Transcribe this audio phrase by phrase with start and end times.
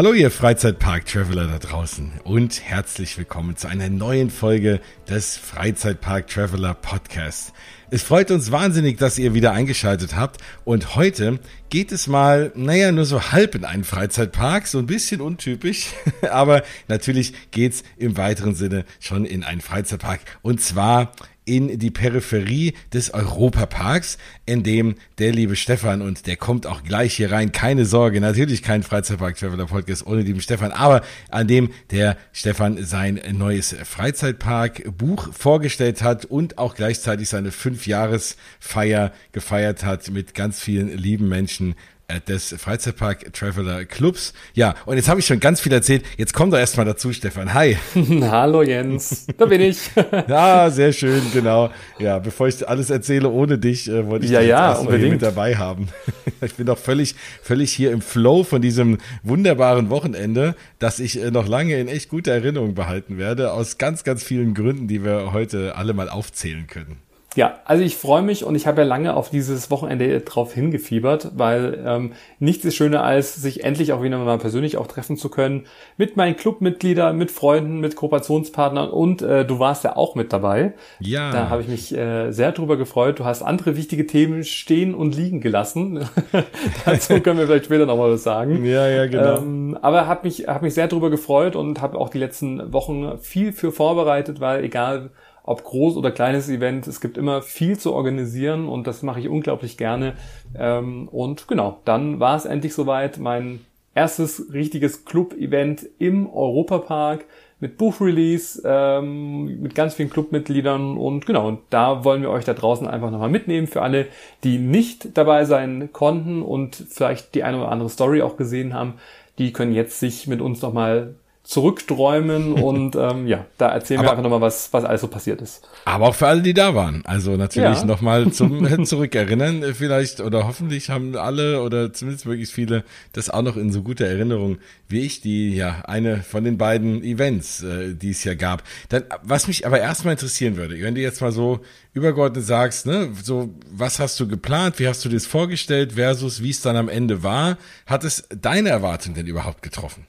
[0.00, 7.52] Hallo ihr Freizeitpark-Traveler da draußen und herzlich willkommen zu einer neuen Folge des Freizeitpark-Traveler Podcasts.
[7.90, 11.38] Es freut uns wahnsinnig, dass ihr wieder eingeschaltet habt und heute
[11.68, 15.88] geht es mal, naja, nur so halb in einen Freizeitpark, so ein bisschen untypisch,
[16.30, 21.12] aber natürlich geht's im weiteren Sinne schon in einen Freizeitpark und zwar
[21.50, 27.14] in die Peripherie des Europaparks, in dem der liebe Stefan und der kommt auch gleich
[27.14, 27.50] hier rein.
[27.50, 32.84] Keine Sorge, natürlich kein Freizeitpark Traveler Podcast ohne lieben Stefan, aber an dem der Stefan
[32.84, 40.60] sein neues Freizeitpark Buch vorgestellt hat und auch gleichzeitig seine Fünfjahresfeier gefeiert hat mit ganz
[40.60, 41.74] vielen lieben Menschen
[42.18, 44.32] des Freizeitpark Traveler Clubs.
[44.54, 46.04] Ja, und jetzt habe ich schon ganz viel erzählt.
[46.16, 47.54] Jetzt komm doch erstmal dazu, Stefan.
[47.54, 47.76] Hi.
[48.22, 49.78] Hallo Jens, da bin ich.
[50.28, 51.70] ja, sehr schön, genau.
[51.98, 55.22] Ja, bevor ich alles erzähle ohne dich, äh, wollte ich ja, dich ja, hier mit
[55.22, 55.88] dabei haben.
[56.40, 61.30] ich bin doch völlig, völlig hier im Flow von diesem wunderbaren Wochenende, das ich äh,
[61.30, 65.32] noch lange in echt guter Erinnerung behalten werde, aus ganz, ganz vielen Gründen, die wir
[65.32, 67.09] heute alle mal aufzählen können.
[67.36, 71.30] Ja, also ich freue mich und ich habe ja lange auf dieses Wochenende drauf hingefiebert,
[71.36, 75.28] weil ähm, nichts ist schöner, als sich endlich auch wieder mal persönlich auch treffen zu
[75.28, 80.32] können mit meinen Clubmitgliedern, mit Freunden, mit Kooperationspartnern und äh, du warst ja auch mit
[80.32, 80.72] dabei.
[80.98, 81.30] Ja.
[81.30, 83.20] Da habe ich mich äh, sehr drüber gefreut.
[83.20, 86.08] Du hast andere wichtige Themen stehen und liegen gelassen.
[86.84, 88.64] Dazu können wir vielleicht später nochmal was sagen.
[88.64, 89.38] Ja, ja, genau.
[89.38, 93.18] Ähm, aber habe mich, hab mich sehr drüber gefreut und habe auch die letzten Wochen
[93.20, 95.10] viel für vorbereitet, weil egal
[95.42, 99.28] ob groß oder kleines Event, es gibt immer viel zu organisieren und das mache ich
[99.28, 100.14] unglaublich gerne.
[100.56, 103.60] Ähm, und genau, dann war es endlich soweit, mein
[103.94, 107.24] erstes richtiges Club-Event im Europapark
[107.60, 110.96] mit Buchrelease, ähm, mit ganz vielen Clubmitgliedern.
[110.96, 114.06] Und genau, und da wollen wir euch da draußen einfach nochmal mitnehmen für alle,
[114.44, 118.94] die nicht dabei sein konnten und vielleicht die eine oder andere Story auch gesehen haben,
[119.38, 121.14] die können jetzt sich mit uns nochmal
[121.50, 125.42] zurückträumen und ähm, ja, da erzählen aber, wir einfach nochmal, was, was alles so passiert
[125.42, 125.66] ist.
[125.84, 127.02] Aber auch für alle, die da waren.
[127.04, 127.84] Also natürlich ja.
[127.84, 132.84] nochmal zum Zurückerinnern vielleicht oder hoffentlich haben alle oder zumindest möglichst viele
[133.14, 137.02] das auch noch in so guter Erinnerung wie ich, die ja eine von den beiden
[137.02, 138.62] Events, äh, die es ja gab.
[138.88, 141.60] Dann, was mich aber erstmal interessieren würde, wenn du jetzt mal so
[141.94, 146.44] übergeordnet sagst, ne, so was hast du geplant, wie hast du dir das vorgestellt versus
[146.44, 150.06] wie es dann am Ende war, hat es deine Erwartung denn überhaupt getroffen?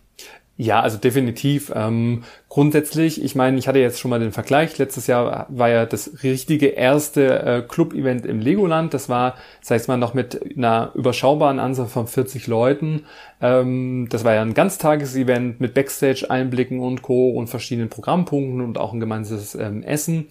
[0.57, 1.71] Ja, also definitiv.
[1.73, 4.77] Ähm, grundsätzlich, ich meine, ich hatte jetzt schon mal den Vergleich.
[4.77, 8.93] Letztes Jahr war ja das richtige erste äh, Club-Event im Legoland.
[8.93, 13.05] Das war, sag ich mal, noch mit einer überschaubaren Anzahl von 40 Leuten.
[13.41, 17.31] Ähm, das war ja ein Ganztagesevent mit Backstage-Einblicken und Co.
[17.31, 20.27] und verschiedenen Programmpunkten und auch ein gemeinsames ähm, Essen.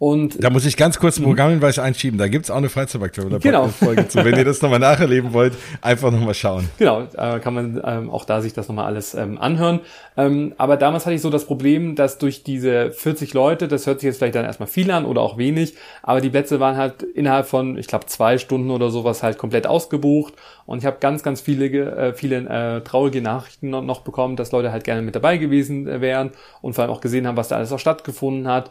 [0.00, 2.18] Und da muss ich ganz kurz ein Programmhinweis einschieben.
[2.18, 3.68] Da gibt's auch eine Freizeitbakterie genau.
[3.68, 4.24] Folge zu.
[4.24, 5.52] Wenn ihr das nochmal nacherleben wollt,
[5.82, 6.70] einfach nochmal schauen.
[6.78, 9.80] Genau, äh, kann man ähm, auch da sich das nochmal alles ähm, anhören.
[10.16, 14.00] Ähm, aber damals hatte ich so das Problem, dass durch diese 40 Leute, das hört
[14.00, 17.02] sich jetzt vielleicht dann erstmal viel an oder auch wenig, aber die Plätze waren halt
[17.02, 20.32] innerhalb von, ich glaube, zwei Stunden oder sowas halt komplett ausgebucht.
[20.64, 24.72] Und ich habe ganz, ganz viele, äh, viele äh, traurige Nachrichten noch bekommen, dass Leute
[24.72, 26.30] halt gerne mit dabei gewesen äh, wären
[26.62, 28.70] und vor allem auch gesehen haben, was da alles auch stattgefunden hat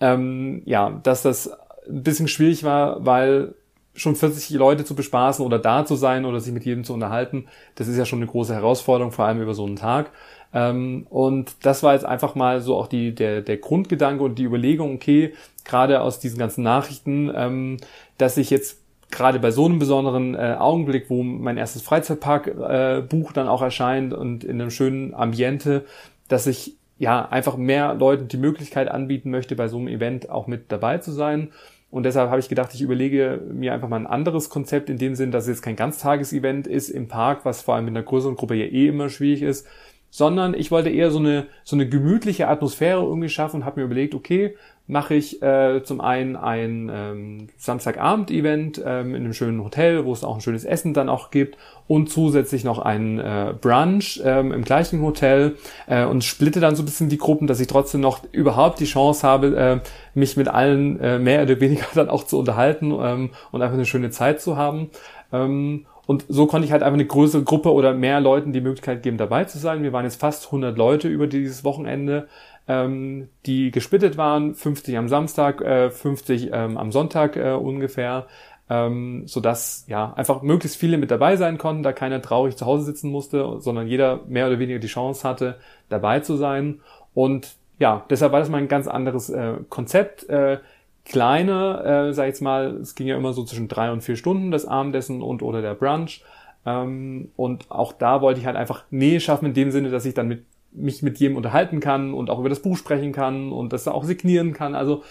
[0.00, 1.50] ähm, ja, dass das
[1.88, 3.54] ein bisschen schwierig war, weil
[3.94, 7.46] schon 40 Leute zu bespaßen oder da zu sein oder sich mit jedem zu unterhalten,
[7.74, 10.10] das ist ja schon eine große Herausforderung, vor allem über so einen Tag.
[10.52, 14.44] Ähm, und das war jetzt einfach mal so auch die, der, der Grundgedanke und die
[14.44, 15.34] Überlegung, okay,
[15.64, 17.76] gerade aus diesen ganzen Nachrichten, ähm,
[18.18, 18.78] dass ich jetzt
[19.10, 24.14] gerade bei so einem besonderen äh, Augenblick, wo mein erstes Freizeitpark-Buch äh, dann auch erscheint
[24.14, 25.84] und in einem schönen Ambiente,
[26.28, 30.46] dass ich ja, einfach mehr Leuten die Möglichkeit anbieten möchte, bei so einem Event auch
[30.46, 31.50] mit dabei zu sein.
[31.90, 35.14] Und deshalb habe ich gedacht, ich überlege mir einfach mal ein anderes Konzept in dem
[35.14, 38.36] Sinn, dass es jetzt kein Ganztagesevent ist im Park, was vor allem in einer größeren
[38.36, 39.66] Gruppe ja eh immer schwierig ist,
[40.10, 43.86] sondern ich wollte eher so eine, so eine gemütliche Atmosphäre irgendwie schaffen und habe mir
[43.86, 44.56] überlegt, okay,
[44.90, 50.24] mache ich äh, zum einen ein ähm, Samstagabend-Event ähm, in einem schönen Hotel, wo es
[50.24, 51.56] auch ein schönes Essen dann auch gibt
[51.86, 55.56] und zusätzlich noch ein äh, Brunch ähm, im gleichen Hotel
[55.86, 58.84] äh, und splitte dann so ein bisschen die Gruppen, dass ich trotzdem noch überhaupt die
[58.84, 59.80] Chance habe, äh,
[60.18, 63.86] mich mit allen äh, mehr oder weniger dann auch zu unterhalten ähm, und einfach eine
[63.86, 64.90] schöne Zeit zu haben.
[65.32, 69.04] Ähm, und so konnte ich halt einfach eine größere Gruppe oder mehr Leuten die Möglichkeit
[69.04, 69.84] geben, dabei zu sein.
[69.84, 72.26] Wir waren jetzt fast 100 Leute über dieses Wochenende,
[72.70, 78.28] ähm, die gesplittet waren, 50 am Samstag, äh, 50 ähm, am Sonntag äh, ungefähr,
[78.68, 82.84] ähm, sodass ja einfach möglichst viele mit dabei sein konnten, da keiner traurig zu Hause
[82.84, 85.58] sitzen musste, sondern jeder mehr oder weniger die Chance hatte,
[85.88, 86.80] dabei zu sein.
[87.12, 90.28] Und ja, deshalb war das mal ein ganz anderes äh, Konzept.
[90.28, 90.58] Äh,
[91.04, 94.14] kleine, äh, sag ich jetzt mal, es ging ja immer so zwischen drei und vier
[94.14, 96.22] Stunden das Abendessen und oder der Brunch.
[96.64, 100.14] Ähm, und auch da wollte ich halt einfach Nähe schaffen in dem Sinne, dass ich
[100.14, 103.72] dann mit, mich mit jedem unterhalten kann und auch über das Buch sprechen kann und
[103.72, 104.74] das auch signieren kann.
[104.74, 105.02] Also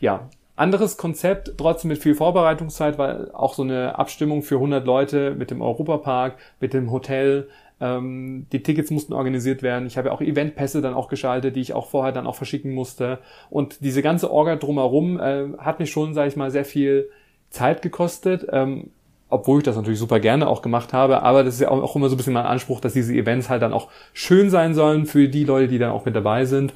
[0.00, 5.34] ja, anderes Konzept, trotzdem mit viel Vorbereitungszeit, weil auch so eine Abstimmung für 100 Leute
[5.34, 7.48] mit dem Europapark, mit dem Hotel,
[7.80, 9.86] ähm, die Tickets mussten organisiert werden.
[9.86, 12.72] Ich habe ja auch Eventpässe dann auch geschaltet, die ich auch vorher dann auch verschicken
[12.72, 13.18] musste.
[13.50, 17.08] Und diese ganze Orga drumherum äh, hat mich schon, sage ich mal, sehr viel
[17.50, 18.46] Zeit gekostet.
[18.50, 18.90] Ähm,
[19.28, 22.08] obwohl ich das natürlich super gerne auch gemacht habe, aber das ist ja auch immer
[22.08, 25.28] so ein bisschen mein Anspruch, dass diese Events halt dann auch schön sein sollen für
[25.28, 26.72] die Leute, die dann auch mit dabei sind.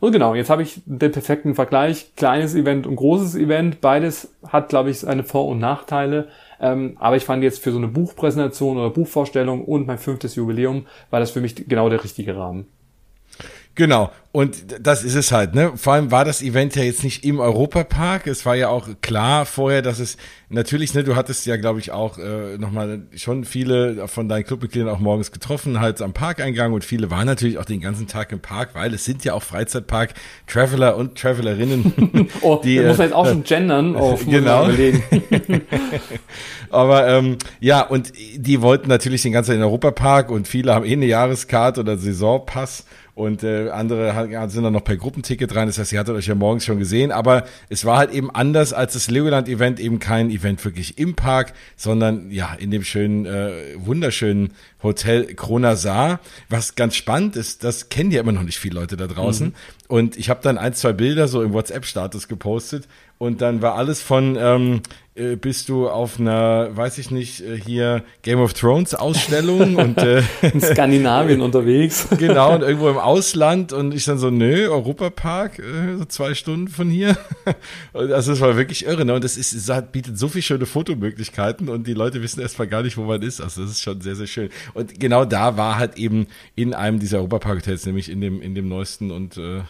[0.00, 3.80] Und genau, jetzt habe ich den perfekten Vergleich, kleines Event und großes Event.
[3.80, 6.28] Beides hat, glaube ich, seine Vor- und Nachteile.
[6.60, 10.86] Ähm, aber ich fand jetzt für so eine Buchpräsentation oder Buchvorstellung und mein fünftes Jubiläum
[11.10, 12.66] war das für mich genau der richtige Rahmen.
[13.74, 14.10] Genau.
[14.34, 15.74] Und das ist es halt, ne?
[15.76, 18.26] Vor allem war das Event ja jetzt nicht im Europapark.
[18.26, 20.16] Es war ja auch klar vorher, dass es
[20.48, 24.88] natürlich, ne, du hattest ja, glaube ich, auch äh, nochmal schon viele von deinen Clubmitgliedern
[24.88, 28.40] auch morgens getroffen, halt am Parkeingang und viele waren natürlich auch den ganzen Tag im
[28.40, 30.14] Park, weil es sind ja auch Freizeitpark
[30.48, 32.28] Traveler und Travelerinnen.
[32.40, 33.94] oh, die, muss man jetzt auch schon gendern.
[34.04, 34.68] Oh, genau.
[36.70, 40.74] Aber ähm, ja, und die wollten natürlich den ganzen Tag in den Europapark und viele
[40.74, 42.84] haben eh eine Jahreskarte oder Saisonpass
[43.14, 45.68] und äh, andere sind dann noch per Gruppenticket rein.
[45.68, 48.72] Das heißt, ihr hattet euch ja morgens schon gesehen, aber es war halt eben anders
[48.72, 53.52] als das Legoland-Event, eben kein Event wirklich im Park, sondern ja, in dem schönen, äh,
[53.76, 56.18] wunderschönen Hotel Krona Saar.
[56.48, 59.48] Was ganz spannend ist, das kennen ja immer noch nicht viele Leute da draußen.
[59.48, 59.54] Mhm.
[59.86, 62.88] Und ich habe dann ein, zwei Bilder so im WhatsApp-Status gepostet
[63.24, 64.82] und dann war alles von ähm,
[65.16, 69.96] äh, bist du auf einer, weiß ich nicht, äh, hier Game of Thrones Ausstellung und
[69.98, 72.08] äh, in Skandinavien unterwegs.
[72.18, 76.66] genau, und irgendwo im Ausland und ich dann so, nö, Europapark, äh, so zwei Stunden
[76.66, 77.16] von hier.
[77.92, 79.14] also es war wirklich irre, ne?
[79.14, 82.66] Und es ist, es hat, bietet so viele schöne Fotomöglichkeiten und die Leute wissen erstmal
[82.66, 83.40] gar nicht, wo man ist.
[83.40, 84.50] Also das ist schon sehr, sehr schön.
[84.74, 86.26] Und genau da war halt eben
[86.56, 89.60] in einem dieser Europapark-Hotels, nämlich in dem, in dem neuesten und äh,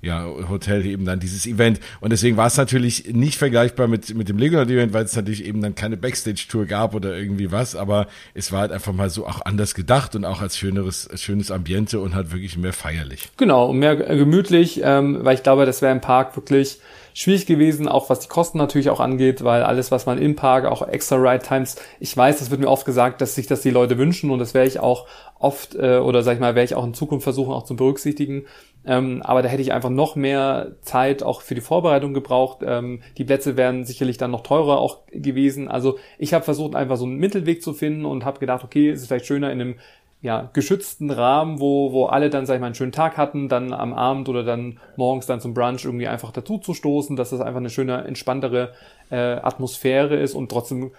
[0.00, 1.80] ja, Hotel eben dann dieses Event.
[2.00, 5.60] Und deswegen war es natürlich nicht vergleichbar mit, mit dem Legoland-Event, weil es natürlich eben
[5.60, 9.44] dann keine Backstage-Tour gab oder irgendwie was, aber es war halt einfach mal so auch
[9.44, 13.30] anders gedacht und auch als schöneres, schönes Ambiente und halt wirklich mehr feierlich.
[13.36, 16.78] Genau, mehr gemütlich, ähm, weil ich glaube, das wäre im Park wirklich
[17.18, 20.66] schwierig gewesen, auch was die Kosten natürlich auch angeht, weil alles, was man im Park,
[20.66, 23.70] auch extra Ride Times, ich weiß, das wird mir oft gesagt, dass sich das die
[23.70, 26.76] Leute wünschen und das werde ich auch oft äh, oder sag ich mal, werde ich
[26.76, 28.44] auch in Zukunft versuchen auch zu berücksichtigen.
[28.86, 32.58] Ähm, aber da hätte ich einfach noch mehr Zeit auch für die Vorbereitung gebraucht.
[32.64, 35.66] Ähm, die Plätze wären sicherlich dann noch teurer auch gewesen.
[35.66, 39.00] Also ich habe versucht einfach so einen Mittelweg zu finden und habe gedacht, okay, es
[39.00, 39.74] ist vielleicht schöner in einem
[40.20, 43.72] ja, geschützten Rahmen, wo, wo alle dann, sag ich mal, einen schönen Tag hatten, dann
[43.72, 47.40] am Abend oder dann morgens dann zum Brunch irgendwie einfach dazu zu stoßen, dass das
[47.40, 48.72] einfach eine schöne, entspanntere
[49.10, 50.34] äh, Atmosphäre ist.
[50.34, 50.90] Und trotzdem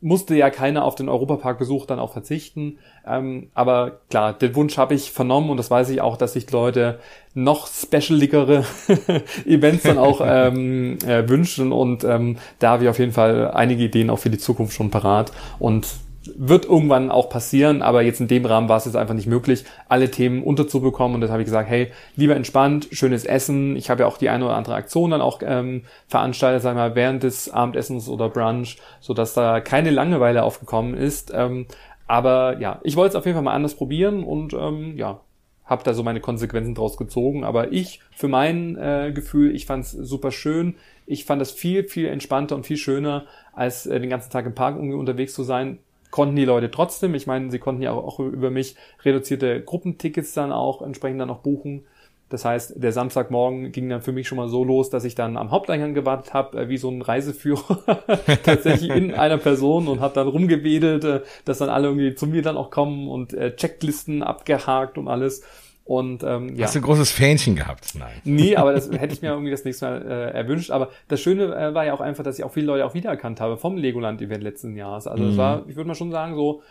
[0.00, 2.78] musste ja keiner auf den Europapark-Besuch dann auch verzichten.
[3.06, 6.50] Ähm, aber klar, den Wunsch habe ich vernommen und das weiß ich auch, dass sich
[6.50, 7.00] Leute
[7.34, 8.64] noch specialigere
[9.46, 11.72] Events dann auch ähm, äh, wünschen.
[11.72, 14.90] Und ähm, da habe ich auf jeden Fall einige Ideen auch für die Zukunft schon
[14.90, 15.32] parat.
[15.58, 15.86] Und
[16.36, 19.64] wird irgendwann auch passieren, aber jetzt in dem Rahmen war es jetzt einfach nicht möglich,
[19.88, 23.76] alle Themen unterzubekommen und das habe ich gesagt, hey, lieber entspannt, schönes Essen.
[23.76, 26.88] Ich habe ja auch die eine oder andere Aktion dann auch ähm, veranstaltet, sagen wir
[26.88, 31.32] mal, während des Abendessens oder Brunch, so dass da keine Langeweile aufgekommen ist.
[31.34, 31.66] Ähm,
[32.06, 35.20] aber ja, ich wollte es auf jeden Fall mal anders probieren und ähm, ja,
[35.64, 37.44] habe da so meine Konsequenzen draus gezogen.
[37.44, 40.74] Aber ich, für mein äh, Gefühl, ich fand es super schön.
[41.06, 44.54] Ich fand es viel, viel entspannter und viel schöner, als äh, den ganzen Tag im
[44.54, 45.78] Park irgendwie unterwegs zu sein
[46.14, 47.12] konnten die Leute trotzdem.
[47.16, 51.26] Ich meine, sie konnten ja auch, auch über mich reduzierte Gruppentickets dann auch entsprechend dann
[51.26, 51.86] noch buchen.
[52.28, 55.36] Das heißt, der Samstagmorgen ging dann für mich schon mal so los, dass ich dann
[55.36, 57.82] am Haupteingang gewartet habe, äh, wie so ein Reiseführer,
[58.44, 62.42] tatsächlich in einer Person und habe dann rumgewedelt, äh, dass dann alle irgendwie zu mir
[62.42, 65.42] dann auch kommen und äh, Checklisten abgehakt und alles.
[65.84, 66.64] Und ähm, ja.
[66.64, 67.94] Hast du ein großes Fähnchen gehabt?
[67.94, 68.14] Nein.
[68.24, 70.70] Nee, aber das hätte ich mir irgendwie das nächste Mal äh, erwünscht.
[70.70, 73.40] Aber das Schöne äh, war ja auch einfach, dass ich auch viele Leute auch wiedererkannt
[73.40, 75.06] habe vom Legoland-Event letzten Jahres.
[75.06, 75.38] Also es mhm.
[75.38, 76.62] war, ich würde mal schon sagen, so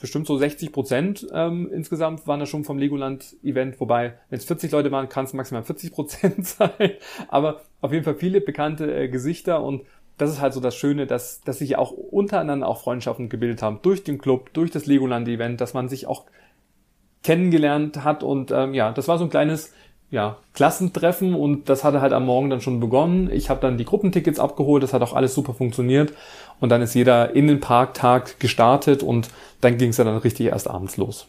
[0.00, 3.80] bestimmt so 60 Prozent ähm, insgesamt waren das schon vom Legoland-Event.
[3.80, 6.92] Wobei, wenn es 40 Leute waren, kann es maximal 40 Prozent sein.
[7.28, 9.82] Aber auf jeden Fall viele bekannte äh, Gesichter und
[10.16, 13.62] das ist halt so das Schöne, dass, dass sich ja auch untereinander auch Freundschaften gebildet
[13.62, 16.24] haben durch den Club, durch das Legoland-Event, dass man sich auch
[17.24, 18.22] kennengelernt hat.
[18.22, 19.72] Und ähm, ja, das war so ein kleines
[20.10, 23.28] ja, Klassentreffen und das hatte halt am Morgen dann schon begonnen.
[23.32, 26.12] Ich habe dann die Gruppentickets abgeholt, das hat auch alles super funktioniert.
[26.60, 29.28] Und dann ist jeder in den Parktag gestartet und
[29.60, 31.26] dann ging es ja dann richtig erst abends los.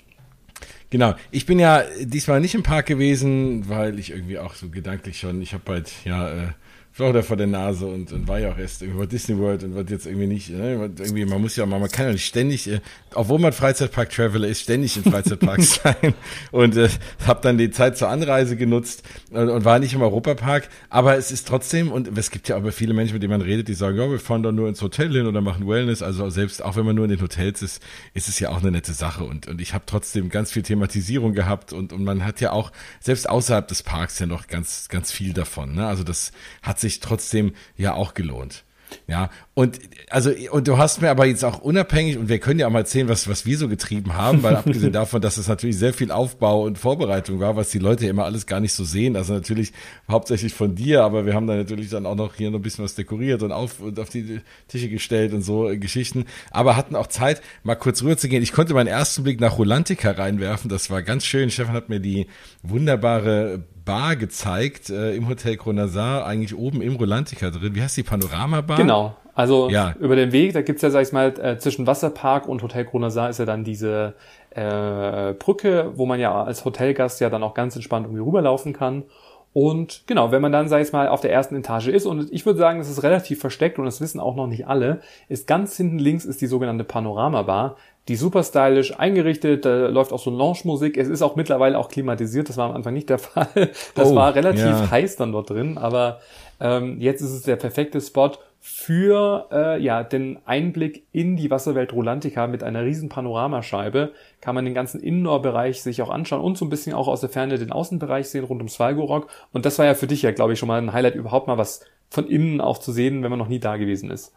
[0.92, 1.16] Genau.
[1.32, 5.42] Ich bin ja diesmal nicht im Park gewesen, weil ich irgendwie auch so gedanklich schon,
[5.42, 6.48] ich habe bald ja äh,
[6.96, 9.90] Florida vor der Nase und, und war ja auch erst bei Disney World und wird
[9.90, 10.90] jetzt irgendwie nicht, ne?
[10.98, 12.80] irgendwie, man muss ja mal, man kann ja nicht ständig, äh,
[13.14, 16.14] obwohl man Freizeitpark-Traveler ist, ständig in Freizeitparks sein
[16.52, 16.88] und äh,
[17.28, 21.32] habe dann die Zeit zur Anreise genutzt und, und war nicht im Europapark, aber es
[21.32, 23.98] ist trotzdem, und es gibt ja aber viele Menschen, mit denen man redet, die sagen,
[23.98, 26.86] ja, wir fahren doch nur ins Hotel hin oder machen Wellness, also selbst, auch wenn
[26.86, 27.84] man nur in den Hotels ist,
[28.14, 31.34] ist es ja auch eine nette Sache und, und ich habe trotzdem ganz viel Thematisierung
[31.34, 32.72] gehabt und, und man hat ja auch,
[33.02, 35.88] selbst außerhalb des Parks ja noch ganz, ganz viel davon, ne?
[35.88, 38.64] also das hat sich trotzdem ja auch gelohnt.
[39.08, 42.68] Ja, und also und du hast mir aber jetzt auch unabhängig und wir können ja
[42.68, 45.78] auch mal erzählen, was was wir so getrieben haben, weil abgesehen davon, dass es natürlich
[45.78, 49.16] sehr viel Aufbau und Vorbereitung war, was die Leute immer alles gar nicht so sehen,
[49.16, 49.72] also natürlich
[50.12, 52.84] hauptsächlich von dir, aber wir haben da natürlich dann auch noch hier noch ein bisschen
[52.84, 56.98] was dekoriert und auf und auf die Tische gestellt und so äh, Geschichten, aber hatten
[56.98, 58.44] auch Zeit mal kurz rüber zu gehen.
[58.44, 61.50] Ich konnte meinen ersten Blick nach Rolantica reinwerfen, das war ganz schön.
[61.50, 62.28] Stefan hat mir die
[62.62, 67.74] wunderbare Bar gezeigt äh, im Hotel Kronasar, eigentlich oben im Rolantica drin.
[67.74, 68.78] Wie heißt die Panorama-Bar?
[68.78, 69.16] Genau.
[69.36, 69.94] Also ja.
[70.00, 73.30] über den Weg, da gibt's ja, sag ich mal, äh, zwischen Wasserpark und Hotel Kronasar
[73.30, 74.14] ist ja dann diese
[74.52, 79.04] äh, Brücke, wo man ja als Hotelgast ja dann auch ganz entspannt irgendwie rüberlaufen kann.
[79.52, 82.46] Und genau, wenn man dann, sag ich mal, auf der ersten Etage ist, und ich
[82.46, 85.78] würde sagen, das ist relativ versteckt und das wissen auch noch nicht alle, ist ganz
[85.78, 87.76] hinten links ist die sogenannte Panorama-Bar
[88.08, 90.98] die super stylisch eingerichtet, da läuft auch so Lounge-Musik.
[90.98, 93.72] Es ist auch mittlerweile auch klimatisiert, das war am Anfang nicht der Fall.
[93.96, 94.92] Das oh, war relativ ja.
[94.92, 96.20] heiß dann dort drin, aber
[96.60, 98.32] ähm, jetzt ist es der perfekte Spot
[98.68, 104.14] für äh, ja den Einblick in die Wasserwelt Rolantica mit einer riesen Panoramascheibe.
[104.42, 107.30] Kann man den ganzen Indoor-Bereich sich auch anschauen und so ein bisschen auch aus der
[107.30, 109.28] Ferne den Außenbereich sehen rund ums Valgorok.
[109.54, 111.60] Und das war ja für dich ja, glaube ich, schon mal ein Highlight, überhaupt mal
[111.60, 114.34] was von innen auch zu sehen, wenn man noch nie da gewesen ist.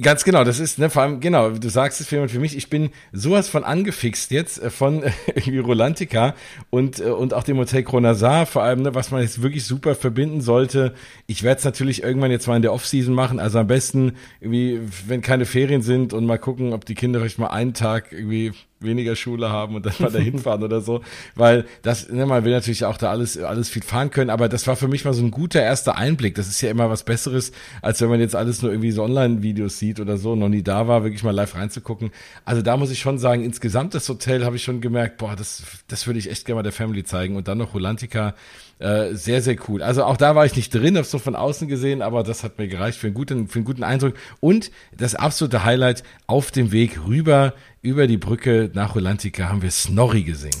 [0.00, 2.70] Ganz genau, das ist, ne, vor allem, genau, du sagst es für, für mich, ich
[2.70, 5.02] bin sowas von angefixt jetzt äh, von
[5.34, 6.34] äh, Rolantica
[6.70, 9.94] und, äh, und auch dem Hotel Kronasar, vor allem, ne, was man jetzt wirklich super
[9.94, 10.94] verbinden sollte.
[11.26, 14.80] Ich werde es natürlich irgendwann jetzt mal in der Offseason machen, also am besten irgendwie,
[15.06, 18.52] wenn keine Ferien sind und mal gucken, ob die Kinder vielleicht mal einen Tag irgendwie
[18.80, 21.02] weniger Schule haben und dann mal dahin fahren oder so,
[21.34, 24.66] weil das, ne, man will natürlich auch da alles, alles viel fahren können, aber das
[24.66, 26.34] war für mich mal so ein guter erster Einblick.
[26.34, 29.78] Das ist ja immer was Besseres, als wenn man jetzt alles nur irgendwie so Online-Videos
[29.78, 32.10] sieht oder so, noch nie da war, wirklich mal live reinzugucken.
[32.44, 35.62] Also da muss ich schon sagen, insgesamt das Hotel habe ich schon gemerkt, boah, das,
[35.88, 38.34] das würde ich echt gerne mal der Family zeigen und dann noch Rolantica,
[38.80, 39.82] äh, sehr, sehr cool.
[39.82, 42.58] Also auch da war ich nicht drin, hab's so von außen gesehen, aber das hat
[42.58, 44.14] mir gereicht für einen guten, für einen guten Eindruck.
[44.40, 49.70] Und das absolute Highlight auf dem Weg rüber über die Brücke nach Rolantica haben wir
[49.70, 50.54] Snorri gesehen.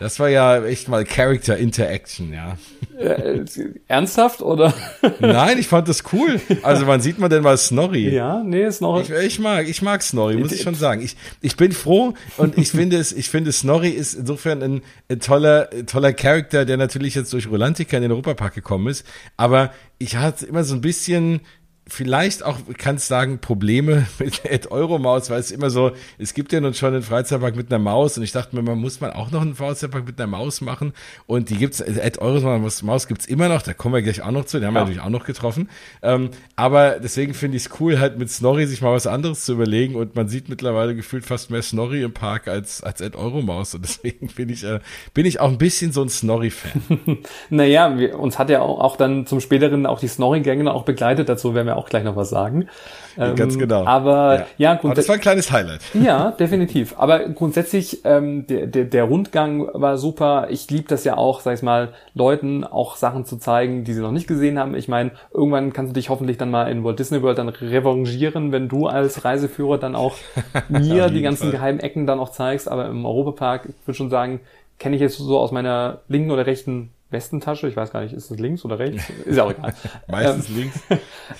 [0.00, 2.56] das war ja echt mal Character Interaction, ja.
[2.98, 3.44] Äh,
[3.86, 4.72] ernsthaft oder?
[5.20, 6.40] Nein, ich fand das cool.
[6.62, 8.08] Also wann sieht man denn mal Snorri?
[8.08, 9.02] Ja, nee, Snorri.
[9.02, 11.02] Ich, ich mag, ich mag Snorri, muss ich schon sagen.
[11.02, 15.20] Ich, ich bin froh und ich finde es, ich finde Snorri ist insofern ein, ein
[15.20, 19.04] toller, toller Charakter, der natürlich jetzt durch Rolantica in den Europapark gekommen ist.
[19.36, 21.40] Aber ich hatte immer so ein bisschen
[21.86, 26.52] vielleicht auch, kannst sagen, Probleme mit der Ed Euromaus, weil es immer so, es gibt
[26.52, 29.12] ja nun schon einen Freizeitpark mit einer Maus und ich dachte mir, man muss man
[29.12, 30.94] auch noch einen Freizeitpark mit einer Maus machen
[31.26, 34.46] und die gibt's, Ed Euromaus Maus gibt's immer noch, da kommen wir gleich auch noch
[34.46, 34.80] zu, den haben ja.
[34.80, 35.68] wir natürlich auch noch getroffen,
[36.02, 39.52] ähm, aber deswegen finde ich es cool, halt mit Snorri sich mal was anderes zu
[39.52, 43.74] überlegen und man sieht mittlerweile gefühlt fast mehr Snorri im Park als, als Ed Euromaus
[43.74, 44.80] und deswegen bin ich, äh,
[45.12, 47.18] bin ich auch ein bisschen so ein Snorri-Fan.
[47.50, 51.28] naja, wir, uns hat ja auch, auch dann zum späteren auch die Snorri-Gänge auch begleitet,
[51.28, 52.68] dazu werden wir auch gleich noch was sagen.
[53.16, 53.84] Ähm, Ganz genau.
[53.84, 55.80] Aber ja, ja aber das war ein kleines Highlight.
[55.94, 56.94] Ja, definitiv.
[56.98, 60.48] Aber grundsätzlich, ähm, der, der, der Rundgang war super.
[60.50, 64.00] Ich liebe das ja auch, sag ich mal, Leuten auch Sachen zu zeigen, die sie
[64.00, 64.74] noch nicht gesehen haben.
[64.74, 68.52] Ich meine, irgendwann kannst du dich hoffentlich dann mal in Walt Disney World dann revanchieren,
[68.52, 70.16] wenn du als Reiseführer dann auch
[70.68, 71.52] mir die ganzen Fall.
[71.52, 72.68] geheimen Ecken dann auch zeigst.
[72.68, 74.40] Aber im Europapark, ich würde schon sagen,
[74.78, 78.30] kenne ich jetzt so aus meiner linken oder rechten Westentasche, ich weiß gar nicht, ist
[78.30, 79.08] es links oder rechts?
[79.24, 79.74] Ist ja auch egal.
[80.08, 80.80] Meistens ähm, links.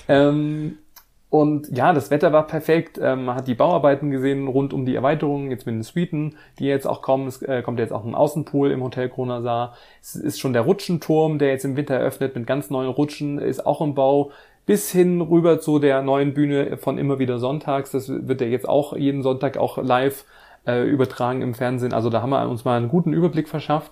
[0.07, 0.77] ähm,
[1.29, 2.97] und ja, das Wetter war perfekt.
[3.01, 6.65] Ähm, man hat die Bauarbeiten gesehen rund um die Erweiterungen, jetzt mit den Suiten, die
[6.65, 7.27] jetzt auch kommen.
[7.27, 9.75] Es äh, kommt jetzt auch ein Außenpool im Hotel Kronasar.
[10.01, 13.65] Es ist schon der Rutschenturm, der jetzt im Winter eröffnet mit ganz neuen Rutschen, ist
[13.65, 14.31] auch im Bau.
[14.65, 17.91] Bis hin rüber zu der neuen Bühne von immer wieder Sonntags.
[17.91, 20.23] Das wird ja jetzt auch jeden Sonntag auch live
[20.65, 21.93] äh, übertragen im Fernsehen.
[21.93, 23.91] Also da haben wir uns mal einen guten Überblick verschafft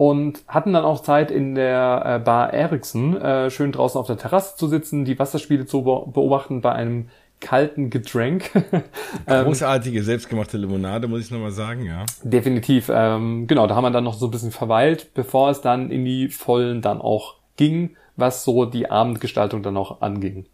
[0.00, 4.16] und hatten dann auch Zeit in der äh, Bar Ericsson äh, schön draußen auf der
[4.16, 8.50] Terrasse zu sitzen, die Wasserspiele zu beobachten bei einem kalten Getränk.
[9.26, 12.06] Ähm, Großartige selbstgemachte Limonade, muss ich nochmal sagen, ja.
[12.22, 12.90] Definitiv.
[12.92, 16.04] Ähm, genau, da haben wir dann noch so ein bisschen verweilt, bevor es dann in
[16.04, 20.46] die Vollen dann auch ging, was so die Abendgestaltung dann auch anging.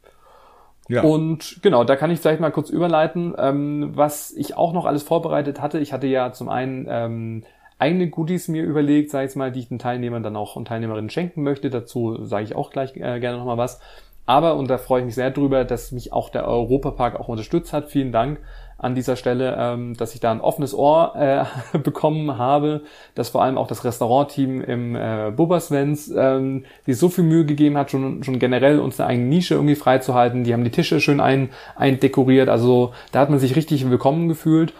[0.88, 1.02] Ja.
[1.02, 5.02] Und genau, da kann ich vielleicht mal kurz überleiten, ähm, was ich auch noch alles
[5.02, 5.78] vorbereitet hatte.
[5.78, 7.44] Ich hatte ja zum einen ähm,
[7.78, 11.10] eigene Goodies mir überlegt, sage ich mal, die ich den Teilnehmern dann auch und Teilnehmerinnen
[11.10, 11.70] schenken möchte.
[11.70, 13.80] Dazu sage ich auch gleich äh, gerne nochmal was.
[14.26, 17.72] Aber, und da freue ich mich sehr drüber, dass mich auch der Europapark auch unterstützt
[17.72, 17.88] hat.
[17.90, 18.40] Vielen Dank
[18.78, 22.82] an dieser Stelle, ähm, dass ich da ein offenes Ohr äh, bekommen habe,
[23.14, 27.78] dass vor allem auch das Restaurantteam im äh, Bubbersvens ähm, die so viel Mühe gegeben
[27.78, 30.44] hat, schon, schon generell uns eine eigene Nische irgendwie freizuhalten.
[30.44, 32.48] Die haben die Tische schön ein, eindekoriert.
[32.48, 34.74] Also da hat man sich richtig willkommen gefühlt.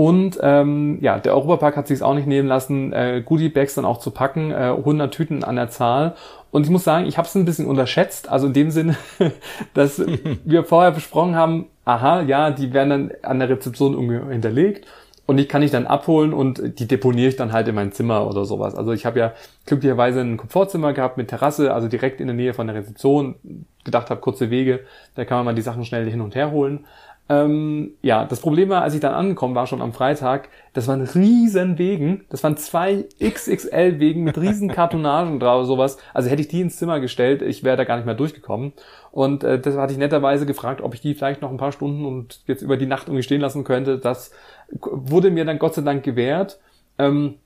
[0.00, 3.84] Und ähm, ja, der Europapark hat sich es auch nicht nehmen lassen, äh, Goodie-Bags dann
[3.84, 6.14] auch zu packen, äh, 100 Tüten an der Zahl.
[6.50, 8.96] Und ich muss sagen, ich habe es ein bisschen unterschätzt, also in dem Sinne,
[9.74, 10.02] dass
[10.46, 14.86] wir vorher besprochen haben, aha, ja, die werden dann an der Rezeption irgendwie hinterlegt
[15.26, 18.26] und ich kann ich dann abholen und die deponiere ich dann halt in mein Zimmer
[18.26, 18.74] oder sowas.
[18.74, 19.34] Also ich habe ja
[19.66, 23.34] glücklicherweise ein Komfortzimmer gehabt mit Terrasse, also direkt in der Nähe von der Rezeption,
[23.84, 24.80] gedacht habe, kurze Wege,
[25.14, 26.86] da kann man mal die Sachen schnell hin und her holen.
[27.30, 31.02] Ähm, ja, das Problem war, als ich dann angekommen war, schon am Freitag, das waren
[31.02, 32.24] riesen Wegen.
[32.28, 35.96] Das waren zwei XXL-Wegen mit riesen Kartonagen drauf, sowas.
[36.12, 38.72] Also hätte ich die ins Zimmer gestellt, ich wäre da gar nicht mehr durchgekommen.
[39.12, 42.04] Und äh, das hatte ich netterweise gefragt, ob ich die vielleicht noch ein paar Stunden
[42.04, 43.98] und jetzt über die Nacht irgendwie stehen lassen könnte.
[43.98, 44.32] Das
[44.72, 46.58] wurde mir dann Gott sei Dank gewährt.
[46.98, 47.36] Ähm,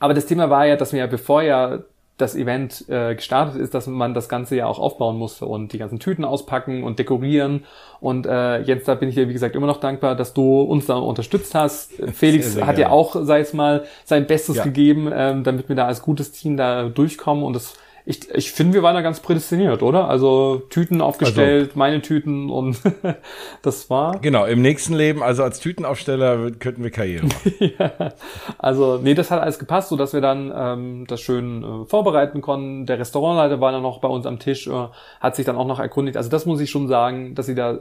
[0.00, 1.84] aber das Thema war ja, dass mir ja bevor ja
[2.16, 5.78] das Event äh, gestartet ist, dass man das Ganze ja auch aufbauen musste und die
[5.78, 7.64] ganzen Tüten auspacken und dekorieren.
[8.00, 10.86] Und äh, jetzt da bin ich dir, wie gesagt, immer noch dankbar, dass du uns
[10.86, 11.92] da unterstützt hast.
[12.12, 14.64] Felix sehr, sehr hat ja auch, sei es mal, sein Bestes ja.
[14.64, 17.42] gegeben, ähm, damit wir da als gutes Team da durchkommen.
[17.42, 17.74] Und das
[18.06, 20.08] ich, ich finde, wir waren da ganz prädestiniert, oder?
[20.08, 22.78] Also Tüten aufgestellt, also, meine Tüten und
[23.62, 24.18] das war.
[24.18, 27.54] Genau, im nächsten Leben, also als Tütenaufsteller könnten wir Karriere machen.
[27.78, 28.12] ja,
[28.58, 32.42] also, nee, das hat alles gepasst, so dass wir dann ähm, das schön äh, vorbereiten
[32.42, 32.84] konnten.
[32.84, 34.88] Der Restaurantleiter war dann noch bei uns am Tisch, äh,
[35.20, 36.18] hat sich dann auch noch erkundigt.
[36.18, 37.78] Also das muss ich schon sagen, dass sie da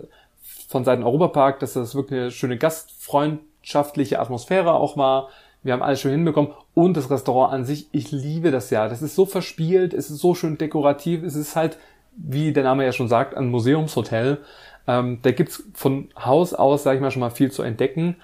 [0.69, 5.27] von Seiten Europapark, dass das wirklich eine schöne gastfreundschaftliche Atmosphäre auch war
[5.63, 6.51] wir haben alles schon hinbekommen.
[6.73, 8.87] Und das Restaurant an sich, ich liebe das ja.
[8.87, 11.23] Das ist so verspielt, es ist so schön dekorativ.
[11.23, 11.77] Es ist halt,
[12.15, 14.39] wie der Name ja schon sagt, ein Museumshotel.
[14.87, 18.17] Ähm, da gibt's von Haus aus, sage ich mal, schon mal viel zu entdecken.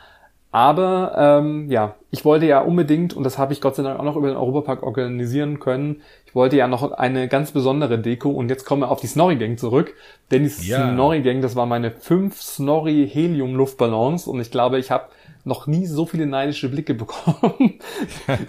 [0.51, 4.03] Aber ähm, ja, ich wollte ja unbedingt, und das habe ich Gott sei Dank auch
[4.03, 8.49] noch über den Europapark organisieren können, ich wollte ja noch eine ganz besondere Deko und
[8.49, 9.93] jetzt kommen wir auf die Snorri Gang zurück.
[10.31, 10.91] Denn die ja.
[10.91, 15.05] Snorri Gang, das war meine fünf Snorri Helium Luftballons und ich glaube, ich habe
[15.43, 17.80] noch nie so viele neidische Blicke bekommen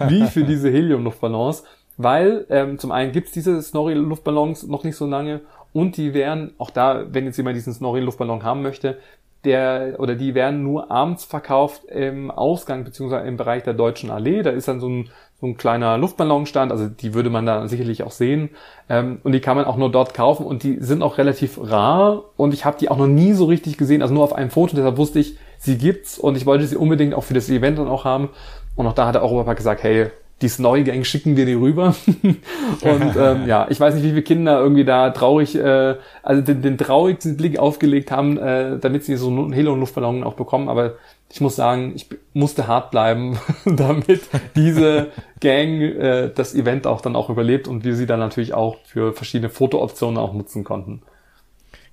[0.07, 1.63] wie für diese Helium-Luftballons,
[1.97, 5.41] weil ähm, zum einen gibt's diese Snorri-Luftballons noch nicht so lange
[5.73, 8.97] und die werden, auch da, wenn jetzt jemand diesen Snorri-Luftballon haben möchte,
[9.43, 14.43] der oder die werden nur abends verkauft im Ausgang beziehungsweise im Bereich der Deutschen Allee.
[14.43, 18.03] Da ist dann so ein, so ein kleiner Luftballonstand, also die würde man da sicherlich
[18.03, 18.49] auch sehen.
[18.89, 22.23] Ähm, und die kann man auch nur dort kaufen und die sind auch relativ rar
[22.37, 24.75] und ich habe die auch noch nie so richtig gesehen, also nur auf einem Foto,
[24.75, 27.87] deshalb wusste ich, sie gibt's und ich wollte sie unbedingt auch für das Event dann
[27.87, 28.29] auch haben.
[28.75, 31.95] Und auch da hat der Europapark gesagt, hey, die Snowy Gang schicken wir die rüber.
[32.23, 36.61] und ähm, ja, ich weiß nicht, wie viele Kinder irgendwie da traurig, äh, also den,
[36.61, 40.69] den traurigsten Blick aufgelegt haben, äh, damit sie so einen Helium-Luftballon auch bekommen.
[40.69, 40.95] Aber
[41.31, 44.21] ich muss sagen, ich musste hart bleiben, damit
[44.55, 45.07] diese
[45.39, 49.13] Gang äh, das Event auch dann auch überlebt und wir sie dann natürlich auch für
[49.13, 51.01] verschiedene Fotooptionen auch nutzen konnten.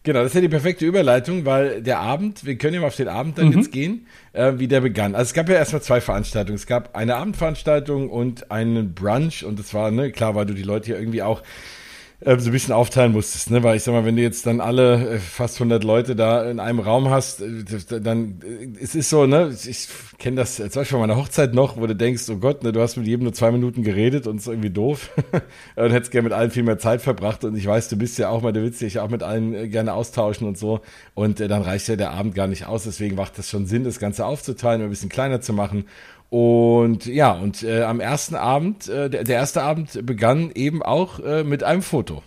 [0.04, 2.96] Genau, das ist ja die perfekte Überleitung, weil der Abend, wir können ja mal auf
[2.96, 3.58] den Abend dann mhm.
[3.58, 5.14] jetzt gehen, äh, wie der begann.
[5.14, 6.56] Also es gab ja erstmal zwei Veranstaltungen.
[6.56, 10.62] Es gab eine Abendveranstaltung und einen Brunch und das war, ne, klar, weil du die
[10.62, 11.42] Leute hier irgendwie auch
[12.20, 13.62] äh, so ein bisschen aufteilen musstest, ne?
[13.62, 16.58] Weil ich sag mal, wenn du jetzt dann alle äh, fast 100 Leute da in
[16.58, 19.54] einem Raum hast, äh, dann äh, es ist so, ne?
[19.66, 22.72] Ich kenne das zum Beispiel von meiner Hochzeit noch, wo du denkst, oh Gott, ne,
[22.72, 25.10] du hast mit jedem nur zwei Minuten geredet und ist irgendwie doof.
[25.76, 27.44] Und hättest gerne mit allen viel mehr Zeit verbracht.
[27.44, 29.92] Und ich weiß, du bist ja auch mal, du willst dich auch mit allen gerne
[29.92, 30.80] austauschen und so.
[31.14, 33.84] Und äh, dann reicht ja der Abend gar nicht aus, deswegen macht das schon Sinn,
[33.84, 35.84] das Ganze aufzuteilen, ein bisschen kleiner zu machen
[36.30, 41.20] und ja, und äh, am ersten Abend, äh, der, der erste Abend begann eben auch
[41.20, 42.22] äh, mit einem Foto.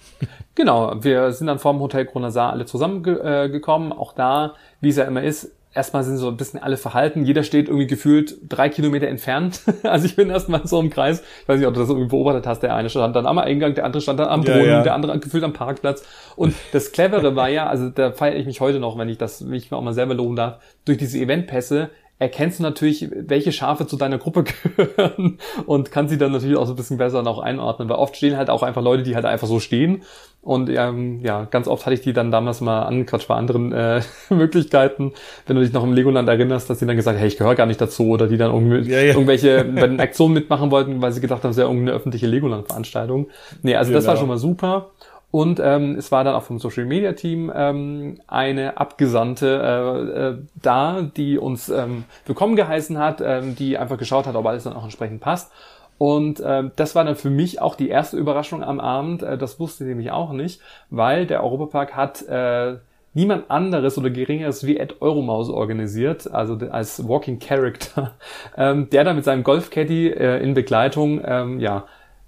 [0.56, 3.92] Genau, wir sind dann vorm Hotel Kronasar alle zusammengekommen.
[3.92, 7.26] Äh, auch da, wie es ja immer ist, erstmal sind so ein bisschen alle verhalten.
[7.26, 9.62] Jeder steht irgendwie gefühlt drei Kilometer entfernt.
[9.84, 11.24] also ich bin erstmal so im Kreis.
[11.42, 12.64] Ich weiß nicht, ob du das irgendwie beobachtet hast.
[12.64, 14.84] Der eine stand dann am Eingang, der andere stand dann am Brunnen, ja, ja.
[14.84, 16.04] der andere gefühlt am Parkplatz.
[16.36, 19.42] Und das Clevere war ja, also da feiere ich mich heute noch, wenn ich das,
[19.42, 21.90] mich auch mal selber loben darf, durch diese Eventpässe
[22.22, 24.44] erkennst du natürlich, welche Schafe zu deiner Gruppe
[24.76, 28.16] gehören und kannst sie dann natürlich auch so ein bisschen besser noch einordnen, weil oft
[28.16, 30.04] stehen halt auch einfach Leute, die halt einfach so stehen
[30.44, 34.02] und ähm, ja, ganz oft hatte ich die dann damals mal angequatscht bei anderen äh,
[34.30, 35.14] Möglichkeiten,
[35.48, 37.66] wenn du dich noch im Legoland erinnerst, dass sie dann gesagt, hey, ich gehöre gar
[37.66, 39.14] nicht dazu oder die dann irgendwie ja, ja.
[39.14, 42.28] irgendwelche bei den Aktionen mitmachen wollten, weil sie gedacht haben, es ist ja irgendeine öffentliche
[42.28, 43.30] Legoland-Veranstaltung.
[43.64, 43.98] Nee, also genau.
[43.98, 44.22] das war genau.
[44.22, 44.92] schon mal super
[45.32, 50.38] Und ähm, es war dann auch vom Social Media Team ähm, eine Abgesandte äh, äh,
[50.62, 54.74] da, die uns ähm, willkommen geheißen hat, ähm, die einfach geschaut hat, ob alles dann
[54.74, 55.52] auch entsprechend passt.
[55.98, 59.24] Und äh, das war dann für mich auch die erste Überraschung am Abend.
[59.24, 62.78] Äh, das wusste ich nämlich auch nicht, weil der Europapark hat äh,
[63.14, 68.16] niemand anderes oder geringeres wie Ed Euromaus organisiert, also als Walking Character,
[68.58, 71.86] ähm, der dann mit seinem Golfcaddy äh, in Begleitung ähm, ja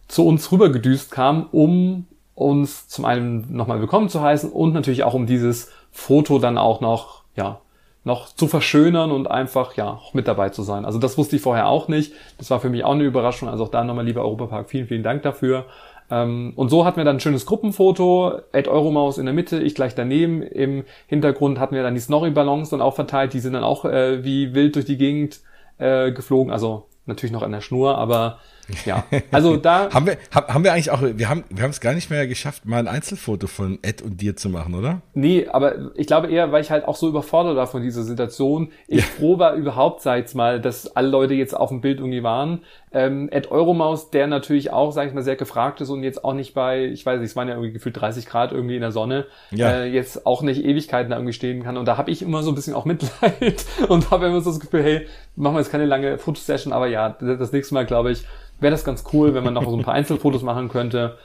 [0.07, 5.13] zu uns rübergedüst kam, um uns zum einen nochmal willkommen zu heißen und natürlich auch
[5.13, 7.59] um dieses Foto dann auch noch, ja,
[8.03, 10.83] noch zu verschönern und einfach, ja, auch mit dabei zu sein.
[10.83, 12.13] Also das wusste ich vorher auch nicht.
[12.37, 13.47] Das war für mich auch eine Überraschung.
[13.47, 15.65] Also auch da nochmal, lieber Europapark, vielen, vielen Dank dafür.
[16.11, 19.73] Ähm, und so hatten wir dann ein schönes Gruppenfoto, Ed Euromaus in der Mitte, ich
[19.73, 20.41] gleich daneben.
[20.41, 23.33] Im Hintergrund hatten wir dann die Snorri-Ballons dann auch verteilt.
[23.33, 25.39] Die sind dann auch äh, wie wild durch die Gegend
[25.77, 26.51] äh, geflogen.
[26.51, 28.39] Also natürlich noch an der Schnur, aber
[28.85, 31.93] ja, also da haben wir haben wir eigentlich auch wir haben wir haben es gar
[31.93, 35.01] nicht mehr geschafft, mal ein Einzelfoto von Ed und dir zu machen, oder?
[35.13, 38.71] Nee, aber ich glaube eher, weil ich halt auch so überfordert war von dieser Situation.
[38.87, 39.05] Ich ja.
[39.05, 42.61] froh war überhaupt seit mal, dass alle Leute jetzt auf dem Bild irgendwie waren.
[42.93, 46.33] Ähm, Ed Euromaus, der natürlich auch, sag ich mal, sehr gefragt ist und jetzt auch
[46.33, 48.91] nicht bei, ich weiß nicht, es waren ja irgendwie gefühlt 30 Grad irgendwie in der
[48.91, 49.69] Sonne, ja.
[49.71, 51.77] äh, jetzt auch nicht Ewigkeiten da irgendwie stehen kann.
[51.77, 54.59] Und da habe ich immer so ein bisschen auch Mitleid und habe immer so das
[54.59, 58.25] Gefühl, hey, machen wir jetzt keine lange Fotosession, aber ja, das nächste Mal, glaube ich,
[58.59, 61.17] wäre das ganz cool, wenn man noch so ein paar Einzelfotos machen könnte.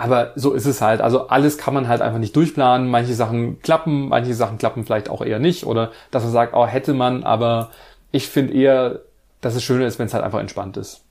[0.00, 1.02] Aber so ist es halt.
[1.02, 2.88] Also alles kann man halt einfach nicht durchplanen.
[2.88, 5.66] Manche Sachen klappen, manche Sachen klappen vielleicht auch eher nicht.
[5.66, 7.70] Oder dass man sagt, oh, hätte man, aber
[8.10, 9.00] ich finde eher,
[9.42, 11.04] dass es schöner ist, wenn es halt einfach entspannt ist.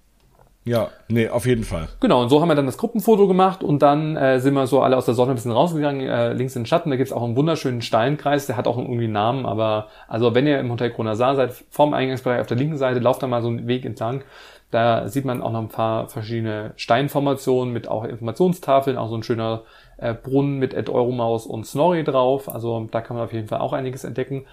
[0.66, 1.88] Ja, nee, auf jeden Fall.
[2.00, 4.82] Genau, und so haben wir dann das Gruppenfoto gemacht und dann äh, sind wir so
[4.82, 7.24] alle aus der Sonne ein bisschen rausgegangen, äh, links in den Schatten, da gibt's auch
[7.24, 10.92] einen wunderschönen Steinkreis, der hat auch irgendwie einen Namen, aber also wenn ihr im Hotel
[10.92, 14.24] Kronasar seid, vorm Eingangsbereich auf der linken Seite, lauft da mal so einen Weg entlang,
[14.72, 19.24] da sieht man auch noch ein paar verschiedene Steinformationen mit auch Informationstafeln, auch so ein
[19.24, 19.64] schöner
[19.98, 22.50] äh, Brunnen mit Ed Euromaus und Snorri drauf.
[22.50, 24.46] Also da kann man auf jeden Fall auch einiges entdecken.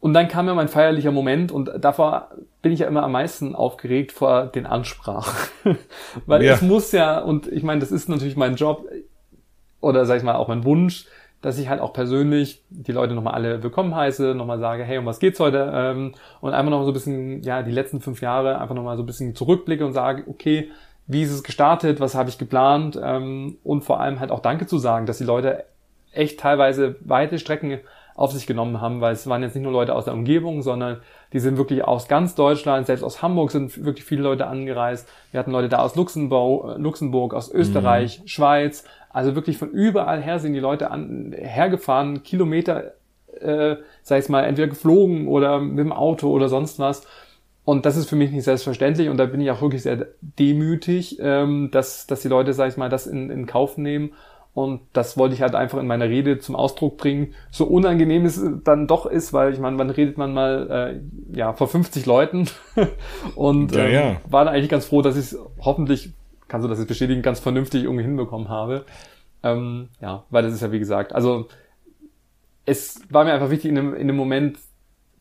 [0.00, 2.30] Und dann kam ja mein feierlicher Moment und davor
[2.62, 5.48] bin ich ja immer am meisten aufgeregt vor den Ansprachen.
[6.26, 6.54] Weil ja.
[6.54, 8.86] es muss ja, und ich meine, das ist natürlich mein Job
[9.80, 11.06] oder sag ich mal auch mein Wunsch,
[11.42, 15.06] dass ich halt auch persönlich die Leute nochmal alle willkommen heiße, nochmal sage, hey, um
[15.06, 15.70] was geht's heute?
[15.74, 19.02] Ähm, und einfach nochmal so ein bisschen, ja, die letzten fünf Jahre einfach nochmal so
[19.02, 20.70] ein bisschen zurückblicke und sage, okay,
[21.06, 24.66] wie ist es gestartet, was habe ich geplant ähm, und vor allem halt auch Danke
[24.66, 25.64] zu sagen, dass die Leute
[26.12, 27.80] echt teilweise weite Strecken
[28.20, 30.98] auf sich genommen haben, weil es waren jetzt nicht nur Leute aus der Umgebung, sondern
[31.32, 35.08] die sind wirklich aus ganz Deutschland, selbst aus Hamburg sind wirklich viele Leute angereist.
[35.30, 38.28] Wir hatten Leute da aus Luxemburg, Luxemburg aus Österreich, mhm.
[38.28, 42.92] Schweiz, also wirklich von überall her sind die Leute an, hergefahren, Kilometer,
[43.40, 47.06] äh, sei es mal, entweder geflogen oder mit dem Auto oder sonst was.
[47.64, 51.18] Und das ist für mich nicht selbstverständlich und da bin ich auch wirklich sehr demütig,
[51.20, 54.12] ähm, dass, dass die Leute, sag ich mal, das in, in Kauf nehmen.
[54.64, 57.34] Und das wollte ich halt einfach in meiner Rede zum Ausdruck bringen.
[57.50, 61.00] So unangenehm es dann doch ist, weil ich meine, wann redet man mal
[61.32, 62.48] äh, ja vor 50 Leuten?
[63.34, 64.16] und ja, ähm, ja.
[64.28, 66.12] war da eigentlich ganz froh, dass ich es hoffentlich
[66.48, 68.84] kannst du das jetzt bestätigen, ganz vernünftig irgendwie hinbekommen habe.
[69.42, 71.46] Ähm, ja, weil das ist ja wie gesagt, also
[72.66, 74.58] es war mir einfach wichtig, in einem, in einem Moment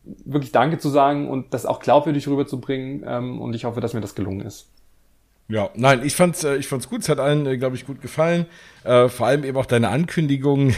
[0.04, 3.04] wirklich Danke zu sagen und das auch glaubwürdig rüberzubringen.
[3.08, 4.72] Ähm, und ich hoffe, dass mir das gelungen ist.
[5.52, 7.02] Ja, nein, ich fand's, äh, ich fand's gut.
[7.02, 8.46] Es hat allen, äh, glaube ich, gut gefallen.
[8.84, 10.74] Äh, vor allem eben auch deine Ankündigung,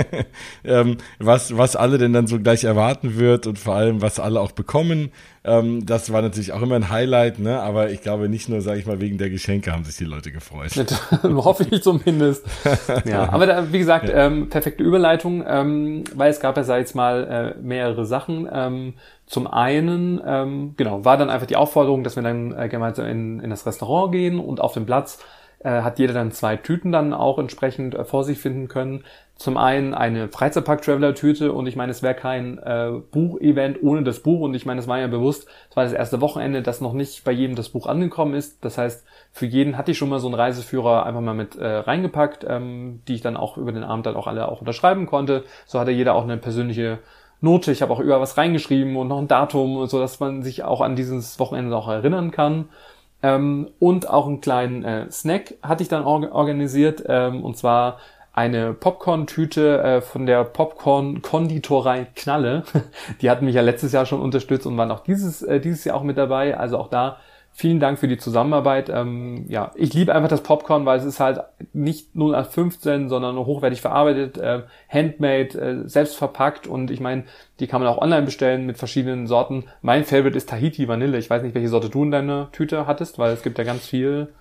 [0.64, 4.40] ähm, was, was alle denn dann so gleich erwarten wird und vor allem, was alle
[4.40, 5.10] auch bekommen.
[5.44, 7.60] Ähm, das war natürlich auch immer ein Highlight, ne?
[7.60, 10.30] Aber ich glaube nicht nur, sage ich mal, wegen der Geschenke haben sich die Leute
[10.32, 10.70] gefreut.
[11.22, 12.46] Hoffe ich zumindest.
[13.04, 14.26] ja, aber da, wie gesagt, ja.
[14.26, 18.94] ähm, perfekte Überleitung, ähm, weil es gab ja, sag ich mal, äh, mehrere Sachen.
[19.34, 23.40] Zum einen, ähm, genau, war dann einfach die Aufforderung, dass wir dann äh, gemeinsam in,
[23.40, 25.18] in das Restaurant gehen und auf dem Platz
[25.58, 29.02] äh, hat jeder dann zwei Tüten dann auch entsprechend äh, vor sich finden können.
[29.34, 34.38] Zum einen eine Freizeitpark-Traveler-Tüte und ich meine, es wäre kein äh, Buchevent ohne das Buch
[34.42, 37.24] und ich meine, es war ja bewusst, es war das erste Wochenende, dass noch nicht
[37.24, 38.64] bei jedem das Buch angekommen ist.
[38.64, 41.66] Das heißt, für jeden hatte ich schon mal so einen Reiseführer einfach mal mit äh,
[41.66, 45.42] reingepackt, ähm, die ich dann auch über den Abend dann auch alle auch unterschreiben konnte.
[45.66, 47.00] So hatte jeder auch eine persönliche
[47.40, 47.72] Note.
[47.72, 50.80] Ich habe auch über was reingeschrieben und noch ein Datum, so dass man sich auch
[50.80, 52.68] an dieses Wochenende auch erinnern kann.
[53.22, 57.98] Ähm, und auch einen kleinen äh, Snack hatte ich dann or organisiert, ähm, und zwar
[58.34, 62.64] eine Popcorn-Tüte äh, von der Popcorn-Konditorei Knalle.
[63.20, 65.96] Die hatten mich ja letztes Jahr schon unterstützt und waren auch dieses, äh, dieses Jahr
[65.96, 66.58] auch mit dabei.
[66.58, 67.18] Also auch da
[67.56, 68.88] Vielen Dank für die Zusammenarbeit.
[68.88, 71.38] Ähm, ja, ich liebe einfach das Popcorn, weil es ist halt
[71.72, 77.22] nicht 0815, sondern hochwertig verarbeitet, äh, handmade, äh, selbst verpackt und ich meine,
[77.60, 79.66] die kann man auch online bestellen mit verschiedenen Sorten.
[79.82, 81.16] Mein Favorite ist Tahiti Vanille.
[81.16, 83.86] Ich weiß nicht, welche Sorte du in deiner Tüte hattest, weil es gibt ja ganz
[83.86, 84.32] viel.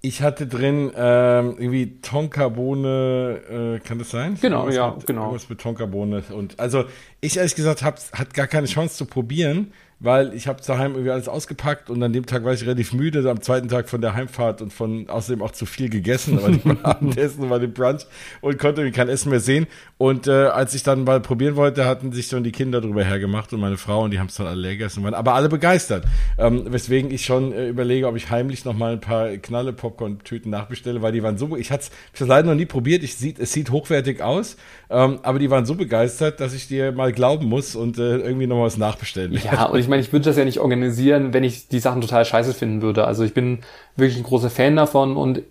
[0.00, 4.36] Ich hatte drin ähm, irgendwie Tonkabohne, äh, kann das sein?
[4.40, 5.22] Genau, irgendwas ja, mit, genau.
[5.22, 6.24] Irgendwas mit Tonkabohne.
[6.32, 6.84] Und also
[7.20, 11.10] ich ehrlich gesagt hab, hat gar keine Chance zu probieren, weil ich habe daheim irgendwie
[11.10, 14.14] alles ausgepackt und an dem Tag war ich relativ müde, am zweiten Tag von der
[14.14, 18.06] Heimfahrt und von außerdem auch zu viel gegessen, aber dem Abendessen war dem Brunch
[18.40, 19.66] und konnte irgendwie kein Essen mehr sehen.
[19.96, 23.52] Und äh, als ich dann mal probieren wollte, hatten sich schon die Kinder drüber hergemacht
[23.52, 26.04] und meine Frau und die haben es dann alle leer gegessen, waren aber alle begeistert.
[26.38, 30.50] Ähm, weswegen ich schon äh, überlege, ob ich heimlich noch mal ein paar Knalle Popcorn-Tüten
[30.50, 33.52] nachbestelle, weil die waren so, ich hatte es leider noch nie probiert, ich sieht, es
[33.52, 34.56] sieht hochwertig aus,
[34.90, 38.46] ähm, aber die waren so begeistert, dass ich dir mal glauben muss und äh, irgendwie
[38.46, 39.32] noch mal was nachbestellen.
[39.32, 42.24] Ja, und ich meine, ich würde das ja nicht organisieren, wenn ich die Sachen total
[42.24, 43.06] scheiße finden würde.
[43.06, 43.60] Also ich bin
[43.96, 45.42] wirklich ein großer Fan davon und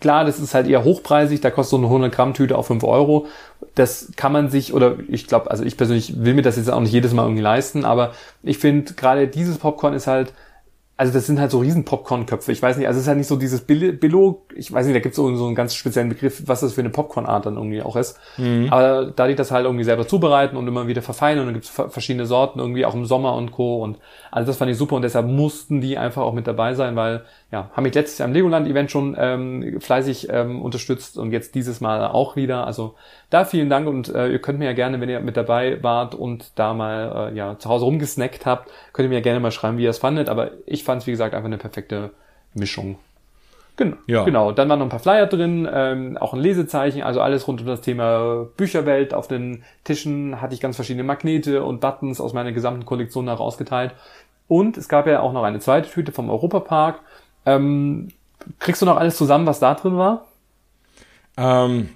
[0.00, 2.84] klar, das ist halt eher hochpreisig, da kostet so eine 100 Gramm Tüte auch 5
[2.84, 3.26] Euro.
[3.74, 6.80] Das kann man sich, oder ich glaube, also ich persönlich will mir das jetzt auch
[6.80, 10.32] nicht jedes Mal irgendwie leisten, aber ich finde gerade dieses Popcorn ist halt,
[10.96, 12.52] also das sind halt so riesen Popcorn-Köpfe.
[12.52, 14.94] Ich weiß nicht, also es ist halt nicht so dieses Bill- Billo, ich weiß nicht,
[14.94, 17.56] da gibt es so, so einen ganz speziellen Begriff, was das für eine Popcorn-Art dann
[17.56, 18.18] irgendwie auch ist.
[18.70, 21.64] Aber da die das halt irgendwie selber zubereiten und immer wieder verfeinern und dann gibt
[21.64, 23.82] es verschiedene Sorten, irgendwie auch im Sommer und Co.
[23.82, 23.98] Und
[24.30, 27.24] also das fand ich super und deshalb mussten die einfach auch mit dabei sein, weil
[27.50, 31.80] ja, haben mich letztes Jahr im Legoland-Event schon ähm, fleißig ähm, unterstützt und jetzt dieses
[31.80, 32.66] Mal auch wieder.
[32.66, 32.94] Also
[33.32, 36.14] da vielen Dank und äh, ihr könnt mir ja gerne, wenn ihr mit dabei wart
[36.14, 39.50] und da mal äh, ja zu Hause rumgesnackt habt, könnt ihr mir ja gerne mal
[39.50, 40.28] schreiben, wie ihr es fandet.
[40.28, 42.10] Aber ich fand es, wie gesagt, einfach eine perfekte
[42.54, 42.98] Mischung.
[43.76, 44.24] Genau, Ja.
[44.24, 44.52] genau.
[44.52, 47.66] Dann waren noch ein paar Flyer drin, ähm, auch ein Lesezeichen, also alles rund um
[47.66, 49.14] das Thema Bücherwelt.
[49.14, 53.92] Auf den Tischen hatte ich ganz verschiedene Magnete und Buttons aus meiner gesamten Kollektion herausgeteilt.
[54.46, 57.00] Und es gab ja auch noch eine zweite Tüte vom Europapark.
[57.46, 58.08] Ähm,
[58.58, 60.26] kriegst du noch alles zusammen, was da drin war?
[61.38, 61.88] Ähm,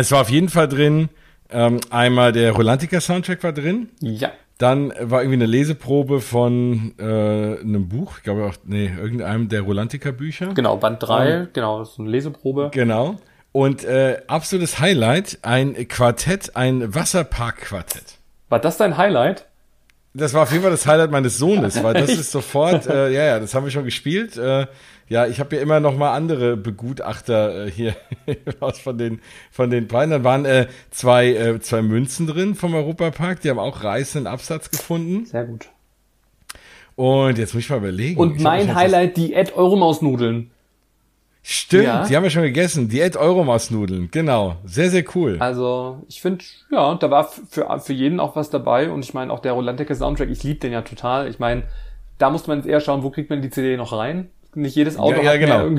[0.00, 1.08] es war auf jeden Fall drin,
[1.50, 4.30] ähm, einmal der Rolantica Soundtrack war drin, Ja.
[4.58, 9.62] dann war irgendwie eine Leseprobe von äh, einem Buch, ich glaube auch, nee, irgendeinem der
[9.62, 10.52] Rolantica Bücher.
[10.54, 12.70] Genau, Band 3, genau, das ist eine Leseprobe.
[12.72, 13.16] Genau.
[13.52, 18.18] Und äh, absolutes Highlight, ein Quartett, ein Wasserpark-Quartett.
[18.50, 19.46] War das dein Highlight?
[20.14, 23.24] Das war auf jeden Fall das Highlight meines Sohnes, weil das ist sofort, äh, ja,
[23.24, 24.36] ja, das haben wir schon gespielt.
[24.36, 24.66] Äh,
[25.08, 27.94] ja, ich habe ja immer noch mal andere Begutachter äh, hier
[28.60, 30.10] aus von den von den beiden.
[30.10, 34.70] Dann waren äh, zwei äh, zwei Münzen drin vom Europapark, die haben auch reißenden Absatz
[34.70, 35.24] gefunden.
[35.26, 35.68] Sehr gut.
[36.96, 38.18] Und jetzt muss ich mal überlegen.
[38.20, 40.44] Und mein Highlight, die Ed Euromaus-Nudeln.
[40.44, 40.57] das-
[41.50, 42.04] Stimmt, Ja.
[42.06, 42.90] die haben wir schon gegessen.
[42.90, 44.56] Die Ed Euromaus-Nudeln, genau.
[44.66, 45.38] Sehr, sehr cool.
[45.40, 48.90] Also, ich finde, ja, da war für, für jeden auch was dabei.
[48.90, 51.26] Und ich meine, auch der Rolantica Soundtrack, ich liebe den ja total.
[51.26, 51.62] Ich meine,
[52.18, 54.28] da muss man jetzt eher schauen, wo kriegt man die CD noch rein?
[54.54, 55.78] Nicht jedes Auto Ja, ja, genau.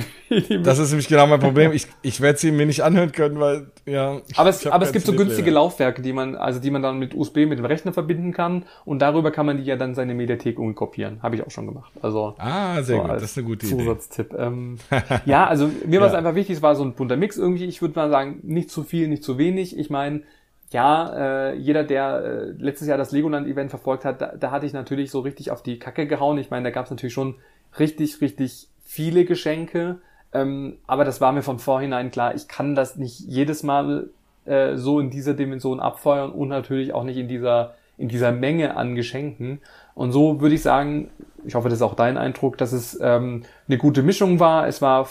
[0.63, 1.71] Das ist nämlich genau mein Problem.
[1.79, 4.21] Ich, ich werde sie mir nicht anhören können, weil, ja.
[4.35, 7.15] aber es, aber es gibt so günstige Laufwerke, die man, also die man dann mit
[7.15, 10.57] USB mit dem Rechner verbinden kann und darüber kann man die ja dann seine Mediathek
[10.57, 11.21] irgendwie kopieren.
[11.23, 11.91] Habe ich auch schon gemacht.
[12.01, 13.11] Also Ah, sehr so gut.
[13.11, 13.77] Das ist eine gute Idee.
[13.77, 14.33] Zusatztipp.
[14.37, 14.77] Ähm,
[15.25, 16.19] ja, also mir war es Ja.
[16.19, 17.65] einfach wichtig, es war so ein bunter Mix irgendwie.
[17.65, 19.77] Ich würde mal sagen, nicht zu viel, nicht zu wenig.
[19.77, 20.21] Ich meine,
[20.71, 24.73] ja, äh, jeder, der äh, letztes Jahr das Legoland-Event verfolgt hat, da, da hatte ich
[24.73, 26.37] natürlich so richtig auf die Kacke gehauen.
[26.37, 27.35] Ich meine, da gab es natürlich schon
[27.77, 29.99] richtig, richtig viele Geschenke.
[30.33, 34.09] Ähm, aber das war mir von vorhinein klar, ich kann das nicht jedes Mal
[34.45, 38.77] äh, so in dieser Dimension abfeuern und natürlich auch nicht in dieser, in dieser Menge
[38.77, 39.59] an Geschenken.
[39.95, 41.09] Und so würde ich sagen,
[41.45, 44.67] ich hoffe, das ist auch dein Eindruck, dass es ähm, eine gute Mischung war.
[44.67, 45.07] Es war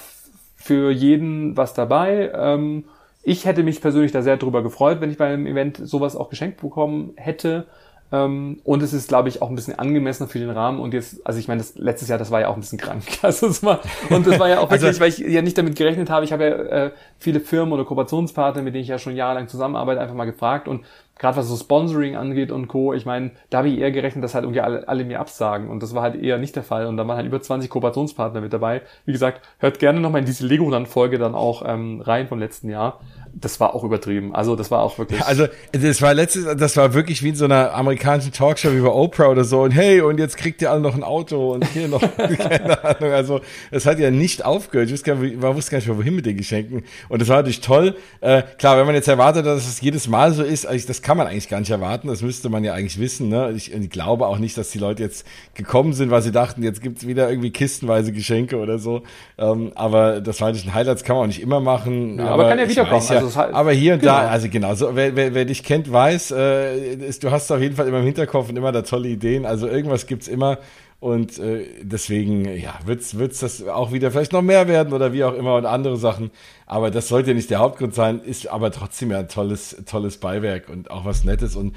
[0.56, 2.30] für jeden was dabei.
[2.34, 2.84] Ähm,
[3.22, 6.60] ich hätte mich persönlich da sehr drüber gefreut, wenn ich beim Event sowas auch geschenkt
[6.60, 7.66] bekommen hätte.
[8.10, 10.80] Ähm, und es ist, glaube ich, auch ein bisschen angemessener für den Rahmen.
[10.80, 13.02] Und jetzt, also ich meine, das letztes Jahr, das war ja auch ein bisschen krank.
[13.22, 15.76] Also es war, und das war ja auch Also- wirklich, weil ich ja nicht damit
[15.76, 16.24] gerechnet habe.
[16.24, 16.50] Ich habe ja
[16.86, 20.68] äh, viele Firmen oder Kooperationspartner, mit denen ich ja schon jahrelang zusammenarbeite, einfach mal gefragt.
[20.68, 20.84] Und
[21.18, 24.34] gerade was so Sponsoring angeht und Co., ich meine, da habe ich eher gerechnet, dass
[24.34, 25.68] halt irgendwie alle, alle mir absagen.
[25.68, 26.86] Und das war halt eher nicht der Fall.
[26.86, 28.82] Und da waren halt über 20 Kooperationspartner mit dabei.
[29.04, 33.00] Wie gesagt, hört gerne nochmal in diese Legoland-Folge dann auch ähm, rein vom letzten Jahr.
[33.34, 34.34] Das war auch übertrieben.
[34.34, 35.22] Also das war auch wirklich.
[35.22, 38.88] Also, das war letztes, das war wirklich wie in so einer amerikanischen Talkshow wie bei
[38.88, 39.62] Oprah oder so.
[39.62, 42.00] Und hey, und jetzt kriegt ihr alle noch ein Auto und hier noch,
[42.38, 43.12] keine Ahnung.
[43.12, 44.88] Also, es hat ja nicht aufgehört.
[44.88, 46.84] Ich wusste gar nicht, man wusste gar nicht mehr, wohin mit den Geschenken.
[47.08, 47.96] Und das war natürlich toll.
[48.20, 51.16] Äh, klar, wenn man jetzt erwartet, dass es jedes Mal so ist, also das kann
[51.16, 52.08] man eigentlich gar nicht erwarten.
[52.08, 53.30] Das müsste man ja eigentlich wissen.
[53.30, 53.50] Ne?
[53.56, 56.82] Ich, ich glaube auch nicht, dass die Leute jetzt gekommen sind, weil sie dachten, jetzt
[56.82, 59.04] gibt's wieder irgendwie kistenweise Geschenke oder so.
[59.38, 62.18] Ähm, aber das war natürlich ein Highlight, das kann man auch nicht immer machen.
[62.18, 63.02] Ja, aber kann ja ich wiederkommen.
[63.08, 64.12] Ja, Also hat- aber hier und Genau.
[64.12, 67.60] da, also genau, so, wer, wer, wer dich kennt, weiß, äh, ist, du hast auf
[67.62, 69.46] jeden Fall immer im Hinterkopf und immer da tolle Ideen.
[69.46, 70.58] Also irgendwas gibt's immer.
[71.00, 75.22] Und äh, deswegen, ja, wird's wird's das auch wieder vielleicht noch mehr werden oder wie
[75.22, 76.32] auch immer und andere Sachen.
[76.66, 80.68] Aber das sollte nicht der Hauptgrund sein, ist aber trotzdem ja ein tolles, tolles Beiwerk
[80.68, 81.54] und auch was Nettes.
[81.54, 81.76] Und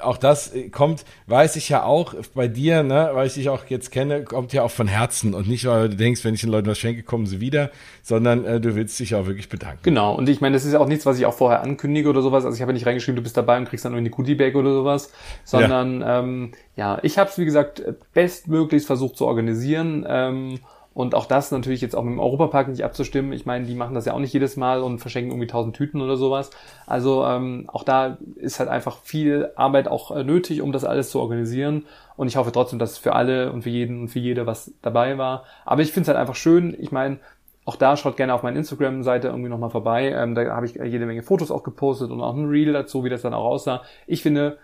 [0.00, 3.64] auch das äh, kommt, weiß ich ja auch bei dir, ne, weil ich dich auch
[3.66, 6.50] jetzt kenne, kommt ja auch von Herzen und nicht, weil du denkst, wenn ich den
[6.50, 7.70] Leuten was schenke, kommen sie wieder,
[8.02, 9.80] sondern äh, du willst dich auch wirklich bedanken.
[9.82, 12.22] Genau, und ich meine, das ist ja auch nichts, was ich auch vorher ankündige oder
[12.22, 12.44] sowas.
[12.44, 14.34] Also ich habe ja nicht reingeschrieben, du bist dabei und kriegst dann irgendwie eine Goodie
[14.34, 15.12] Bag oder sowas,
[15.44, 17.82] sondern ja, ähm, ja ich habe es wie gesagt
[18.14, 20.06] bestmöglichst versucht zu organisieren.
[20.08, 20.60] Ähm,
[20.94, 23.32] und auch das natürlich jetzt auch mit dem Europapark nicht abzustimmen.
[23.32, 26.00] Ich meine, die machen das ja auch nicht jedes Mal und verschenken irgendwie tausend Tüten
[26.02, 26.50] oder sowas.
[26.86, 31.10] Also ähm, auch da ist halt einfach viel Arbeit auch äh, nötig, um das alles
[31.10, 31.86] zu organisieren.
[32.16, 35.16] Und ich hoffe trotzdem, dass für alle und für jeden und für jede was dabei
[35.16, 35.44] war.
[35.64, 36.76] Aber ich finde es halt einfach schön.
[36.78, 37.18] Ich meine,
[37.64, 40.10] auch da schaut gerne auf meine Instagram-Seite irgendwie nochmal vorbei.
[40.10, 43.08] Ähm, da habe ich jede Menge Fotos auch gepostet und auch ein Reel dazu, wie
[43.08, 43.82] das dann auch aussah.
[44.06, 44.58] Ich finde,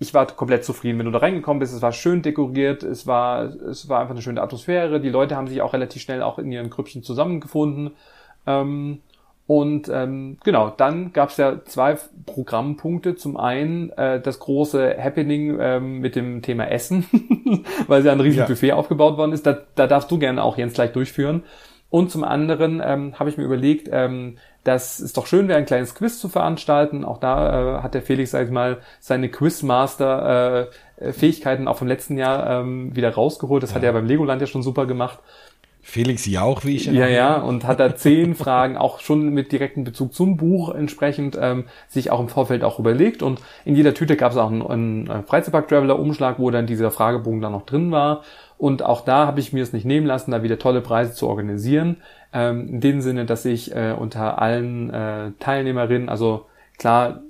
[0.00, 1.74] ich war komplett zufrieden, wenn du da reingekommen bist.
[1.74, 4.98] Es war schön dekoriert, es war, es war einfach eine schöne Atmosphäre.
[4.98, 7.90] Die Leute haben sich auch relativ schnell auch in ihren Grüppchen zusammengefunden.
[8.46, 9.00] Ähm,
[9.46, 13.14] und ähm, genau, dann gab es ja zwei Programmpunkte.
[13.14, 17.04] Zum einen äh, das große Happening ähm, mit dem Thema Essen,
[17.86, 18.54] weil ja ein riesiges ja.
[18.54, 19.44] Buffet aufgebaut worden ist.
[19.44, 21.42] Da, da darfst du gerne auch Jens gleich durchführen.
[21.90, 25.66] Und zum anderen ähm, habe ich mir überlegt, ähm, dass es doch schön wäre, ein
[25.66, 27.04] kleines Quiz zu veranstalten.
[27.04, 32.16] Auch da äh, hat der Felix, sag ich mal, seine Quizmaster-Fähigkeiten äh, auch vom letzten
[32.16, 33.60] Jahr ähm, wieder rausgeholt.
[33.62, 33.76] Das ja.
[33.76, 35.18] hat er beim Legoland ja schon super gemacht.
[35.82, 39.82] Felix Jauch, wie ich Ja, ja, und hat da zehn Fragen auch schon mit direktem
[39.82, 43.22] Bezug zum Buch entsprechend ähm, sich auch im Vorfeld auch überlegt.
[43.22, 47.52] Und in jeder Tüte gab es auch einen, einen Freizeitpark-Traveler-Umschlag, wo dann dieser Fragebogen dann
[47.52, 48.22] noch drin war.
[48.60, 51.26] Und auch da habe ich mir es nicht nehmen lassen, da wieder tolle Preise zu
[51.26, 51.96] organisieren.
[52.34, 56.44] Ähm, in dem Sinne, dass ich äh, unter allen äh, Teilnehmerinnen, also
[56.78, 57.22] klar,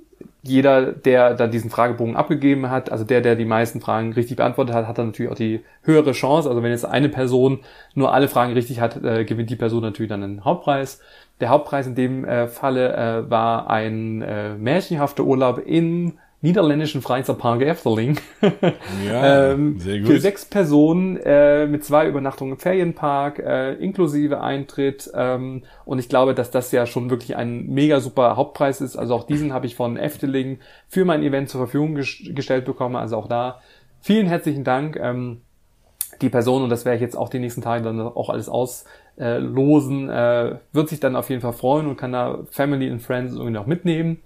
[0.43, 4.75] jeder, der da diesen Fragebogen abgegeben hat, also der, der die meisten Fragen richtig beantwortet
[4.75, 6.49] hat, hat dann natürlich auch die höhere Chance.
[6.49, 7.61] Also wenn jetzt eine Person
[7.95, 10.99] nur alle Fragen richtig hat, äh, gewinnt die Person natürlich dann einen Hauptpreis.
[11.39, 17.61] Der Hauptpreis in dem äh, Falle äh, war ein äh, märchenhafter Urlaub in niederländischen Freizeitpark
[17.61, 18.17] Efteling.
[19.05, 20.07] ja, ähm, sehr gut.
[20.07, 25.09] Für sechs Personen äh, mit zwei Übernachtungen im Ferienpark, äh, inklusive Eintritt.
[25.13, 28.95] Ähm, und ich glaube, dass das ja schon wirklich ein mega super Hauptpreis ist.
[28.97, 32.95] Also auch diesen habe ich von Efteling für mein Event zur Verfügung ges gestellt bekommen.
[32.95, 33.61] Also auch da
[34.01, 34.97] vielen herzlichen Dank.
[34.97, 35.41] Ähm,
[36.21, 38.89] die Person, und das werde ich jetzt auch die nächsten Tage dann auch alles auslosen,
[40.09, 43.53] äh, wird sich dann auf jeden Fall freuen und kann da Family and Friends irgendwie
[43.53, 44.19] noch mitnehmen.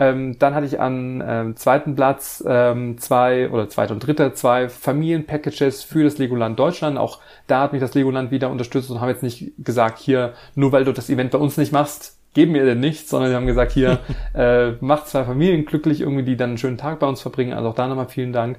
[0.00, 4.68] Ähm, dann hatte ich an ähm, zweiten Platz ähm, zwei oder zweiter und dritter zwei
[4.68, 6.98] Familienpackages für das Legoland Deutschland.
[6.98, 10.70] Auch da hat mich das Legoland wieder unterstützt und haben jetzt nicht gesagt, hier, nur
[10.70, 13.46] weil du das Event bei uns nicht machst, geben wir denn nichts, sondern sie haben
[13.46, 13.98] gesagt, hier,
[14.34, 17.52] äh, macht zwei Familien glücklich, irgendwie, die dann einen schönen Tag bei uns verbringen.
[17.52, 18.58] Also auch da nochmal vielen Dank.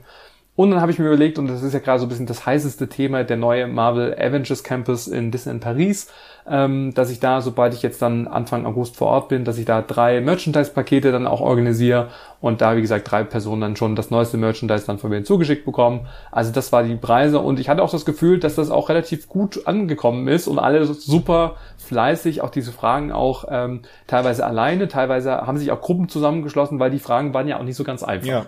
[0.59, 2.45] Und dann habe ich mir überlegt, und das ist ja gerade so ein bisschen das
[2.45, 6.11] heißeste Thema, der neue Marvel Avengers Campus in Disneyland Paris,
[6.45, 9.63] ähm, dass ich da, sobald ich jetzt dann Anfang August vor Ort bin, dass ich
[9.63, 12.09] da drei Merchandise-Pakete dann auch organisiere
[12.41, 15.63] und da, wie gesagt, drei Personen dann schon das neueste Merchandise dann von mir zugeschickt
[15.63, 16.07] bekommen.
[16.29, 19.29] Also das war die Preise und ich hatte auch das Gefühl, dass das auch relativ
[19.29, 25.37] gut angekommen ist und alle super fleißig auch diese Fragen auch ähm, teilweise alleine, teilweise
[25.37, 28.27] haben sich auch Gruppen zusammengeschlossen, weil die Fragen waren ja auch nicht so ganz einfach.
[28.27, 28.45] Ja.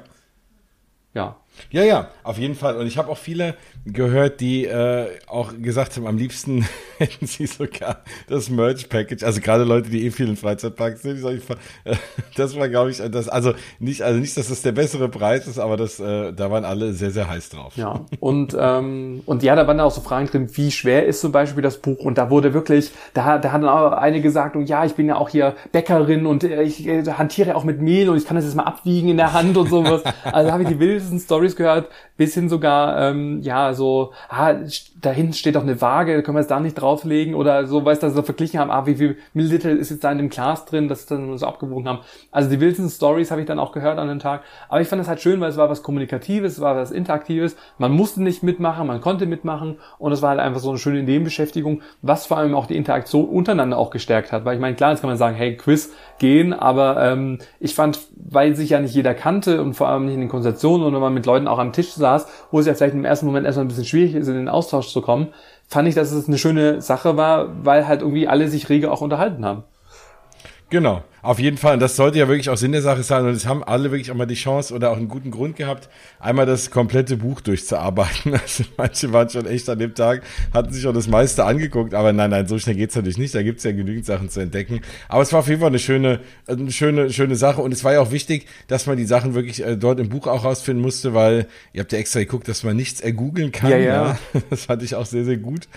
[1.14, 1.38] Ja.
[1.70, 2.76] Ja, ja, auf jeden Fall.
[2.76, 7.46] Und ich habe auch viele gehört, die äh, auch gesagt haben, am liebsten hätten sie
[7.46, 9.24] sogar das Merch-Package.
[9.24, 11.18] Also gerade Leute, die eh viel in Freizeitparks sind.
[11.18, 11.50] Ich,
[11.86, 11.96] äh,
[12.36, 15.60] das war, glaube ich, das, also nicht, also nicht, dass das der bessere Preis ist,
[15.60, 17.78] aber das, äh, da waren alle sehr, sehr heiß drauf.
[17.78, 18.06] Ja.
[18.20, 21.64] Und ähm, und ja, da waren auch so Fragen drin, wie schwer ist zum Beispiel
[21.64, 22.00] das Buch?
[22.00, 25.16] Und da wurde wirklich, da, da dann auch eine gesagt, und ja, ich bin ja
[25.16, 28.46] auch hier Bäckerin und äh, ich äh, hantiere auch mit Mehl und ich kann das
[28.46, 30.04] jetzt mal abwiegen in der Hand und sowas.
[30.24, 34.56] Also habe ich die wildesten Stories gehört, bis hin sogar, ähm, ja, so, ah,
[35.02, 38.04] da hinten steht doch eine Waage, können wir es da nicht drauflegen oder so, weißt
[38.04, 40.88] du, so verglichen haben, ah, wie viel Milliliter ist jetzt da in dem Glas drin,
[40.88, 42.00] dass sie dann so abgewogen haben.
[42.32, 44.44] Also die wildesten Stories habe ich dann auch gehört an dem Tag.
[44.70, 47.56] Aber ich fand es halt schön, weil es war was Kommunikatives, es war was Interaktives.
[47.80, 51.02] Man musste nicht mitmachen, man konnte mitmachen und es war halt einfach so eine schöne
[51.02, 54.46] Nebenbeschäftigung, was vor allem auch die Interaktion untereinander auch gestärkt hat.
[54.46, 58.00] Weil ich meine, klar, jetzt kann man sagen, hey, Quiz gehen, aber ähm, ich fand,
[58.16, 61.02] weil sich ja nicht jeder kannte und vor allem nicht in den Konversationen und wenn
[61.02, 63.66] man mit Leuten auch am Tisch saß, wo es ja vielleicht im ersten Moment erstmal
[63.66, 65.30] ein bisschen schwierig ist, in den Austausch zu kommen,
[65.68, 69.02] fand ich, dass es eine schöne Sache war, weil halt irgendwie alle sich rege auch
[69.02, 69.64] unterhalten haben.
[70.72, 71.04] Genau.
[71.22, 73.26] Auf jeden Fall, und das sollte ja wirklich auch Sinn der Sache sein.
[73.26, 75.90] Und es haben alle wirklich auch mal die Chance oder auch einen guten Grund gehabt,
[76.20, 78.34] einmal das komplette Buch durchzuarbeiten.
[78.42, 82.12] Also manche waren schon echt an dem Tag, hatten sich auch das meiste angeguckt, aber
[82.14, 83.36] nein, nein, so schnell geht's natürlich nicht.
[83.36, 84.82] Da gibt's ja genügend Sachen zu entdecken.
[85.10, 87.62] Aber es war auf jeden Fall eine schöne, eine schöne, schöne Sache.
[87.62, 90.28] Und es war ja auch wichtig, dass man die Sachen wirklich äh, dort im Buch
[90.28, 93.70] auch rausfinden musste, weil ihr habt ja extra geguckt, dass man nichts ergoogeln kann.
[93.70, 94.18] Ja, ja.
[94.34, 94.42] ja.
[94.50, 95.68] Das fand ich auch sehr, sehr gut.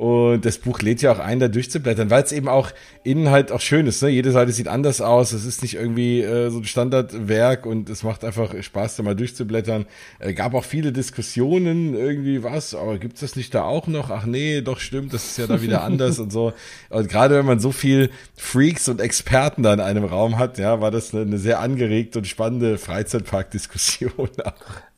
[0.00, 2.70] Und das Buch lädt ja auch ein, da durchzublättern, weil es eben auch
[3.04, 4.02] innen halt auch schön ist.
[4.02, 4.08] Ne?
[4.08, 5.32] Jede Seite sieht anders aus.
[5.32, 9.14] Es ist nicht irgendwie äh, so ein Standardwerk und es macht einfach Spaß, da mal
[9.14, 9.84] durchzublättern.
[10.18, 14.08] Äh, gab auch viele Diskussionen, irgendwie was, aber gibt's das nicht da auch noch?
[14.08, 16.54] Ach nee, doch stimmt, das ist ja da wieder anders und so.
[16.88, 20.80] Und gerade wenn man so viel Freaks und Experten da in einem Raum hat, ja,
[20.80, 24.30] war das eine, eine sehr angeregte und spannende Freizeitparkdiskussion.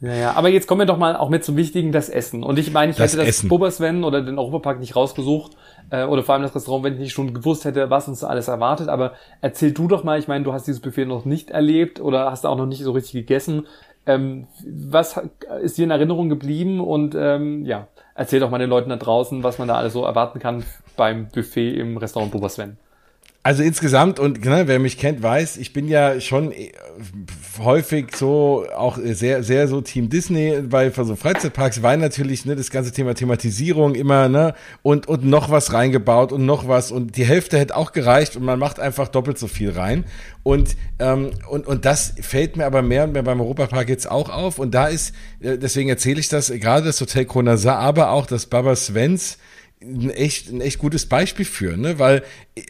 [0.02, 2.42] Ja, ja, aber jetzt kommen wir doch mal auch mit zum Wichtigen, das Essen.
[2.42, 3.48] Und ich meine, ich Das hätte das Essen.
[3.48, 5.52] Boba Sven oder den Europapark nicht rausgesucht
[5.90, 8.48] äh, oder vor allem das Restaurant, wenn ich nicht schon gewusst hätte, was uns alles
[8.48, 8.88] erwartet.
[8.88, 12.32] Aber erzähl du doch mal, ich meine, du hast dieses Buffet noch nicht erlebt oder
[12.32, 13.68] hast auch noch nicht so richtig gegessen.
[14.04, 15.20] Ähm, was
[15.62, 16.80] ist dir in Erinnerung geblieben?
[16.80, 17.86] Und ähm, ja,
[18.16, 20.64] erzähl doch mal den Leuten da draußen, was man da alles so erwarten kann
[20.96, 22.76] beim Buffet im Restaurant Boba Sven.
[23.44, 26.70] Also insgesamt, und ne, wer mich kennt, weiß, ich bin ja schon äh,
[27.58, 32.70] häufig so auch sehr, sehr so Team Disney bei so Freizeitparks, weil natürlich ne, das
[32.70, 37.24] ganze Thema Thematisierung immer, ne, und, und noch was reingebaut und noch was und die
[37.24, 40.04] Hälfte hätte auch gereicht und man macht einfach doppelt so viel rein.
[40.44, 44.28] Und, ähm, und, und das fällt mir aber mehr und mehr beim Europapark jetzt auch
[44.28, 44.60] auf.
[44.60, 48.46] Und da ist, äh, deswegen erzähle ich das, gerade das Hotel Kronasar, aber auch das
[48.46, 49.38] Baba Svens,
[49.82, 51.98] ein echt, ein echt gutes Beispiel für, ne?
[51.98, 52.22] Weil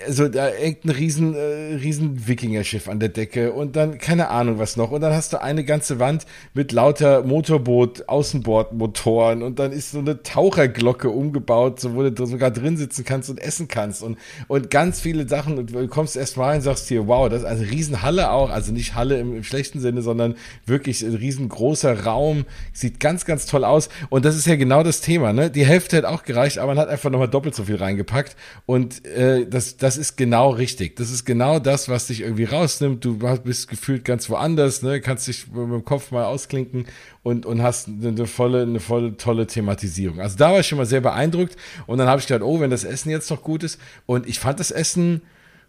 [0.06, 4.58] also da hängt ein riesen, äh, riesen Wikingerschiff an der Decke und dann keine Ahnung
[4.58, 4.92] was noch.
[4.92, 9.98] Und dann hast du eine ganze Wand mit lauter Motorboot, Außenbordmotoren und dann ist so
[9.98, 14.70] eine Taucherglocke umgebaut, so wo du sogar drin sitzen kannst und essen kannst und und
[14.70, 15.58] ganz viele Sachen.
[15.58, 18.50] Und du kommst erst mal rein und sagst hier, wow, das ist eine Riesenhalle auch,
[18.50, 23.46] also nicht Halle im, im schlechten Sinne, sondern wirklich ein riesengroßer Raum, sieht ganz, ganz
[23.46, 23.88] toll aus.
[24.10, 25.50] Und das ist ja genau das Thema, ne?
[25.50, 28.36] Die Hälfte hat auch gereicht, aber man hat einfach nochmal doppelt so viel reingepackt
[28.66, 30.96] und äh, das, das ist genau richtig.
[30.96, 33.04] Das ist genau das, was dich irgendwie rausnimmt.
[33.04, 35.00] Du bist gefühlt ganz woanders, ne?
[35.00, 36.86] kannst dich mit dem Kopf mal ausklinken
[37.22, 40.20] und, und hast eine, eine volle, eine volle tolle Thematisierung.
[40.20, 42.70] Also da war ich schon mal sehr beeindruckt und dann habe ich gedacht, oh, wenn
[42.70, 45.22] das Essen jetzt noch gut ist und ich fand das Essen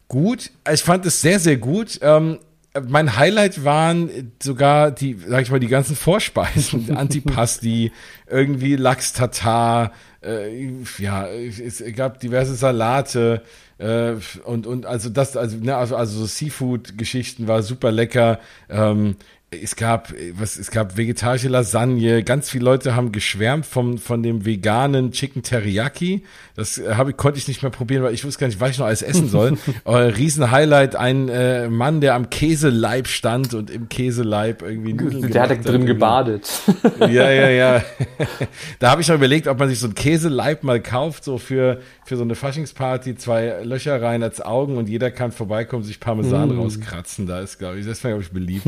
[0.07, 0.51] gut.
[0.71, 1.99] Ich fand es sehr, sehr gut.
[2.01, 2.39] Ähm,
[2.87, 7.91] mein Highlight waren sogar die, sag ich mal, die ganzen Vorspeisen, Antipasti,
[8.27, 9.91] irgendwie Lachs Tatar,
[10.23, 13.41] äh, ja, es gab diverse Salate
[13.77, 14.13] äh,
[14.45, 18.39] und und also das, also ne, also, also so Seafood-Geschichten war super lecker.
[18.69, 19.15] Ähm,
[19.61, 24.45] es gab was es gab vegetarische Lasagne ganz viele Leute haben geschwärmt vom von dem
[24.45, 26.23] veganen Chicken Teriyaki
[26.55, 28.79] das habe ich konnte ich nicht mehr probieren weil ich wusste gar nicht was ich
[28.79, 33.69] noch alles essen soll aber riesen Highlight ein äh, Mann der am Käseleib stand und
[33.69, 35.87] im Käseleib irgendwie Nudeln Der hat drin irgendwie.
[35.87, 36.49] gebadet.
[36.99, 37.83] ja, ja, ja.
[38.79, 41.79] da habe ich noch überlegt, ob man sich so ein Käseleib mal kauft, so für,
[42.05, 46.51] für so eine Faschingsparty, zwei Löcher rein als Augen und jeder kann vorbeikommen, sich Parmesan
[46.51, 47.27] rauskratzen.
[47.27, 48.67] Da ist, glaube ich, das wäre, glaube ich, beliebt.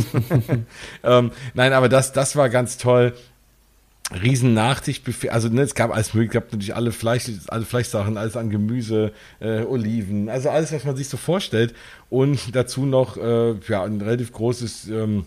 [1.04, 3.14] Ähm, nein, aber das, das war ganz toll.
[4.22, 8.18] Riesen Nachtischbuffet, also ne, es gab alles mögliche, es gab natürlich alle Fleisch, alle Fleischsachen,
[8.18, 11.74] alles an Gemüse, äh, Oliven, also alles, was man sich so vorstellt.
[12.12, 15.26] Und dazu noch äh, ja, ein relativ großes ähm,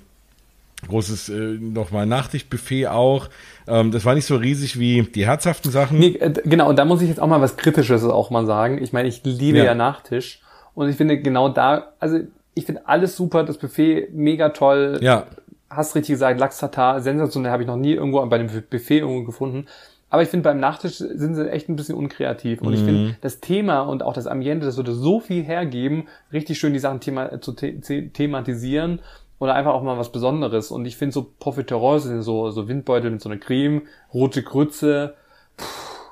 [0.87, 3.29] großes äh, nochmal Nachtischbuffet auch.
[3.67, 5.99] Ähm, das war nicht so riesig wie die herzhaften Sachen.
[5.99, 8.81] Nee, äh, genau, und da muss ich jetzt auch mal was Kritisches auch mal sagen.
[8.83, 9.65] Ich meine, ich liebe Ja.
[9.65, 10.41] ja, Nachtisch.
[10.75, 12.21] Und ich finde genau da, also
[12.55, 14.99] ich finde alles super, das Buffet mega toll.
[15.01, 15.27] Ja,
[15.71, 19.25] Hast richtig gesagt, Lachs Tatar, sensationell, habe ich noch nie irgendwo bei einem Buffet irgendwo
[19.25, 19.67] gefunden.
[20.11, 22.63] Aber ich finde, beim Nachtisch sind sie echt ein bisschen unkreativ.
[22.63, 22.85] Und ich Mhm.
[22.87, 26.79] finde, das Thema und auch das Ambiente, das würde so viel hergeben, richtig schön die
[26.79, 29.01] Sachen thema zu the the thematisieren
[29.39, 30.71] oder einfach auch mal was Besonderes.
[30.71, 33.83] Und ich finde so Profiteroles sind so, so Windbeutel mit so einer Creme,
[34.15, 35.15] rote Grütze,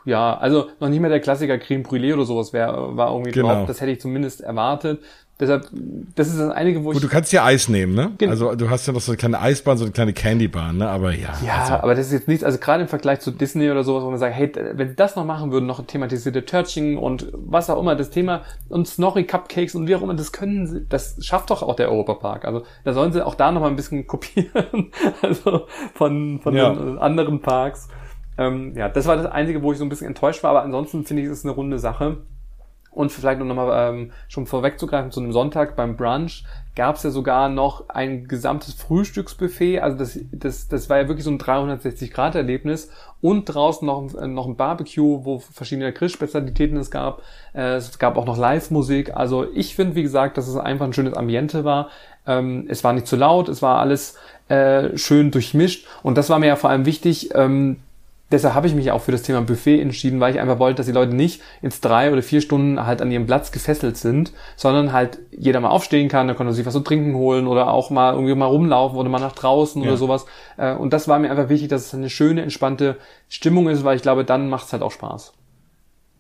[0.05, 3.49] ja, also noch nicht mehr der Klassiker Creme Brûlée oder sowas wär, war irgendwie Genau.
[3.49, 3.67] drauf.
[3.67, 5.01] Das hätte ich zumindest erwartet.
[5.39, 5.69] Deshalb,
[6.15, 7.03] das ist das Einige, wo gut, ich...
[7.03, 8.13] du kannst ja Eis nehmen, ne?
[8.17, 8.31] Genau.
[8.31, 10.89] Also du hast ja noch so eine kleine Eisbahn, so eine kleine Candybahn, ne?
[10.89, 11.35] Aber ja.
[11.45, 14.03] Ja, also, aber das ist jetzt nichts, also gerade im Vergleich zu Disney oder sowas,
[14.03, 17.69] wo man sagt, hey, wenn sie das noch machen würden, noch thematisierte Törtchen und was
[17.69, 21.17] auch immer, das Thema und Snorri Cupcakes und wie auch immer, das können sie, das
[21.21, 22.47] schafft doch auch der Europapark.
[22.47, 26.73] Also da sollen sie auch da noch mal ein bisschen kopieren, also von, von Ja.
[26.73, 27.89] den anderen Parks.
[28.39, 31.05] Ähm, ja, das war das Einzige, wo ich so ein bisschen enttäuscht war, aber ansonsten
[31.05, 32.19] finde ich, es ist eine runde Sache.
[32.97, 36.45] Und vielleicht noch mal ähm, schon vorwegzugreifen zu einem Sonntag beim Brunch
[36.75, 39.81] gab es ja sogar noch ein gesamtes Frühstücksbuffet.
[39.81, 42.91] Also das, das, das war ja wirklich so ein 360-Grad-Erlebnis.
[43.21, 47.21] Und draußen noch, noch ein Barbecue, wo verschiedene Grillspezialitäten es gab.
[47.53, 49.15] Äh, es gab auch noch Live-Musik.
[49.15, 51.91] Also ich finde, wie gesagt, dass es einfach ein schönes Ambiente war.
[52.27, 54.17] Ähm, es war nicht zu laut, es war alles
[54.49, 55.87] äh, schön durchmischt.
[56.03, 57.77] Und das war mir ja vor allem wichtig, ähm,
[58.31, 60.87] deshalb habe ich mich auch für das Thema Buffet entschieden, weil ich einfach wollte, dass
[60.87, 64.93] die Leute nicht ins drei oder vier Stunden halt an ihrem Platz gefesselt sind, sondern
[64.93, 68.15] halt jeder mal aufstehen kann, dann konnte sich was zu trinken holen oder auch mal
[68.15, 69.89] irgendwie mal rumlaufen oder mal nach draußen ja.
[69.89, 70.27] oder sowas.
[70.57, 72.97] Äh, und das war mir einfach wichtig, dass es eine schöne, entspannte
[73.29, 75.33] Stimmung ist, weil ich glaube, dann macht es halt auch Spaß.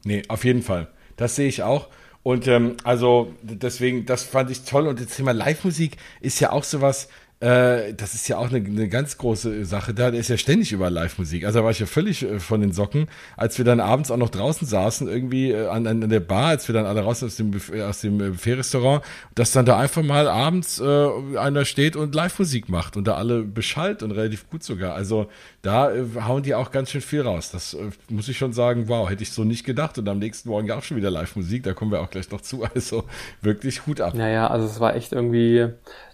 [0.05, 0.89] Nee, auf jeden Fall.
[1.17, 1.89] Das sehe ich auch.
[2.23, 4.89] Und ähm, also deswegen, das fand ich toll.
[4.89, 7.09] Und das Thema Live-Musik ist ja auch sowas,
[7.39, 9.93] äh, das ist ja auch eine, eine, ganz große Sache.
[9.93, 11.45] Da ist ja ständig über Live-Musik.
[11.45, 14.17] Also da war ich ja völlig äh, von den Socken, als wir dann abends auch
[14.17, 17.37] noch draußen saßen, irgendwie äh, an, an der Bar, als wir dann alle raus aus
[17.37, 17.53] dem,
[17.87, 22.97] aus dem Buffet-Restaurant, dass dann da einfach mal abends äh, einer steht und Live-Musik macht
[22.97, 24.95] und da alle beschallt und relativ gut sogar.
[24.95, 25.29] Also
[25.61, 27.51] da äh, hauen die auch ganz schön viel raus.
[27.51, 29.99] Das äh, muss ich schon sagen, wow, hätte ich so nicht gedacht.
[29.99, 32.41] Und am nächsten Morgen ja auch schon wieder Live-Musik, da kommen wir auch gleich noch
[32.41, 32.67] zu.
[32.77, 33.05] Also
[33.41, 34.15] wirklich Hut ab.
[34.15, 35.69] Naja, also es war echt irgendwie,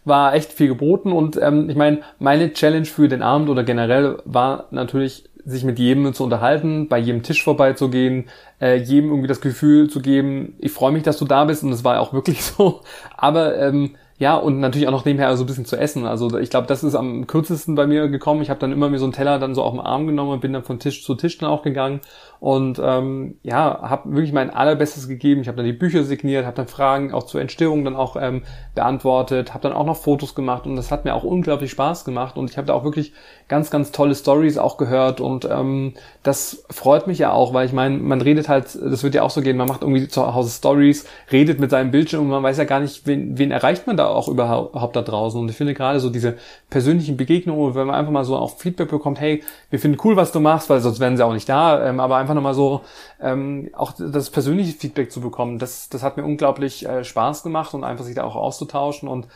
[0.05, 1.12] war echt viel geboten.
[1.12, 5.78] Und ähm, ich meine, meine Challenge für den Abend oder generell war natürlich, sich mit
[5.78, 8.28] jedem zu unterhalten, bei jedem Tisch vorbeizugehen,
[8.61, 11.72] äh, jedem irgendwie das Gefühl zu geben, ich freue mich, dass du da bist und
[11.72, 12.82] es war auch wirklich so.
[13.16, 16.07] Aber ähm, ja, und natürlich auch noch nebenher so ein bisschen zu essen.
[16.07, 18.40] Also ich glaube, das ist am kürzesten bei mir gekommen.
[18.40, 20.40] Ich habe dann immer mir so einen Teller dann so auf den Arm genommen und
[20.40, 22.00] bin dann von Tisch zu Tisch dann auch gegangen
[22.43, 25.43] und ähm, ja, habe wirklich mein allerbestes gegeben.
[25.43, 28.43] Ich habe dann die Bücher signiert, habe dann Fragen auch zur Entstehung dann auch ähm,
[28.74, 30.66] beantwortet, habe dann auch noch Fotos gemacht.
[30.66, 32.36] Und das hat mir auch unglaublich Spaß gemacht.
[32.36, 33.12] Und ich habe da auch wirklich
[33.47, 35.20] ganz, ganz tolle Stories auch gehört.
[35.20, 39.14] Und ähm, das freut mich ja auch, weil ich meine, man redet halt, das wird
[39.14, 42.30] ja auch so gehen, man macht irgendwie zu Hause Stories, redet mit seinem Bildschirm und
[42.30, 45.40] man weiß ja gar nicht, wen, wen erreicht man da auch überhaupt da draußen.
[45.40, 46.38] Und ich finde gerade so diese
[46.70, 50.32] persönlichen Begegnungen, wenn man einfach mal so auch Feedback bekommt, hey, wir finden cool, was
[50.32, 52.83] du machst, weil sonst wären sie auch nicht da, ähm, aber einfach einfach nochmal so
[53.20, 55.59] ähm, auch das persönliche Feedback zu bekommen.
[55.59, 59.28] Das, das hat mir unglaublich äh, Spaß gemacht und einfach sich da auch auszutauschen und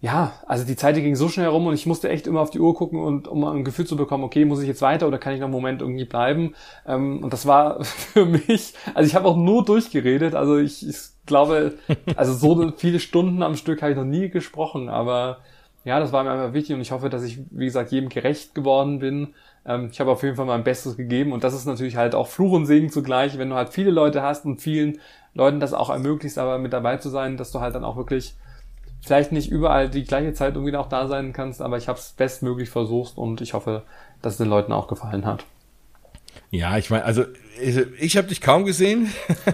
[0.00, 2.50] ja, also die Zeit die ging so schnell herum und ich musste echt immer auf
[2.50, 5.18] die Uhr gucken und um ein Gefühl zu bekommen, okay, muss ich jetzt weiter oder
[5.18, 6.54] kann ich noch einen Moment irgendwie bleiben?
[6.86, 10.96] Ähm, und das war für mich, also ich habe auch nur durchgeredet, also ich, ich
[11.26, 11.74] glaube,
[12.14, 15.38] also so viele Stunden am Stück habe ich noch nie gesprochen, aber
[15.84, 18.54] ja, das war mir einfach wichtig und ich hoffe, dass ich, wie gesagt, jedem gerecht
[18.54, 19.34] geworden bin
[19.68, 22.26] ähm, ich habe auf jeden Fall mein Bestes gegeben und das ist natürlich halt auch
[22.26, 24.98] Fluch und Segen zugleich, wenn du halt viele Leute hast und vielen
[25.34, 28.34] Leuten das auch ermöglicht, aber mit dabei zu sein, dass du halt dann auch wirklich
[29.00, 32.12] vielleicht nicht überall die gleiche Zeit irgendwie auch da sein kannst, aber ich habe es
[32.12, 33.82] bestmöglich versucht und ich hoffe,
[34.22, 35.44] dass es den Leuten auch gefallen hat.
[36.50, 37.24] Ja, ich meine, also
[37.62, 39.12] ich, ich habe dich kaum gesehen,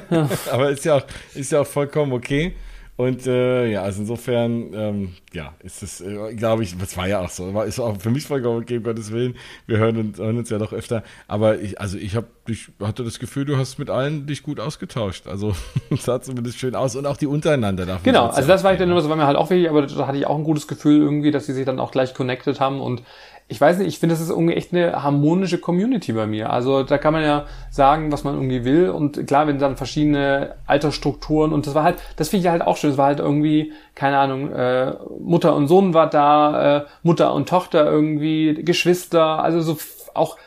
[0.51, 1.03] aber ist ja auch
[1.35, 2.55] ist ja auch vollkommen okay.
[2.97, 7.21] Und äh, ja, also insofern, ähm, ja, ist es, äh, glaube ich, das war ja
[7.21, 9.35] auch so, war, ist auch für mich vollkommen okay, um Gottes Willen.
[9.67, 11.03] Wir hören uns, hören uns ja doch öfter.
[11.27, 14.61] Aber ich, also ich habe ich hatte das Gefühl, du hast mit allen dich gut
[14.61, 15.27] ausgetauscht.
[15.27, 15.57] Also
[15.91, 17.87] sah zumindest schön aus und auch die untereinander.
[17.87, 19.87] Davon genau, also das war ich dann immer, das war mir halt auch wichtig, aber
[19.87, 22.61] da hatte ich auch ein gutes Gefühl irgendwie, dass sie sich dann auch gleich connected
[22.61, 23.03] haben und
[23.47, 26.51] ich weiß nicht, ich finde, das ist irgendwie echt eine harmonische Community bei mir.
[26.51, 28.89] Also da kann man ja sagen, was man irgendwie will.
[28.89, 32.79] Und klar, wenn dann verschiedene Altersstrukturen und das war halt, das finde ich halt auch
[32.79, 32.91] schön.
[32.91, 37.49] Es war halt irgendwie, keine Ahnung, äh, Mutter und Sohn war da, äh, Mutter und
[37.49, 39.77] Tochter irgendwie, Geschwister, also so
[40.15, 40.39] auch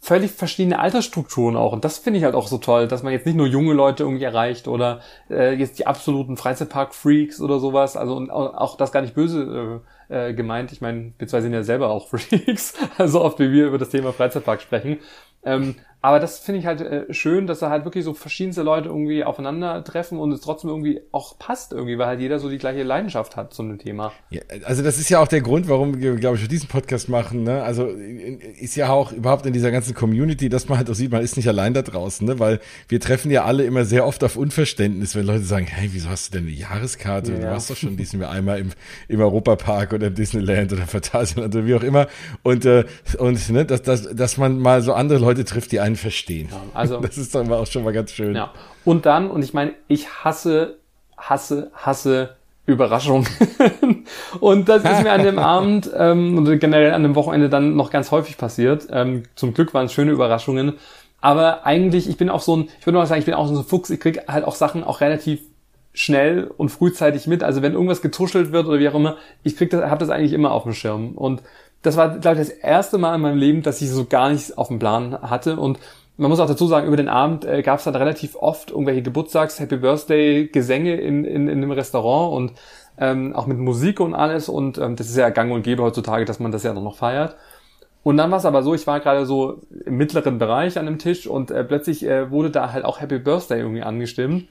[0.00, 1.72] völlig verschiedene Altersstrukturen auch.
[1.72, 4.04] Und das finde ich halt auch so toll, dass man jetzt nicht nur junge Leute
[4.04, 7.96] irgendwie erreicht oder äh, jetzt die absoluten Freizeitpark-Freaks oder sowas.
[7.98, 10.72] Also und auch das gar nicht böse äh, äh, gemeint.
[10.72, 13.90] Ich meine, wir zwei sind ja selber auch Freaks, also oft wie wir über das
[13.90, 14.98] Thema Freizeitpark sprechen.
[15.44, 18.90] Ähm, aber das finde ich halt äh, schön, dass da halt wirklich so verschiedenste Leute
[18.90, 22.82] irgendwie aufeinandertreffen und es trotzdem irgendwie auch passt irgendwie, weil halt jeder so die gleiche
[22.82, 24.12] Leidenschaft hat zu einem Thema.
[24.28, 27.44] Ja, also das ist ja auch der Grund, warum wir, glaube ich, diesen Podcast machen.
[27.44, 27.62] Ne?
[27.62, 31.22] Also ist ja auch überhaupt in dieser ganzen Community, dass man halt auch sieht, man
[31.22, 32.38] ist nicht allein da draußen, ne?
[32.38, 36.10] weil wir treffen ja alle immer sehr oft auf Unverständnis, wenn Leute sagen, hey, wieso
[36.10, 37.32] hast du denn eine Jahreskarte?
[37.32, 37.38] Ja.
[37.38, 38.72] Du warst doch schon diesmal einmal im,
[39.08, 42.08] im Europapark oder im Disneyland oder Phantasialand oder wie auch immer.
[42.42, 42.84] Und, äh,
[43.16, 46.48] und ne, dass, dass, dass man mal so andere Leute trifft, die einen einen verstehen.
[46.50, 48.34] Ja, also, das ist dann auch schon mal ganz schön.
[48.34, 48.52] Ja.
[48.84, 50.76] Und dann, und ich meine, ich hasse,
[51.16, 52.36] hasse, hasse
[52.66, 53.26] Überraschungen.
[54.40, 57.90] und das ist mir an dem Abend ähm, und generell an dem Wochenende dann noch
[57.90, 58.86] ganz häufig passiert.
[58.90, 60.74] Ähm, zum Glück waren es schöne Überraschungen.
[61.20, 63.58] Aber eigentlich, ich bin auch so ein, ich würde mal sagen, ich bin auch so
[63.58, 65.40] ein Fuchs, ich krieg halt auch Sachen auch relativ
[65.94, 67.42] schnell und frühzeitig mit.
[67.42, 70.32] Also wenn irgendwas getuschelt wird oder wie auch immer, ich krieg das, habe das eigentlich
[70.32, 71.12] immer auf dem Schirm.
[71.12, 71.42] Und
[71.84, 74.56] das war, glaube ich, das erste Mal in meinem Leben, dass ich so gar nichts
[74.56, 75.56] auf dem Plan hatte.
[75.56, 75.78] Und
[76.16, 79.02] man muss auch dazu sagen, über den Abend äh, gab es dann relativ oft irgendwelche
[79.02, 82.52] Geburtstags-, Happy Birthday-Gesänge in, in, in dem Restaurant und
[82.98, 84.48] ähm, auch mit Musik und alles.
[84.48, 87.36] Und ähm, das ist ja gang und gäbe heutzutage, dass man das ja noch feiert.
[88.02, 90.98] Und dann war es aber so, ich war gerade so im mittleren Bereich an dem
[90.98, 94.48] Tisch und äh, plötzlich äh, wurde da halt auch Happy Birthday irgendwie angestimmt.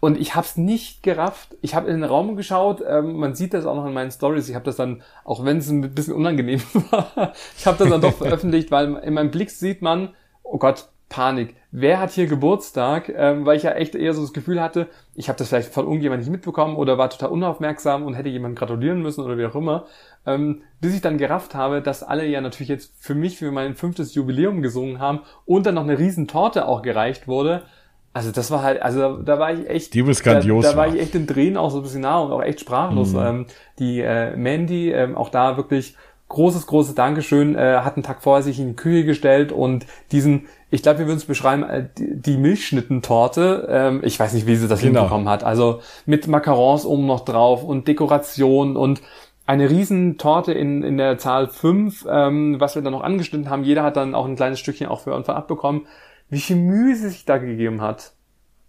[0.00, 1.56] Und ich habe es nicht gerafft.
[1.60, 2.82] Ich habe in den Raum geschaut.
[2.86, 4.48] Ähm, man sieht das auch noch in meinen Stories.
[4.48, 8.00] Ich habe das dann, auch wenn es ein bisschen unangenehm war, ich habe das dann
[8.00, 11.56] doch veröffentlicht, weil in meinem Blick sieht man, oh Gott, Panik.
[11.72, 13.12] Wer hat hier Geburtstag?
[13.14, 15.84] Ähm, weil ich ja echt eher so das Gefühl hatte, ich habe das vielleicht von
[15.84, 19.56] irgendjemandem nicht mitbekommen oder war total unaufmerksam und hätte jemand gratulieren müssen oder wie auch
[19.56, 19.86] immer.
[20.24, 23.74] Ähm, bis ich dann gerafft habe, dass alle ja natürlich jetzt für mich für mein
[23.74, 27.64] fünftes Jubiläum gesungen haben und dann noch eine riesen Torte auch gereicht wurde.
[28.12, 31.00] Also das war halt, also da war ich echt, die grandios da, da war ich
[31.00, 33.12] echt in Drehen auch so ein bisschen nah und auch echt sprachlos.
[33.12, 33.18] Mhm.
[33.20, 33.46] Ähm,
[33.78, 35.94] die äh, Mandy, ähm, auch da wirklich
[36.28, 40.46] großes, großes Dankeschön, äh, hat einen Tag vorher sich in die Küche gestellt und diesen,
[40.70, 44.66] ich glaube, wir würden es beschreiben, äh, die Milchschnittentorte, ähm, ich weiß nicht, wie sie
[44.66, 45.00] das genau.
[45.00, 49.02] hinbekommen hat, also mit Macarons oben noch drauf und Dekoration und
[49.46, 53.64] eine Riesentorte in, in der Zahl 5, ähm, was wir dann noch angeschnitten haben.
[53.64, 55.86] Jeder hat dann auch ein kleines Stückchen auch für und von abbekommen.
[56.30, 58.12] Wie viel Mühe sie sich da gegeben hat.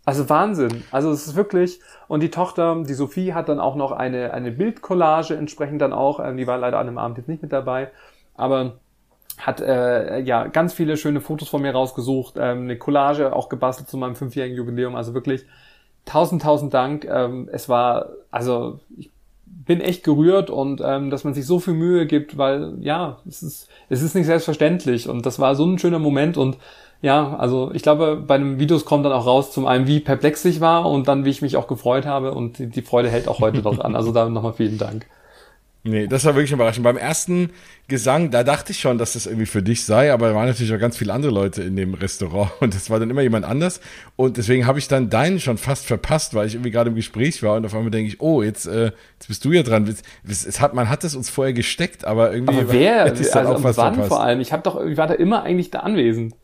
[0.03, 0.83] Also Wahnsinn.
[0.91, 4.51] Also es ist wirklich, und die Tochter, die Sophie, hat dann auch noch eine, eine
[4.51, 7.91] Bildcollage entsprechend dann auch, äh, die war leider an dem Abend jetzt nicht mit dabei,
[8.35, 8.79] aber
[9.37, 13.89] hat äh, ja ganz viele schöne Fotos von mir rausgesucht, ähm, eine Collage auch gebastelt
[13.89, 15.45] zu meinem fünfjährigen Jubiläum, also wirklich
[16.05, 17.05] tausend, tausend Dank.
[17.05, 19.11] Ähm, es war, also ich
[19.45, 23.43] bin echt gerührt und ähm, dass man sich so viel Mühe gibt, weil ja, es
[23.43, 26.57] ist, es ist nicht selbstverständlich und das war so ein schöner Moment und
[27.01, 30.45] ja, also ich glaube, bei einem Videos kommt dann auch raus, zum einen, wie perplex
[30.45, 33.39] ich war und dann, wie ich mich auch gefreut habe und die, Freude hält auch
[33.39, 33.95] heute noch an.
[33.95, 35.07] Also da nochmal vielen Dank.
[35.83, 36.83] Nee, das war wirklich überraschend.
[36.83, 37.49] Beim ersten
[37.87, 40.71] Gesang, da dachte ich schon, dass das irgendwie für dich sei, aber da waren natürlich
[40.71, 43.81] auch ganz viele andere Leute in dem Restaurant und das war dann immer jemand anders.
[44.15, 47.41] Und deswegen habe ich dann deinen schon fast verpasst, weil ich irgendwie gerade im Gespräch
[47.41, 49.91] war und auf einmal denke ich, oh, jetzt, äh, jetzt bist du ja dran.
[50.29, 52.59] Es, hat, man hat es uns vorher gesteckt, aber irgendwie.
[52.59, 53.05] Aber wer?
[53.05, 54.07] Also auch was wann verpasst.
[54.09, 54.39] vor allem?
[54.39, 56.35] Ich habe doch, ich war da immer eigentlich da anwesend.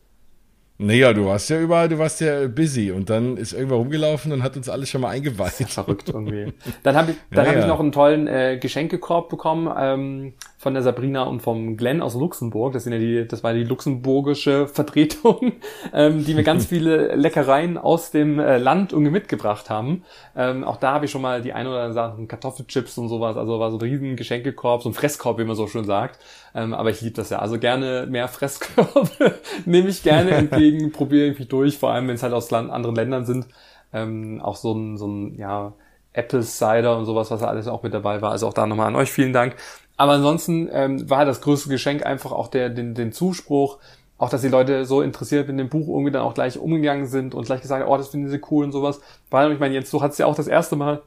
[0.80, 4.44] Naja, du warst ja überall, du warst ja busy und dann ist irgendwer rumgelaufen und
[4.44, 5.68] hat uns alles schon mal eingeweiht.
[5.68, 6.52] Verrückt irgendwie.
[6.84, 7.62] Dann habe ich, dann ja, hab ja.
[7.62, 12.14] ich noch einen tollen äh, Geschenkekorb bekommen ähm, von der Sabrina und vom Glenn aus
[12.14, 12.72] Luxemburg.
[12.72, 15.52] Das sind ja die, das war die luxemburgische Vertretung,
[15.94, 20.02] ähm, die mir ganz viele Leckereien aus dem äh, Land irgendwie mitgebracht haben.
[20.36, 23.36] Ähm, auch da habe ich schon mal die ein oder andere Sachen, Kartoffelchips und sowas.
[23.36, 26.18] Also war so ein riesen Geschenkekorb, so ein Fresskorb, wie man so schön sagt.
[26.56, 27.38] Ähm, aber ich liebe das ja.
[27.38, 29.34] Also gerne mehr Fresskörbe
[29.64, 32.72] nehme ich gerne entgegen, probiere ich mich durch, vor allem wenn es halt aus Land,
[32.72, 33.46] anderen Ländern sind.
[33.92, 35.72] Ähm, auch so ein, so ein, ja,
[36.12, 38.32] Apple Cider und sowas, was da alles auch mit dabei war.
[38.32, 39.54] Also auch da nochmal an euch vielen Dank.
[39.98, 43.78] Aber ansonsten ähm, war das größte Geschenk einfach auch der, den, den Zuspruch,
[44.16, 47.34] auch dass die Leute so interessiert mit dem Buch irgendwie dann auch gleich umgegangen sind
[47.34, 49.00] und gleich gesagt, oh, das finden sie cool und sowas.
[49.28, 51.02] Weil ich meine, Jens, du hattest ja auch das erste Mal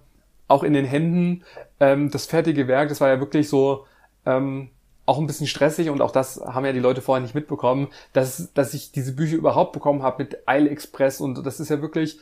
[0.50, 1.44] auch in den Händen
[1.80, 3.86] ähm, das fertige Werk, das war ja wirklich so
[4.26, 4.70] ähm,
[5.06, 8.54] auch ein bisschen stressig und auch das haben ja die Leute vorher nicht mitbekommen, dass,
[8.54, 12.20] dass ich diese Bücher überhaupt bekommen habe mit Eilexpress und das ist ja wirklich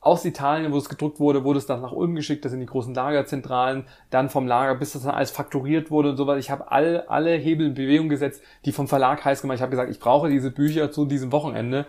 [0.00, 2.66] aus Italien, wo es gedruckt wurde, wurde es dann nach Ulm geschickt, das sind die
[2.66, 6.38] großen Lagerzentralen, dann vom Lager, bis das dann alles fakturiert wurde und so weiter.
[6.38, 9.56] Ich habe all, alle Hebel in Bewegung gesetzt, die vom Verlag heiß gemacht.
[9.56, 11.86] Ich habe gesagt, ich brauche diese Bücher zu diesem Wochenende.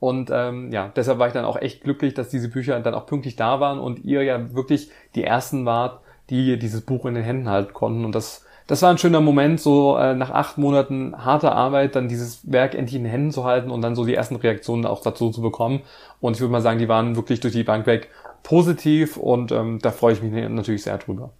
[0.00, 3.06] Und ähm, ja, deshalb war ich dann auch echt glücklich, dass diese Bücher dann auch
[3.06, 7.22] pünktlich da waren und ihr ja wirklich die ersten wart, die dieses Buch in den
[7.22, 8.04] Händen halten konnten.
[8.04, 12.08] Und das das war ein schöner Moment, so äh, nach acht Monaten harter Arbeit dann
[12.08, 15.02] dieses Werk endlich in den Händen zu halten und dann so die ersten Reaktionen auch
[15.02, 15.82] dazu zu bekommen.
[16.22, 18.08] Und ich würde mal sagen, die waren wirklich durch die Bank weg
[18.42, 21.32] positiv und ähm, da freue ich mich natürlich sehr drüber.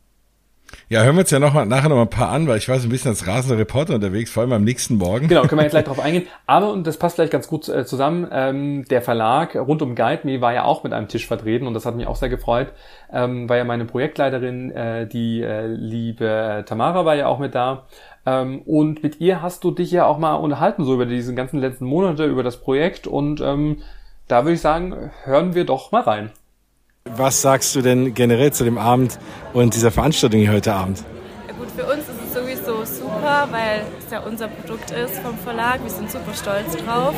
[0.88, 2.68] Ja, hören wir uns ja noch mal, nachher noch mal ein paar an, weil ich
[2.68, 5.28] war so ein bisschen als rasender Reporter unterwegs, vor allem am nächsten Morgen.
[5.28, 6.26] Genau, können wir jetzt gleich drauf eingehen.
[6.46, 10.20] Aber, und das passt vielleicht ganz gut äh, zusammen, ähm, der Verlag rund um Guide
[10.24, 12.72] Me war ja auch mit einem Tisch vertreten und das hat mich auch sehr gefreut,
[13.12, 17.86] ähm, weil ja meine Projektleiterin, äh, die äh, liebe Tamara war ja auch mit da.
[18.24, 21.58] Ähm, und mit ihr hast du dich ja auch mal unterhalten, so über diese ganzen
[21.58, 23.78] letzten Monate, über das Projekt und ähm,
[24.28, 26.30] da würde ich sagen, hören wir doch mal rein.
[27.04, 29.18] Was sagst du denn generell zu dem Abend
[29.52, 31.02] und dieser Veranstaltung hier heute Abend?
[31.48, 35.36] Ja gut, für uns ist es sowieso super, weil es ja unser Produkt ist vom
[35.38, 35.82] Verlag.
[35.82, 37.12] Wir sind super stolz drauf.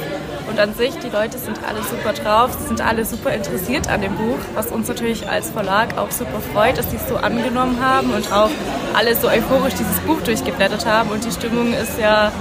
[0.51, 4.01] Und an sich, die Leute sind alle super drauf, sie sind alle super interessiert an
[4.01, 7.79] dem Buch, was uns natürlich als Verlag auch super freut, dass sie es so angenommen
[7.85, 8.51] haben und auch
[8.95, 11.11] alle so euphorisch dieses Buch durchgeblättert haben.
[11.11, 12.33] Und die Stimmung ist ja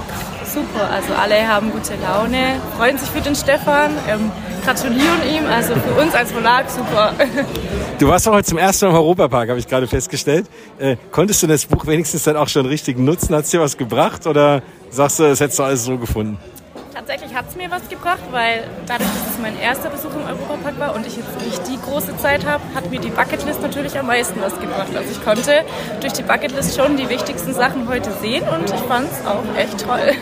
[0.46, 0.88] super.
[0.90, 3.90] Also alle haben gute Laune, freuen sich für den Stefan.
[4.08, 4.32] Ähm,
[4.64, 5.46] gratulieren ihm.
[5.46, 7.14] Also für uns als Verlag super.
[7.96, 10.46] Du warst doch heute zum ersten Mal im Europapark, habe ich gerade festgestellt.
[10.80, 13.36] Äh, konntest du das Buch wenigstens dann auch schon richtig nutzen?
[13.36, 16.36] Hat es dir was gebracht oder sagst du, das hättest du alles so gefunden?
[16.94, 20.78] Tatsächlich hat es mir was gebracht, weil dadurch, dass es mein erster Besuch im Europapark
[20.78, 24.06] war und ich jetzt nicht die große Zeit habe, hat mir die Bucketlist natürlich am
[24.06, 24.94] meisten was gebracht.
[24.94, 25.64] Also ich konnte
[26.00, 29.84] durch die Bucketlist schon die wichtigsten Sachen heute sehen und ich fand es auch echt
[29.84, 30.12] toll.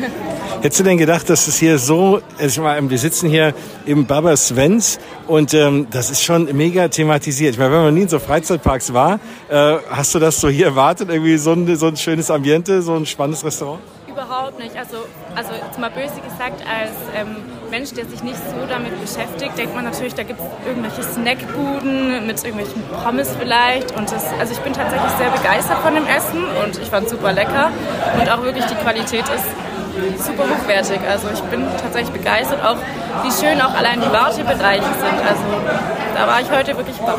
[0.63, 3.53] Hättest du denn gedacht, dass es hier so, also meine, wir sitzen hier
[3.85, 7.53] im Baba Svens und ähm, das ist schon mega thematisiert.
[7.53, 9.21] Ich meine, wenn man nie in so Freizeitparks war,
[9.51, 12.95] äh, hast du das so hier erwartet, irgendwie so ein, so ein schönes Ambiente, so
[12.95, 13.81] ein spannendes Restaurant?
[14.13, 14.77] Überhaupt nicht.
[14.77, 14.99] Also,
[15.35, 17.37] also jetzt mal böse gesagt, als ähm,
[17.71, 22.27] Mensch, der sich nicht so damit beschäftigt, denkt man natürlich, da gibt es irgendwelche Snackbuden
[22.27, 23.97] mit irgendwelchen Pommes vielleicht.
[23.97, 27.13] Und das, also ich bin tatsächlich sehr begeistert von dem Essen und ich fand es
[27.13, 27.71] super lecker.
[28.21, 31.01] Und auch wirklich die Qualität ist super hochwertig.
[31.09, 32.77] Also ich bin tatsächlich begeistert, auch
[33.23, 35.19] wie schön auch allein die Wartebereiche sind.
[35.27, 35.45] Also
[36.15, 37.19] da war ich heute wirklich baff.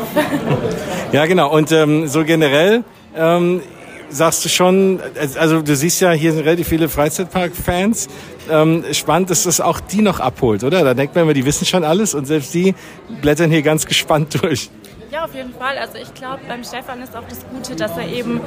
[1.12, 1.50] Ja, genau.
[1.50, 2.84] Und ähm, so generell
[3.16, 3.62] ähm,
[4.10, 5.00] sagst du schon,
[5.38, 8.08] also du siehst ja, hier sind relativ viele Freizeitpark-Fans.
[8.50, 10.84] Ähm, spannend, dass das auch die noch abholt, oder?
[10.84, 12.74] Da denkt man immer, die wissen schon alles und selbst die
[13.22, 14.70] blättern hier ganz gespannt durch.
[15.14, 15.78] Ja, auf jeden Fall.
[15.78, 18.40] Also ich glaube, beim Stefan ist auch das Gute, dass er eben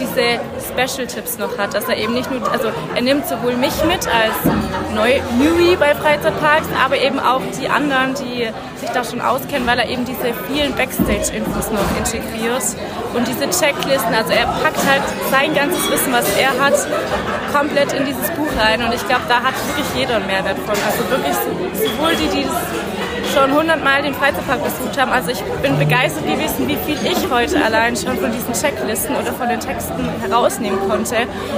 [0.00, 0.40] diese
[0.72, 1.74] Special-Tipps noch hat.
[1.74, 4.32] Dass er eben nicht nur, also er nimmt sowohl mich mit als
[4.94, 8.48] Neu Newie bei Freizeitparks, aber eben auch die anderen, die
[8.80, 12.64] sich da schon auskennen, weil er eben diese vielen Backstage-Infos noch integriert
[13.12, 14.14] und diese Checklisten.
[14.14, 16.74] Also er packt halt sein ganzes Wissen, was er hat,
[17.52, 18.82] komplett in dieses Buch rein.
[18.82, 20.74] Und ich glaube, da hat wirklich jeder einen Mehrwert von.
[20.88, 21.36] Also wirklich
[21.84, 22.93] sowohl die, die das
[23.34, 25.10] schon hundertmal den Freizeitpark besucht haben.
[25.10, 29.32] Also ich bin begeistert gewesen, wie viel ich heute allein schon von diesen Checklisten oder
[29.32, 31.16] von den Texten herausnehmen konnte.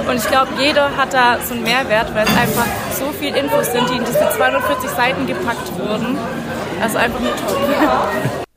[0.09, 3.71] Und ich glaube, jeder hat da so einen Mehrwert, weil es einfach so viel Infos
[3.71, 6.17] sind, die in diese 240 Seiten gepackt wurden.
[6.81, 7.75] Also einfach nur toll.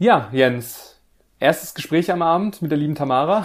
[0.00, 0.88] Ja, Jens,
[1.40, 3.44] erstes Gespräch am Abend mit der lieben Tamara.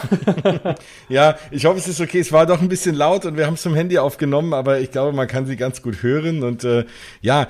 [1.10, 2.20] ja, ich hoffe, es ist okay.
[2.20, 4.92] Es war doch ein bisschen laut und wir haben es vom Handy aufgenommen, aber ich
[4.92, 6.44] glaube, man kann sie ganz gut hören.
[6.44, 6.86] Und äh,
[7.22, 7.48] ja,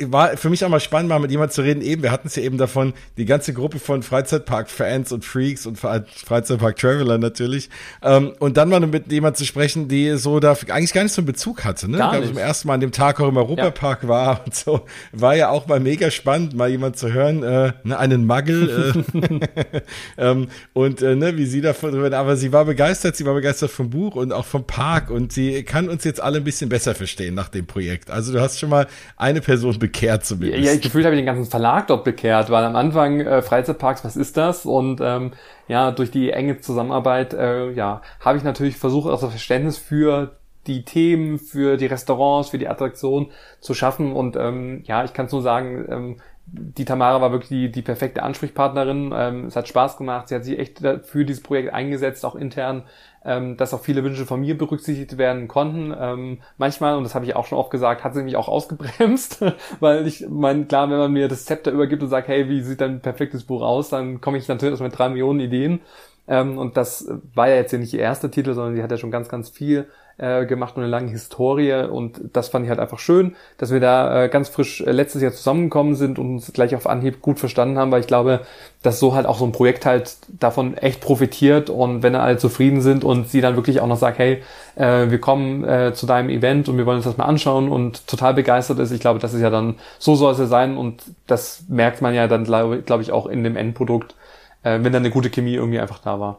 [0.00, 1.82] war für mich auch mal spannend, mal mit jemand zu reden.
[1.82, 5.78] Eben, wir hatten es ja eben davon, die ganze Gruppe von Freizeitpark-Fans und Freaks und
[5.78, 7.70] Freizeitpark-Traveler natürlich.
[8.02, 11.20] Ähm, und dann mal mit jemand zu sprechen, die so da eigentlich gar nicht so
[11.20, 11.90] einen Bezug hatte.
[11.90, 11.98] Ne?
[11.98, 14.08] Gar ich zum ersten Mal an dem Tag auch im Europapark ja.
[14.08, 14.82] war und so.
[15.12, 19.04] War ja auch mal mega spannend, mal jemand zu hören, äh, ne, einen Muggel.
[19.14, 19.80] Äh,
[20.18, 23.70] ähm, und äh, ne, wie sie davon drüber, aber sie war begeistert, sie war begeistert
[23.70, 26.94] vom Buch und auch vom Park und sie kann uns jetzt alle ein bisschen besser
[26.94, 28.10] verstehen nach dem Projekt.
[28.10, 30.64] Also du hast schon mal eine Person Person bekehrt zumindest.
[30.64, 34.04] Ja, ich gefühlt habe ich den ganzen Verlag dort bekehrt, weil am Anfang äh, Freizeitparks,
[34.04, 34.66] was ist das?
[34.66, 35.32] Und ähm,
[35.68, 40.36] ja, durch die enge Zusammenarbeit, äh, ja, habe ich natürlich versucht, auch das Verständnis für
[40.66, 44.12] die Themen, für die Restaurants, für die Attraktion zu schaffen.
[44.12, 46.16] Und ähm, ja, ich kann es nur sagen, ähm,
[46.46, 49.12] die Tamara war wirklich die, die perfekte Ansprechpartnerin.
[49.14, 50.28] Ähm, es hat Spaß gemacht.
[50.28, 52.84] Sie hat sich echt für dieses Projekt eingesetzt, auch intern
[53.24, 55.94] ähm, dass auch viele Wünsche von mir berücksichtigt werden konnten.
[55.98, 59.44] Ähm, manchmal, und das habe ich auch schon oft gesagt, hat sie mich auch ausgebremst,
[59.80, 62.80] weil ich mein, klar, wenn man mir das Zepter übergibt und sagt, hey, wie sieht
[62.80, 65.80] dein perfektes Buch aus, dann komme ich natürlich mit drei Millionen Ideen.
[66.28, 68.96] Ähm, und das war ja jetzt ja nicht ihr erster Titel, sondern sie hat ja
[68.96, 69.88] schon ganz, ganz viel
[70.22, 71.72] äh, gemacht und eine lange Historie.
[71.72, 75.20] Und das fand ich halt einfach schön, dass wir da äh, ganz frisch äh, letztes
[75.20, 78.40] Jahr zusammengekommen sind und uns gleich auf Anhieb gut verstanden haben, weil ich glaube,
[78.82, 81.70] dass so halt auch so ein Projekt halt davon echt profitiert.
[81.70, 84.42] Und wenn alle zufrieden sind und sie dann wirklich auch noch sagt, hey,
[84.76, 88.06] äh, wir kommen äh, zu deinem Event und wir wollen uns das mal anschauen und
[88.06, 90.76] total begeistert ist, ich glaube, das ist ja dann, so soll es ja sein.
[90.76, 94.14] Und das merkt man ja dann, glaube glaub ich, auch in dem Endprodukt,
[94.62, 96.38] äh, wenn dann eine gute Chemie irgendwie einfach da war.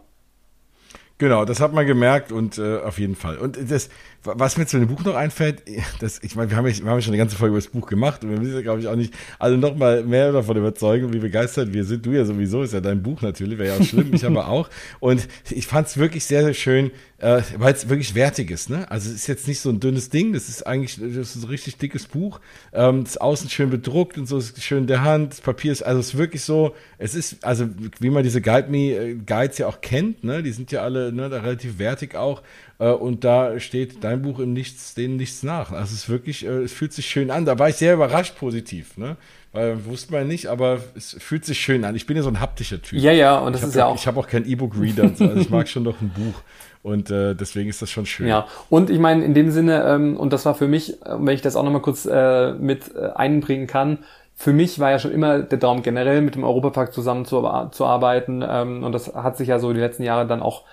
[1.20, 3.38] Genau, das hat man gemerkt und äh, auf jeden Fall.
[3.38, 3.89] Und das,
[4.24, 5.61] was mir zu dem Buch noch einfällt,
[5.99, 7.70] das, ich meine, wir haben, ja, wir haben ja schon eine ganze Folge über das
[7.70, 10.57] Buch gemacht und wir müssen ja, glaube ich, auch nicht alle noch mal mehr davon
[10.57, 12.05] überzeugen, wie begeistert wir sind.
[12.05, 14.70] Du ja sowieso, ist ja dein Buch natürlich, wäre ja auch schlimm, ich aber auch.
[14.99, 18.70] Und ich fand es wirklich sehr, sehr schön, äh, weil es wirklich wertig ist.
[18.70, 18.89] Ne?
[18.91, 21.49] Also es ist jetzt nicht so ein dünnes Ding, das ist eigentlich das ist ein
[21.49, 22.41] richtig dickes Buch.
[22.74, 25.32] Ähm, das außen schön bedruckt und so ist schön in der Hand.
[25.32, 28.68] Das Papier ist, also es ist wirklich so, es ist, also wie man diese Guide
[28.70, 30.43] Me äh, Guides ja auch kennt, ne?
[30.43, 32.41] die sind ja alle ne, relativ wertig auch.
[32.80, 35.72] Äh, und da steht dein Buch im Nichts, denen nichts nach.
[35.72, 37.45] Also es ist wirklich, äh, es fühlt sich schön an.
[37.45, 38.97] Da war ich sehr überrascht positiv.
[38.97, 39.18] Ne?
[39.53, 41.95] Weil wusste man nicht, aber es fühlt sich schön an.
[41.95, 42.99] Ich bin ja so ein haptischer Typ.
[42.99, 43.95] Ja, ja, und das ich ist ja auch.
[43.95, 46.41] Ich habe auch kein E-Book-Reader, so, also ich mag schon noch ein Buch.
[46.82, 48.28] Und äh, deswegen ist das schon schön.
[48.28, 51.34] Ja, und ich meine, in dem Sinne, ähm, und das war für mich, äh, wenn
[51.34, 53.99] ich das auch nochmal kurz äh, mit äh, einbringen kann,
[54.36, 58.43] für mich war ja schon immer der Traum generell mit dem Europapark zusammenzuarbeiten.
[58.45, 60.64] Ähm, und das hat sich ja so die letzten Jahre dann auch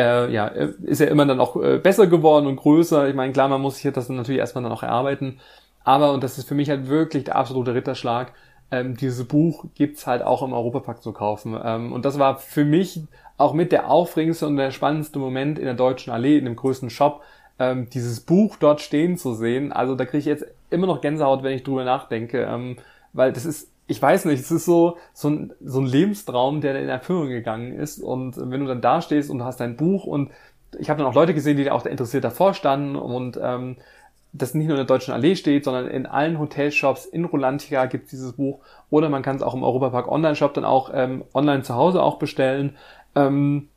[0.00, 3.08] äh, ja, ist ja immer dann auch äh, besser geworden und größer.
[3.08, 5.40] Ich meine, klar, man muss sich das natürlich erstmal dann auch erarbeiten.
[5.84, 8.32] Aber, und das ist für mich halt wirklich der absolute Ritterschlag,
[8.70, 11.58] ähm, dieses Buch gibt's halt auch im Europapark zu kaufen.
[11.62, 13.02] Ähm, und das war für mich
[13.36, 16.90] auch mit der aufregendste und der spannendste Moment in der Deutschen Allee, in dem größten
[16.90, 17.22] Shop,
[17.58, 19.72] ähm, dieses Buch dort stehen zu sehen.
[19.72, 22.76] Also da kriege ich jetzt immer noch Gänsehaut, wenn ich drüber nachdenke, ähm,
[23.12, 26.80] weil das ist, ich weiß nicht, es ist so, so ein, so ein Lebenstraum, der
[26.80, 30.04] in Erfüllung gegangen ist und wenn du dann da stehst und du hast dein Buch
[30.04, 30.30] und
[30.78, 33.78] ich habe dann auch Leute gesehen, die auch interessiert davor standen und ähm,
[34.32, 38.04] das nicht nur in der Deutschen Allee steht, sondern in allen Hotelshops in Rolantica gibt
[38.04, 38.60] es dieses Buch
[38.90, 42.20] oder man kann es auch im Europapark Online-Shop dann auch ähm, online zu Hause auch
[42.20, 42.76] bestellen.
[43.16, 43.70] Ähm,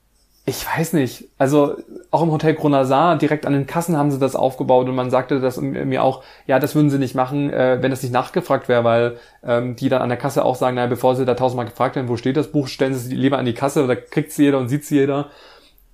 [0.45, 1.77] ich weiß nicht, also
[2.11, 5.39] auch im Hotel Gronazar, direkt an den Kassen haben sie das aufgebaut und man sagte
[5.39, 8.83] das mir auch, ja, das würden sie nicht machen, äh, wenn das nicht nachgefragt wäre,
[8.83, 11.95] weil ähm, die dann an der Kasse auch sagen, naja, bevor sie da tausendmal gefragt
[11.95, 14.37] werden, wo steht das Buch, stellen sie es lieber an die Kasse, da kriegt es
[14.37, 15.29] jeder und sieht es jeder.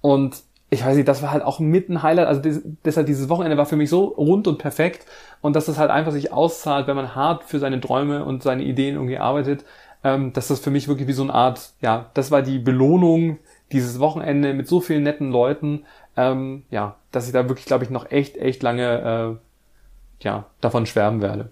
[0.02, 0.38] Und
[0.72, 2.28] ich weiß nicht, das war halt auch mit ein Highlight.
[2.28, 2.41] Also
[2.86, 5.06] deshalb dieses Wochenende war für mich so rund und perfekt
[5.41, 8.64] und dass das halt einfach sich auszahlt, wenn man hart für seine Träume und seine
[8.64, 9.64] Ideen irgendwie arbeitet,
[10.04, 13.38] ähm, dass das für mich wirklich wie so eine Art, ja, das war die Belohnung
[13.72, 15.86] dieses Wochenende mit so vielen netten Leuten,
[16.17, 19.39] ähm, ja, dass ich da wirklich, glaube ich, noch echt, echt lange,
[20.22, 21.51] äh, ja, davon schwärmen werde.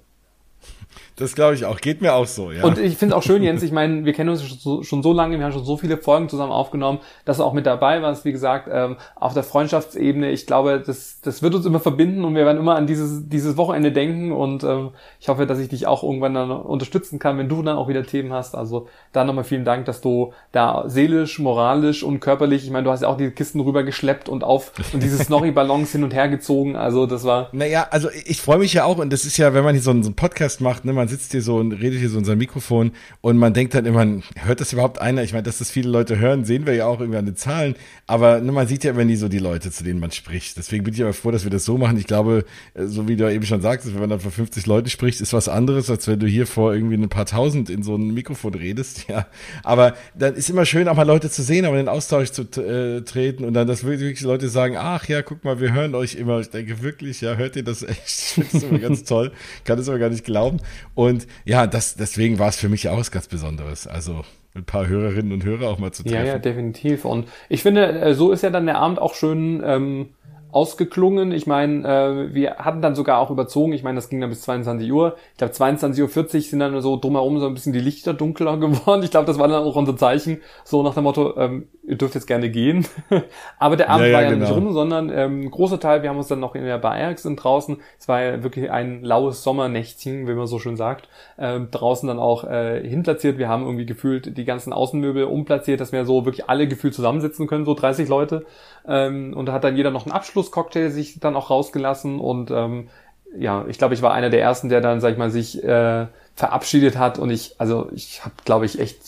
[1.18, 1.82] Das glaube ich auch.
[1.82, 2.64] Geht mir auch so, ja.
[2.64, 5.02] Und ich finde es auch schön, Jens, ich meine, wir kennen uns schon so, schon
[5.02, 8.04] so, lange, wir haben schon so viele Folgen zusammen aufgenommen, dass du auch mit dabei
[8.04, 10.30] warst, wie gesagt, ähm, auf der Freundschaftsebene.
[10.30, 13.58] Ich glaube, das, das wird uns immer verbinden und wir werden immer an dieses, dieses
[13.58, 17.50] Wochenende denken und ähm, ich hoffe, dass ich dich auch irgendwann dann unterstützen kann, wenn
[17.50, 18.54] du dann auch wieder Themen hast.
[18.54, 22.92] Also da nochmal vielen Dank, dass du da seelisch, moralisch und körperlich, ich meine, du
[22.92, 26.76] hast ja auch die Kisten rübergeschleppt und auf und diese Snorri-Ballons hin und her gezogen.
[26.76, 27.50] Also das war.
[27.54, 29.90] Naja, also ich freue mich ja auch und das ist ja, wenn man hier so
[29.90, 32.18] einen, so einen Podcast macht, ne, man man sitzt hier so und redet hier so
[32.18, 32.92] in sein Mikrofon
[33.22, 34.06] und man denkt dann immer,
[34.36, 35.24] hört das überhaupt einer?
[35.24, 37.76] Ich meine, dass das viele Leute hören, sehen wir ja auch irgendwie an den Zahlen,
[38.08, 40.58] aber ne, man sieht ja immer nie so die Leute, zu denen man spricht.
[40.58, 41.98] Deswegen bin ich aber froh, dass wir das so machen.
[41.98, 42.44] Ich glaube,
[42.74, 45.32] äh, so wie du eben schon sagst, wenn man dann vor 50 Leuten spricht, ist
[45.32, 48.54] was anderes, als wenn du hier vor irgendwie ein paar tausend in so ein Mikrofon
[48.54, 49.28] redest, ja.
[49.64, 52.42] Aber dann ist immer schön, auch mal Leute zu sehen, aber in den Austausch zu
[52.62, 56.16] äh, treten und dann, dass wirklich Leute sagen, ach ja, guck mal, wir hören euch
[56.16, 56.42] immer.
[56.42, 58.42] Ich denke wirklich, ja, hört ihr das echt?
[58.52, 59.32] Das immer ganz toll.
[59.64, 60.60] Kann das aber gar nicht glauben.
[60.98, 63.86] Und ja, das, deswegen war es für mich auch was ganz Besonderes.
[63.86, 64.26] Also
[64.56, 66.26] ein paar Hörerinnen und Hörer auch mal zu treffen.
[66.26, 67.06] Ja, ja, definitiv.
[67.06, 70.10] Und ich finde, äh, so ist ja dann der Abend auch schön ähm,
[70.58, 71.32] ausgeklungen.
[71.32, 73.74] Ich meine, äh, wir hatten dann sogar auch überzogen.
[73.74, 75.16] Ich meine, das ging dann bis 22 Uhr.
[75.34, 79.04] Ich glaube, 22.40 Uhr sind dann so drumherum so ein bisschen die Lichter dunkler geworden.
[79.04, 82.16] Ich glaube, das war dann auch unser Zeichen, so nach dem Motto, ähm, ihr dürft
[82.16, 82.88] jetzt gerne gehen.
[83.60, 84.46] Aber der Abend ja, war ja genau.
[84.46, 87.36] nicht rum, sondern ähm, großer Teil, wir haben uns dann noch in der Bar Ericsson
[87.36, 92.08] draußen, es war ja wirklich ein laues Sommernächtchen, wie man so schön sagt, ähm, draußen
[92.08, 93.38] dann auch äh, hinplatziert.
[93.38, 97.46] Wir haben irgendwie gefühlt die ganzen Außenmöbel umplatziert, dass wir so wirklich alle gefühlt zusammensitzen
[97.46, 98.46] können, so 30 Leute.
[98.88, 100.14] Ähm, und da hat dann jeder noch einen
[100.48, 102.90] Abschlusscocktail sich dann auch rausgelassen und ähm,
[103.38, 106.08] ja, ich glaube, ich war einer der ersten, der dann, sag ich mal, sich äh,
[106.36, 109.00] verabschiedet hat und ich, also ich habe, glaube ich, echt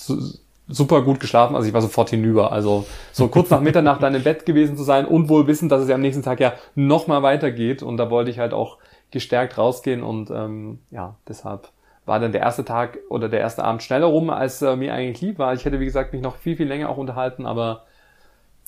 [0.68, 2.52] super gut geschlafen, also ich war sofort hinüber.
[2.52, 5.82] Also so kurz nach Mitternacht dann im Bett gewesen zu sein und wohl wissen, dass
[5.82, 7.82] es ja am nächsten Tag ja noch mal weitergeht.
[7.82, 8.78] Und da wollte ich halt auch
[9.10, 11.70] gestärkt rausgehen und ähm, ja, deshalb
[12.06, 15.22] war dann der erste Tag oder der erste Abend schneller rum, als äh, mir eigentlich
[15.22, 15.54] lieb war.
[15.54, 17.86] Ich hätte, wie gesagt, mich noch viel, viel länger auch unterhalten, aber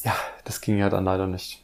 [0.04, 0.14] ja,
[0.46, 1.64] das ging ja dann leider nicht.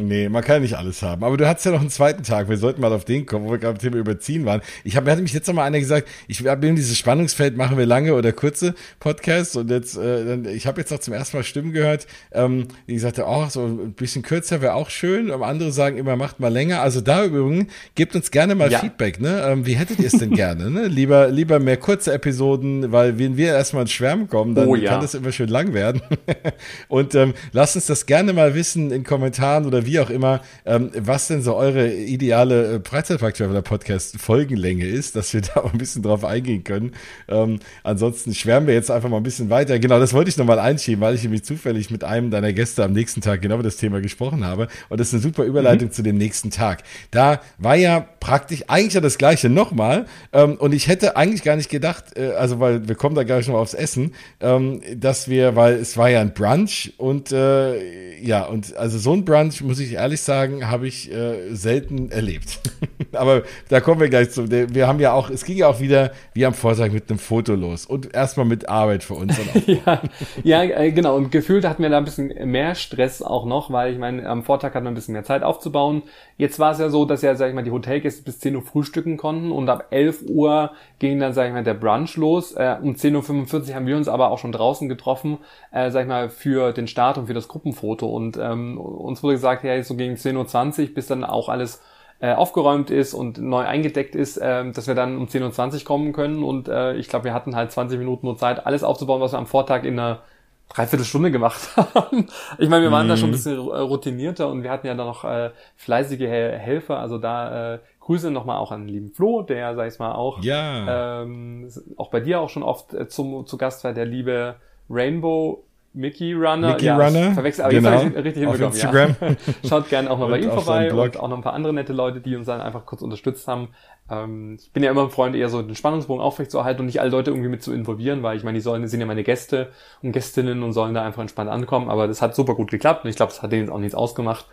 [0.00, 1.24] Nee, man kann ja nicht alles haben.
[1.24, 2.48] Aber du hattest ja noch einen zweiten Tag.
[2.48, 4.60] Wir sollten mal auf den kommen, wo wir gerade Thema überziehen waren.
[4.84, 7.86] Ich habe, hatte mich jetzt noch mal einer gesagt, ich habe dieses Spannungsfeld, machen wir
[7.86, 9.56] lange oder kurze Podcasts.
[9.56, 13.24] Und jetzt, äh, ich habe jetzt auch zum ersten Mal Stimmen gehört, ähm, die sagte,
[13.26, 15.30] oh, so ein bisschen kürzer wäre auch schön.
[15.30, 16.80] Und andere sagen immer, macht mal länger.
[16.80, 18.78] Also da übrigens, gebt uns gerne mal ja.
[18.78, 19.20] Feedback.
[19.20, 19.42] Ne?
[19.46, 20.70] Ähm, wie hättet ihr es denn gerne?
[20.70, 20.86] Ne?
[20.98, 24.92] Lieber, lieber mehr kurze Episoden, weil wenn wir erstmal ins Schwärmen kommen, dann oh, ja.
[24.92, 26.02] kann das immer schön lang werden.
[26.88, 30.90] und ähm, lasst uns das gerne mal wissen in Kommentaren oder wie auch immer, ähm,
[30.96, 36.24] was denn so eure ideale äh, Freizeitpark-Traveler-Podcast-Folgenlänge ist, dass wir da auch ein bisschen drauf
[36.24, 36.92] eingehen können.
[37.28, 39.78] Ähm, ansonsten schwärmen wir jetzt einfach mal ein bisschen weiter.
[39.78, 42.92] Genau, das wollte ich nochmal einschieben, weil ich nämlich zufällig mit einem deiner Gäste am
[42.92, 44.68] nächsten Tag genau über das Thema gesprochen habe.
[44.88, 45.92] Und das ist eine super Überleitung mhm.
[45.92, 46.82] zu dem nächsten Tag.
[47.10, 50.06] Da war ja praktisch eigentlich ja das Gleiche nochmal.
[50.32, 53.48] Ähm, und ich hätte eigentlich gar nicht gedacht, äh, also weil wir kommen da gleich
[53.48, 58.44] noch aufs Essen, ähm, dass wir, weil es war ja ein Brunch und äh, ja,
[58.44, 62.58] und also so ein Brunch muss ich ehrlich sagen, habe ich äh, selten erlebt.
[63.12, 64.50] Aber da kommen wir gleich zu.
[64.50, 67.54] Wir haben ja auch, es ging ja auch wieder wie am Vortag mit einem Foto
[67.54, 69.38] los und erstmal mit Arbeit für uns.
[69.66, 70.00] ja,
[70.42, 71.16] ja, äh, genau.
[71.16, 74.42] Und gefühlt hatten wir da ein bisschen mehr Stress auch noch, weil ich meine, am
[74.42, 76.02] Vortag hatten wir ein bisschen mehr Zeit aufzubauen.
[76.38, 78.62] Jetzt war es ja so, dass ja, sag ich mal, die Hotelgäste bis 10 Uhr
[78.62, 82.52] frühstücken konnten und ab 11 Uhr ging dann, sag ich mal, der Brunch los.
[82.52, 85.38] Äh, um 10.45 Uhr haben wir uns aber auch schon draußen getroffen,
[85.72, 88.06] äh, sag ich mal, für den Start und für das Gruppenfoto.
[88.06, 91.82] Und ähm, uns wurde gesagt, ja, so gegen 10.20 Uhr, bis dann auch alles
[92.20, 96.12] äh, aufgeräumt ist und neu eingedeckt ist, äh, dass wir dann um 10.20 Uhr kommen
[96.12, 96.42] können.
[96.42, 99.38] Und äh, ich glaube, wir hatten halt 20 Minuten nur Zeit, alles aufzubauen, was wir
[99.38, 100.22] am Vortag in einer
[100.68, 102.26] Dreiviertelstunde gemacht haben.
[102.58, 103.10] ich meine, wir waren mm.
[103.10, 103.36] da schon ein mhm.
[103.36, 108.30] bisschen routinierter und wir hatten ja dann noch äh, fleißige Helfer, also da äh, Grüße
[108.30, 111.22] nochmal auch an den lieben Flo, der, sag ich mal, auch, ja.
[111.22, 114.56] ähm, auch bei dir auch schon oft äh, zum, zu Gast war, der liebe
[114.90, 115.62] Rainbow
[115.94, 116.72] Mickey Runner.
[116.72, 117.32] Mickey ja, Runner.
[117.32, 118.02] Verwechselt, aber genau.
[118.02, 118.60] jetzt richtig Auf.
[118.60, 119.16] Instagram.
[119.20, 119.28] Ja.
[119.68, 122.20] Schaut gerne auch mal bei ihm vorbei und auch noch ein paar andere nette Leute,
[122.20, 123.68] die uns dann einfach kurz unterstützt haben.
[124.10, 127.10] Ähm, ich bin ja immer ein Freund, eher so den Spannungsbogen aufrechtzuerhalten und nicht alle
[127.10, 129.72] Leute irgendwie mit zu involvieren, weil ich meine, die sollen, sind ja meine Gäste
[130.02, 131.88] und Gästinnen und sollen da einfach entspannt ankommen.
[131.88, 133.94] Aber das hat super gut geklappt und ich glaube, das hat denen jetzt auch nichts
[133.94, 134.46] ausgemacht.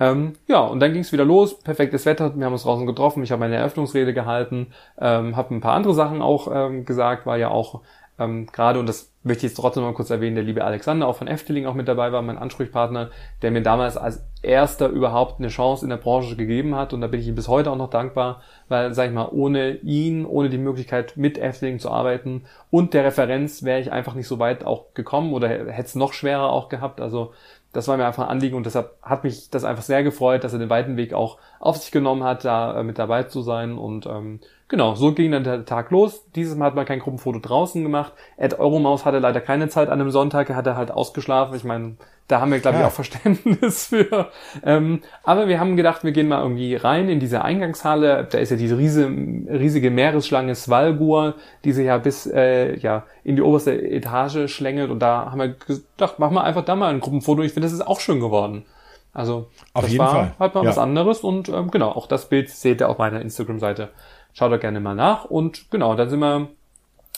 [0.00, 3.22] Ähm, ja, und dann ging es wieder los, perfektes Wetter, wir haben uns draußen getroffen,
[3.22, 4.68] ich habe meine Eröffnungsrede gehalten,
[4.98, 7.82] ähm, habe ein paar andere Sachen auch ähm, gesagt, war ja auch
[8.18, 11.16] ähm, gerade, und das möchte ich jetzt trotzdem mal kurz erwähnen, der liebe Alexander auch
[11.16, 13.10] von Efteling auch mit dabei war, mein Ansprechpartner,
[13.42, 16.92] der mir damals als erster überhaupt eine Chance in der Branche gegeben hat.
[16.94, 19.76] Und da bin ich ihm bis heute auch noch dankbar, weil, sag ich mal, ohne
[19.76, 24.28] ihn, ohne die Möglichkeit mit Efteling zu arbeiten und der Referenz wäre ich einfach nicht
[24.28, 27.32] so weit auch gekommen oder hätte es noch schwerer auch gehabt, also
[27.72, 30.52] das war mir einfach ein Anliegen und deshalb hat mich das einfach sehr gefreut, dass
[30.52, 33.78] er den weiten Weg auch auf sich genommen hat, da äh, mit dabei zu sein.
[33.78, 34.40] Und ähm,
[34.70, 36.24] genau, so ging dann der Tag los.
[36.34, 38.14] Dieses Mal hat man kein Gruppenfoto draußen gemacht.
[38.38, 41.54] Ed Euromaus hatte leider keine Zeit an einem Sonntag, er hatte halt ausgeschlafen.
[41.54, 41.96] Ich meine,
[42.28, 42.86] da haben wir, glaube ich, Ja.
[42.86, 44.30] auch Verständnis für.
[44.64, 48.26] Ähm, aber wir haben gedacht, wir gehen mal irgendwie rein in diese Eingangshalle.
[48.30, 53.36] Da ist ja diese riese, riesige Meeresschlange Svalgur, die sich ja bis äh, ja, in
[53.36, 54.90] die oberste Etage schlängelt.
[54.90, 57.42] Und da haben wir gedacht, machen wir einfach da mal ein Gruppenfoto.
[57.42, 58.64] Ich finde, das ist auch schön geworden.
[59.12, 60.32] Also Auf das jeden war Fall.
[60.38, 60.70] halt mal Ja.
[60.70, 61.20] was anderes.
[61.22, 63.88] Und ähm, genau, auch das Bild seht ihr auf meiner Instagram-Seite.
[64.32, 65.24] Schaut da gerne mal nach.
[65.24, 66.48] Und genau, dann sind wir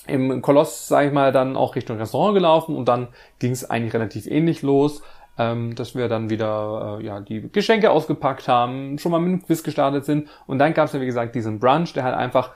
[0.07, 3.09] im Koloss, sage ich mal, dann auch Richtung Restaurant gelaufen und dann
[3.39, 5.03] ging es eigentlich relativ ähnlich los,
[5.39, 9.47] ähm, dass wir dann wieder äh, ja die Geschenke ausgepackt haben, schon mal mit dem
[9.47, 12.51] Quiz gestartet sind und dann gab es ja wie gesagt diesen Brunch, der halt einfach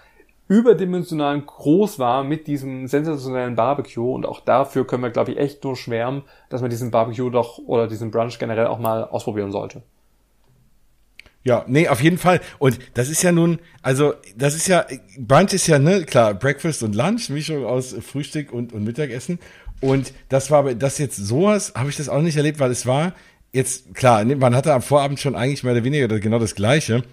[0.49, 5.63] überdimensional groß war mit diesem sensationellen Barbecue und auch dafür können wir glaube ich echt
[5.63, 9.83] nur schwärmen, dass man diesen Barbecue doch oder diesen Brunch generell auch mal ausprobieren sollte.
[11.47, 12.41] Ja, nee, auf jeden Fall.
[12.59, 14.85] Und das ist ja nun, also das ist ja,
[15.17, 19.39] Brunch ist ja, ne, klar, Breakfast und Lunch, Mischung aus Frühstück und, und Mittagessen.
[19.81, 23.13] Und das war, das jetzt sowas, habe ich das auch nicht erlebt, weil es war
[23.53, 27.05] jetzt, klar, ne, man hatte am Vorabend schon eigentlich mehr oder weniger genau das Gleiche.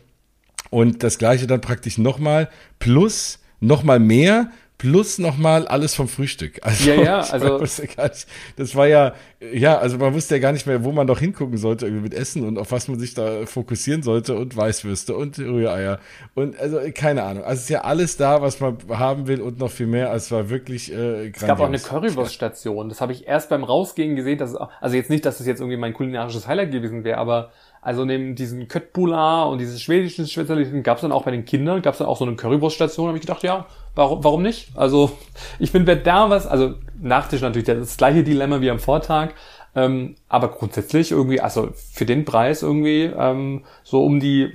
[0.71, 4.49] Und das Gleiche dann praktisch nochmal, plus nochmal mehr,
[4.83, 6.59] plus nochmal alles vom Frühstück.
[6.61, 8.27] Also, Ja, ja, also- nicht,
[8.57, 9.13] das war ja,
[9.53, 12.13] ja, also man wusste ja gar nicht mehr, wo man doch hingucken sollte irgendwie mit
[12.13, 15.99] Essen und auf was man sich da fokussieren sollte und Weißwürste und Rühreier
[16.35, 17.43] und also keine Ahnung.
[17.45, 20.11] Also es ist ja alles da, was man haben will und noch viel mehr.
[20.11, 21.83] Also es war wirklich äh, Es gab auch eine grandios.
[21.87, 22.89] Currywurststation.
[22.89, 24.37] Das habe ich erst beim Rausgehen gesehen.
[24.37, 27.17] Dass, es auch- also jetzt nicht, dass das jetzt irgendwie mein kulinarisches Highlight gewesen wäre,
[27.19, 31.45] aber also neben diesen Köttbullar und dieses schwedischen Spezialitäten gab es dann auch bei den
[31.45, 33.07] Kindern, gab es dann auch so eine Currywurststation.
[33.07, 33.65] habe ich gedacht, ja,
[33.95, 34.69] warum, warum nicht?
[34.75, 35.11] Also
[35.59, 39.31] ich finde, wer da was, also Nachtisch natürlich das gleiche Dilemma wie am Vortag.
[39.75, 44.53] Ähm, aber grundsätzlich irgendwie, also für den Preis irgendwie ähm, so um die,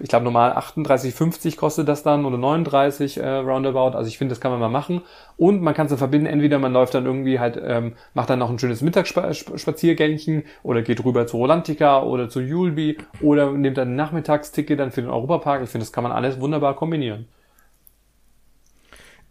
[0.00, 3.96] ich glaube normal 38,50 kostet das dann oder 39 äh, roundabout.
[3.96, 5.00] Also ich finde, das kann man mal machen.
[5.38, 8.50] Und man kann es verbinden, entweder man läuft dann irgendwie halt, ähm, macht dann noch
[8.50, 13.96] ein schönes Mittagsspaziergängchen oder geht rüber zu Rolantica oder zu Julbi oder nimmt dann ein
[13.96, 15.62] Nachmittagsticket dann für den Europapark.
[15.62, 17.28] Ich finde, das kann man alles wunderbar kombinieren.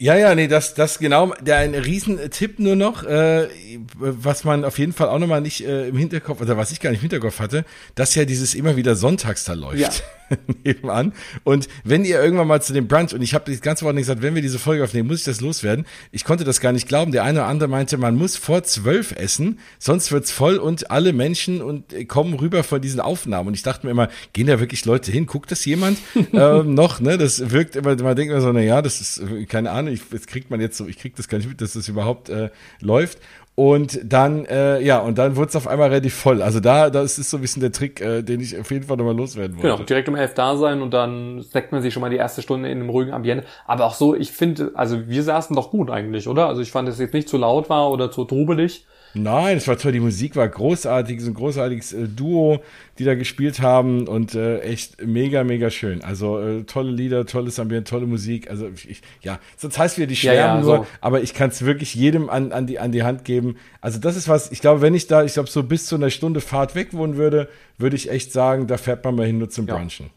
[0.01, 3.49] Ja, ja, nee, das, das genau, der ein Riesentipp nur noch, äh,
[3.97, 6.91] was man auf jeden Fall auch nochmal nicht äh, im Hinterkopf, oder was ich gar
[6.91, 9.79] nicht im Hinterkopf hatte, dass ja dieses immer wieder sonntags da läuft.
[9.79, 9.89] Ja.
[10.63, 11.13] nebenan.
[11.43, 14.03] Und wenn ihr irgendwann mal zu dem Brunch, und ich habe das ganze Woche nicht
[14.03, 15.85] gesagt, wenn wir diese Folge aufnehmen, muss ich das loswerden.
[16.11, 17.11] Ich konnte das gar nicht glauben.
[17.11, 21.13] Der eine oder andere meinte, man muss vor zwölf essen, sonst wird's voll und alle
[21.13, 23.49] Menschen und äh, kommen rüber von diesen Aufnahmen.
[23.49, 25.25] Und ich dachte mir immer, gehen da wirklich Leute hin?
[25.25, 25.97] Guckt das jemand
[26.33, 26.99] ähm, noch?
[26.99, 27.95] Ne, das wirkt immer.
[27.95, 29.93] Man denkt immer so, na ja, das ist äh, keine Ahnung.
[29.93, 30.87] Ich, das kriegt man jetzt so.
[30.87, 32.49] Ich krieg das gar nicht mit, dass das überhaupt äh,
[32.81, 33.19] läuft.
[33.59, 36.41] Und dann, äh, ja, und dann wurde es auf einmal relativ voll.
[36.41, 38.95] Also da, das ist so ein bisschen der Trick, äh, den ich auf jeden Fall
[38.95, 39.67] nochmal loswerden wollte.
[39.67, 42.41] Genau, direkt um elf da sein und dann snackt man sich schon mal die erste
[42.41, 43.43] Stunde in einem ruhigen Ambiente.
[43.65, 46.47] Aber auch so, ich finde, also wir saßen doch gut eigentlich, oder?
[46.47, 48.85] Also ich fand, dass es jetzt nicht zu laut war oder zu trubelig.
[49.15, 52.61] Nein, es war toll, die Musik war großartig, so ein großartiges äh, Duo,
[52.99, 56.03] die da gespielt haben und äh, echt mega, mega schön.
[56.03, 58.49] Also äh, tolle Lieder, tolles Ambiente, tolle Musik.
[58.51, 60.87] Also ich, ja, sonst heißt wieder die Ja, Schwärmen ja, nur, so.
[61.01, 63.55] aber ich kann es wirklich jedem an, an, die, an die Hand geben.
[63.81, 66.11] Also das ist was, ich glaube, wenn ich da, ich glaube, so bis zu einer
[66.11, 67.49] Stunde Fahrt weg wohnen würde,
[67.79, 69.75] würde ich echt sagen, da fährt man mal hin nur zum Ja.
[69.75, 70.11] Brunchen.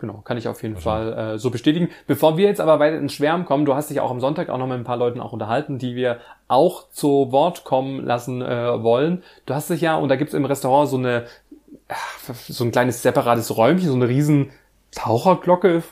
[0.00, 1.90] Genau, kann ich auf jeden Fall äh, so bestätigen.
[2.06, 4.56] Bevor wir jetzt aber weiter ins Schwärmen kommen, du hast dich auch am Sonntag auch
[4.56, 8.82] noch mit ein paar Leuten auch unterhalten, die wir auch zu Wort kommen lassen äh,
[8.82, 9.22] wollen.
[9.44, 11.26] Du hast dich ja, und da gibt's im Restaurant so eine,
[12.48, 14.50] so ein kleines separates Räumchen, so eine riesen
[14.92, 15.82] Taucherglocke,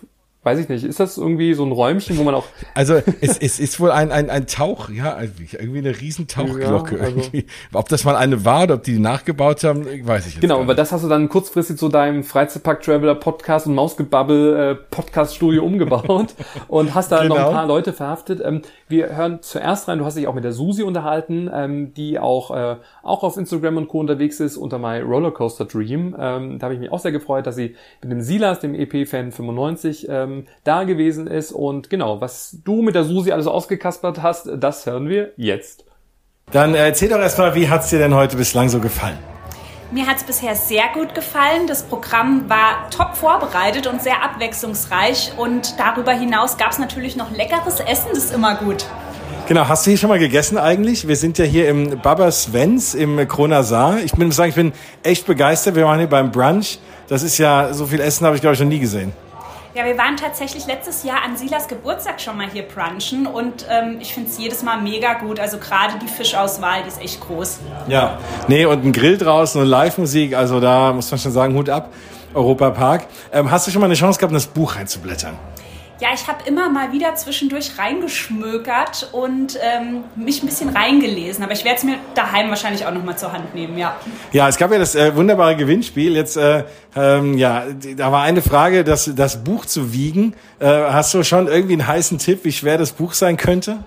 [0.48, 2.44] weiß ich nicht, ist das irgendwie so ein Räumchen, wo man auch.
[2.74, 5.18] Also es, es ist wohl ein, ein, ein Tauch, ja,
[5.52, 7.46] irgendwie eine riesen Tauchglocke ja, also irgendwie.
[7.72, 10.60] Ob das mal eine war oder ob die, die nachgebaut haben, weiß ich jetzt Genau,
[10.60, 16.34] aber das hast du dann kurzfristig zu deinem Freizeitpark-Traveler Podcast und Mausgebabbel äh, Podcast-Studio umgebaut
[16.68, 17.36] und hast da genau.
[17.36, 18.40] noch ein paar Leute verhaftet.
[18.44, 22.18] Ähm, wir hören zuerst rein, du hast dich auch mit der Susi unterhalten, ähm, die
[22.18, 24.00] auch, äh, auch auf Instagram und Co.
[24.00, 26.16] unterwegs ist unter My Rollercoaster Dream.
[26.18, 29.32] Ähm, da habe ich mich auch sehr gefreut, dass sie mit dem Silas, dem EP-Fan
[29.32, 30.08] 95,
[30.38, 31.52] ähm, da gewesen ist.
[31.52, 35.84] Und genau, was du mit der Susi alles ausgekaspert hast, das hören wir jetzt.
[36.50, 39.18] Dann erzähl doch erstmal, wie hat's dir denn heute bislang so gefallen?
[39.90, 41.66] Mir hat es bisher sehr gut gefallen.
[41.66, 45.32] Das Programm war top vorbereitet und sehr abwechslungsreich.
[45.38, 48.84] Und darüber hinaus gab es natürlich noch leckeres Essen, das ist immer gut.
[49.46, 51.08] Genau, hast du hier schon mal gegessen eigentlich?
[51.08, 54.00] Wir sind ja hier im Baba Svens im Kronasar.
[54.04, 54.72] Ich bin sagen, ich bin
[55.02, 55.74] echt begeistert.
[55.74, 56.78] Wir waren hier beim Brunch.
[57.08, 59.12] Das ist ja, so viel Essen habe ich glaube ich noch nie gesehen.
[59.78, 63.98] Ja, wir waren tatsächlich letztes Jahr an Silas Geburtstag schon mal hier brunchen und ähm,
[64.00, 65.38] ich finde es jedes Mal mega gut.
[65.38, 67.60] Also gerade die Fischauswahl, die ist echt groß.
[67.86, 68.18] Ja,
[68.48, 71.92] nee, und ein Grill draußen und Live-Musik, also da muss man schon sagen, Hut ab,
[72.34, 73.06] Europa Park.
[73.32, 75.38] Ähm, hast du schon mal eine Chance gehabt, in das Buch reinzublättern?
[76.00, 81.42] Ja, ich habe immer mal wieder zwischendurch reingeschmökert und ähm, mich ein bisschen reingelesen.
[81.42, 83.96] Aber ich werde es mir daheim wahrscheinlich auch noch mal zur Hand nehmen, ja.
[84.30, 86.14] Ja, es gab ja das äh, wunderbare Gewinnspiel.
[86.14, 86.62] Jetzt, äh,
[86.94, 87.64] ähm, ja,
[87.96, 90.34] da war eine Frage, das, das Buch zu wiegen.
[90.60, 93.78] Äh, hast du schon irgendwie einen heißen Tipp, wie schwer das Buch sein könnte?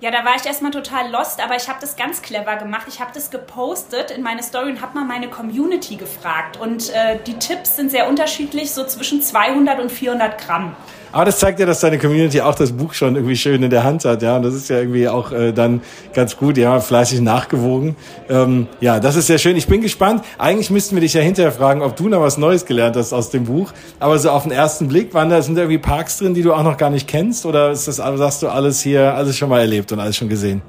[0.00, 2.86] Ja, da war ich erstmal total lost, aber ich habe das ganz clever gemacht.
[2.88, 6.56] Ich habe das gepostet in meine Story und habe mal meine Community gefragt.
[6.56, 10.74] Und äh, die Tipps sind sehr unterschiedlich, so zwischen 200 und 400 Gramm.
[11.12, 13.84] Aber das zeigt ja, dass deine Community auch das Buch schon irgendwie schön in der
[13.84, 14.36] Hand hat, ja.
[14.36, 15.82] Und das ist ja irgendwie auch äh, dann
[16.14, 17.96] ganz gut, ja, fleißig nachgewogen.
[18.28, 19.56] Ähm, ja, das ist sehr schön.
[19.56, 20.24] Ich bin gespannt.
[20.38, 23.30] Eigentlich müssten wir dich ja hinterher fragen, ob du noch was Neues gelernt hast aus
[23.30, 23.72] dem Buch.
[23.98, 26.54] Aber so auf den ersten Blick, waren da, sind da irgendwie Parks drin, die du
[26.54, 27.44] auch noch gar nicht kennst?
[27.44, 30.62] Oder ist das, hast du alles hier, alles schon mal erlebt und alles schon gesehen?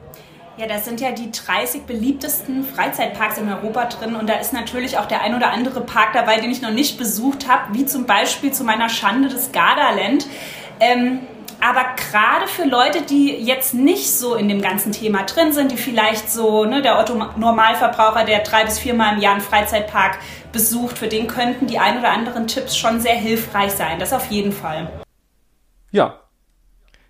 [0.62, 5.00] Ja, das sind ja die 30 beliebtesten Freizeitparks in Europa drin und da ist natürlich
[5.00, 8.06] auch der ein oder andere Park dabei, den ich noch nicht besucht habe, wie zum
[8.06, 10.28] Beispiel zu meiner Schande das Gardaland.
[10.80, 11.22] Ähm,
[11.60, 15.78] aber gerade für Leute, die jetzt nicht so in dem ganzen Thema drin sind, die
[15.78, 20.20] vielleicht so, ne, der Otto Normalverbraucher, der drei bis viermal im Jahr einen Freizeitpark
[20.52, 23.98] besucht, für den könnten die ein oder anderen Tipps schon sehr hilfreich sein.
[23.98, 24.92] Das auf jeden Fall.
[25.90, 26.21] Ja,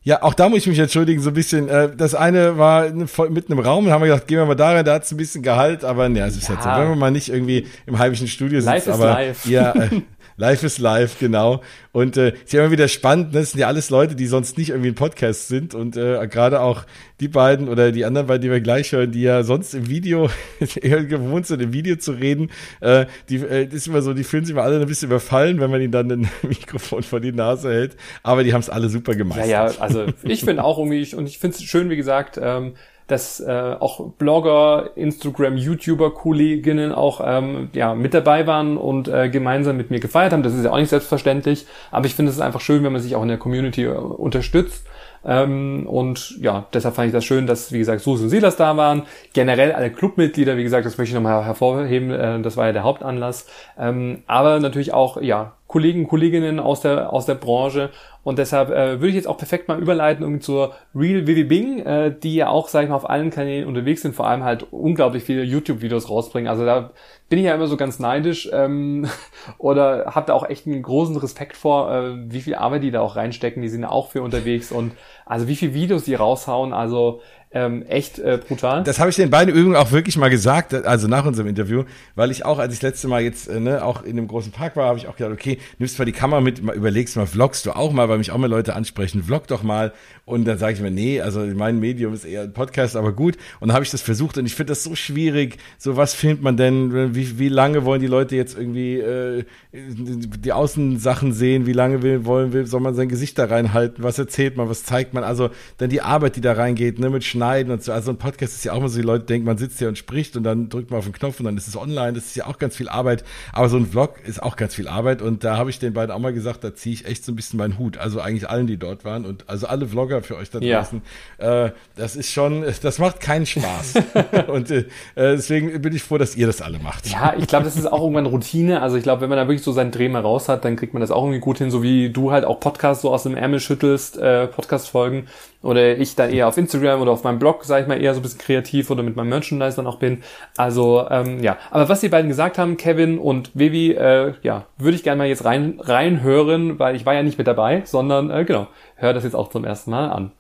[0.03, 1.69] ja, auch da muss ich mich entschuldigen, so ein bisschen.
[1.69, 4.71] Äh, das eine war mitten im Raum, da haben wir gedacht, gehen wir mal da
[4.71, 6.55] rein, da hat es ein bisschen Gehalt, aber ne, ist ja.
[6.55, 9.45] jetzt so, wenn man mal nicht irgendwie im heimischen Studio sitzt, live aber live.
[9.45, 9.89] ja, äh,
[10.37, 11.61] live ist live, genau.
[11.91, 13.39] Und äh, ist ja immer wieder spannend, ne?
[13.39, 16.61] das sind ja alles Leute, die sonst nicht irgendwie ein Podcast sind und äh, gerade
[16.61, 16.85] auch
[17.19, 20.29] die beiden oder die anderen beiden, die wir gleich hören, die ja sonst im Video
[20.81, 24.45] eher gewohnt sind, im Video zu reden, äh, die äh, ist immer so, die fühlen
[24.45, 27.71] sich immer alle ein bisschen überfallen, wenn man ihnen dann ein Mikrofon vor die Nase
[27.71, 27.95] hält.
[28.23, 29.49] Aber die haben es alle super gemeistert.
[29.49, 32.73] Ja, ja, also ich finde auch irgendwie, und ich finde es schön, wie gesagt, ähm,
[33.11, 39.29] dass äh, auch Blogger, Instagram, YouTuber, Kolleginnen auch ähm, ja, mit dabei waren und äh,
[39.29, 40.43] gemeinsam mit mir gefeiert haben.
[40.43, 43.15] Das ist ja auch nicht selbstverständlich, aber ich finde es einfach schön, wenn man sich
[43.15, 44.85] auch in der Community äh, unterstützt
[45.23, 49.03] ähm, und ja, deshalb fand ich das schön, dass, wie gesagt, Susan Silas da waren.
[49.33, 52.83] Generell alle Clubmitglieder, wie gesagt, das möchte ich nochmal hervorheben, äh, das war ja der
[52.83, 53.45] Hauptanlass.
[53.77, 57.91] Ähm, aber natürlich auch, ja, Kollegen, Kolleginnen aus der, aus der Branche.
[58.23, 61.79] Und deshalb äh, würde ich jetzt auch perfekt mal überleiten um zur Real Vivi Bing,
[61.79, 64.67] äh, die ja auch, sag ich mal, auf allen Kanälen unterwegs sind, vor allem halt
[64.71, 66.49] unglaublich viele YouTube-Videos rausbringen.
[66.49, 66.91] Also da
[67.29, 69.07] bin ich ja immer so ganz neidisch ähm,
[69.57, 72.99] oder habe da auch echt einen großen Respekt vor, äh, wie viel Arbeit die da
[72.99, 73.63] auch reinstecken.
[73.63, 74.91] Die sind auch für unterwegs und
[75.25, 76.73] also wie viele Videos die raushauen.
[76.73, 77.21] Also
[77.53, 78.83] ähm, echt äh, brutal.
[78.83, 81.83] Das habe ich den beiden Übungen auch wirklich mal gesagt, also nach unserem Interview,
[82.15, 84.53] weil ich auch, als ich das letzte Mal jetzt äh, ne, auch in dem großen
[84.53, 87.65] Park war, habe ich auch gedacht, okay, nimmst mal die Kamera mit, überlegst mal, vlogst
[87.65, 89.91] du auch mal, weil mich auch mal Leute ansprechen, vlog doch mal.
[90.23, 93.35] Und dann sage ich mir, nee, also mein Medium ist eher ein Podcast, aber gut.
[93.59, 95.57] Und dann habe ich das versucht und ich finde das so schwierig.
[95.77, 97.13] So, was filmt man denn?
[97.13, 99.43] Wie, wie lange wollen die Leute jetzt irgendwie äh,
[99.73, 101.65] die Außensachen sehen?
[101.65, 104.05] Wie lange will, wollen will, soll man sein Gesicht da reinhalten?
[104.05, 104.69] Was erzählt man?
[104.69, 105.25] Was zeigt man?
[105.25, 105.49] Also
[105.79, 107.91] dann die Arbeit, die da reingeht, ne, mit Schneiden und so.
[107.91, 109.97] Also ein Podcast ist ja auch immer so, die Leute denken, man sitzt hier und
[109.97, 112.13] spricht und dann drückt man auf den Knopf und dann ist es online.
[112.13, 113.23] Das ist ja auch ganz viel Arbeit.
[113.53, 115.21] Aber so ein Vlog ist auch ganz viel Arbeit.
[115.21, 117.35] Und da habe ich den beiden auch mal gesagt, da ziehe ich echt so ein
[117.35, 117.97] bisschen meinen Hut.
[117.97, 121.01] Also eigentlich allen, die dort waren und also alle Vlogger für euch da draußen.
[121.39, 121.65] Ja.
[121.65, 123.93] Äh, das ist schon, das macht keinen Spaß.
[124.47, 124.85] und äh,
[125.15, 127.07] deswegen bin ich froh, dass ihr das alle macht.
[127.07, 128.81] Ja, ich glaube, das ist auch irgendwann Routine.
[128.81, 130.93] Also ich glaube, wenn man da wirklich so seinen Dreh mal raus hat, dann kriegt
[130.93, 133.35] man das auch irgendwie gut hin, so wie du halt auch Podcasts so aus dem
[133.35, 135.27] Ärmel schüttelst, äh, Podcast-Folgen
[135.61, 138.13] oder ich dann eher auf Instagram oder auf meinem meinem Blog, sage ich mal, eher
[138.13, 140.23] so ein bisschen kreativ oder mit meinem Merchandise dann auch bin.
[140.57, 144.95] Also ähm, ja, aber was die beiden gesagt haben, Kevin und Vivi, äh, ja, würde
[144.95, 148.45] ich gerne mal jetzt rein reinhören, weil ich war ja nicht mit dabei, sondern äh,
[148.45, 150.31] genau, höre das jetzt auch zum ersten Mal an.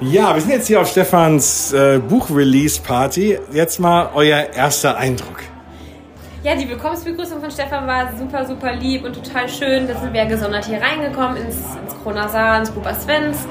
[0.00, 3.38] Ja, wir sind jetzt hier auf Stefans äh, Buch-Release-Party.
[3.52, 5.38] Jetzt mal euer erster Eindruck.
[6.42, 9.88] Ja, die Willkommensbegrüßung von Stefan war super, super lieb und total schön.
[9.88, 13.48] Da sind wir gesondert hier reingekommen ins, ins Kronasar, ins Buba Svens.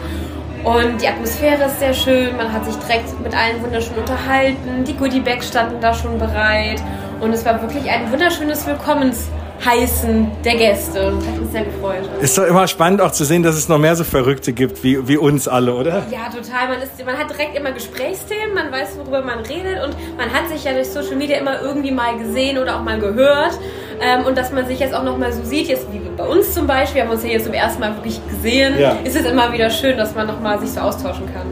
[0.66, 2.36] Und die Atmosphäre ist sehr schön.
[2.36, 4.84] Man hat sich direkt mit allen wunderschön unterhalten.
[4.84, 6.82] Die Goodie Bags standen da schon bereit.
[7.22, 9.30] Und es war wirklich ein wunderschönes Willkommens
[9.64, 12.02] heißen der Gäste und hat uns sehr gefreut.
[12.22, 15.08] Ist doch immer spannend auch zu sehen, dass es noch mehr so Verrückte gibt wie,
[15.08, 16.04] wie uns alle, oder?
[16.12, 16.70] Ja, total.
[16.70, 20.50] Man, ist, man hat direkt immer Gesprächsthemen, man weiß, worüber man redet und man hat
[20.50, 23.58] sich ja durch Social Media immer irgendwie mal gesehen oder auch mal gehört.
[24.02, 26.54] Ähm, und dass man sich jetzt auch noch mal so sieht, jetzt wie bei uns
[26.54, 28.98] zum Beispiel, wir haben uns ja jetzt zum ersten Mal wirklich gesehen, ja.
[29.04, 31.46] ist es immer wieder schön, dass man noch mal sich so austauschen kann.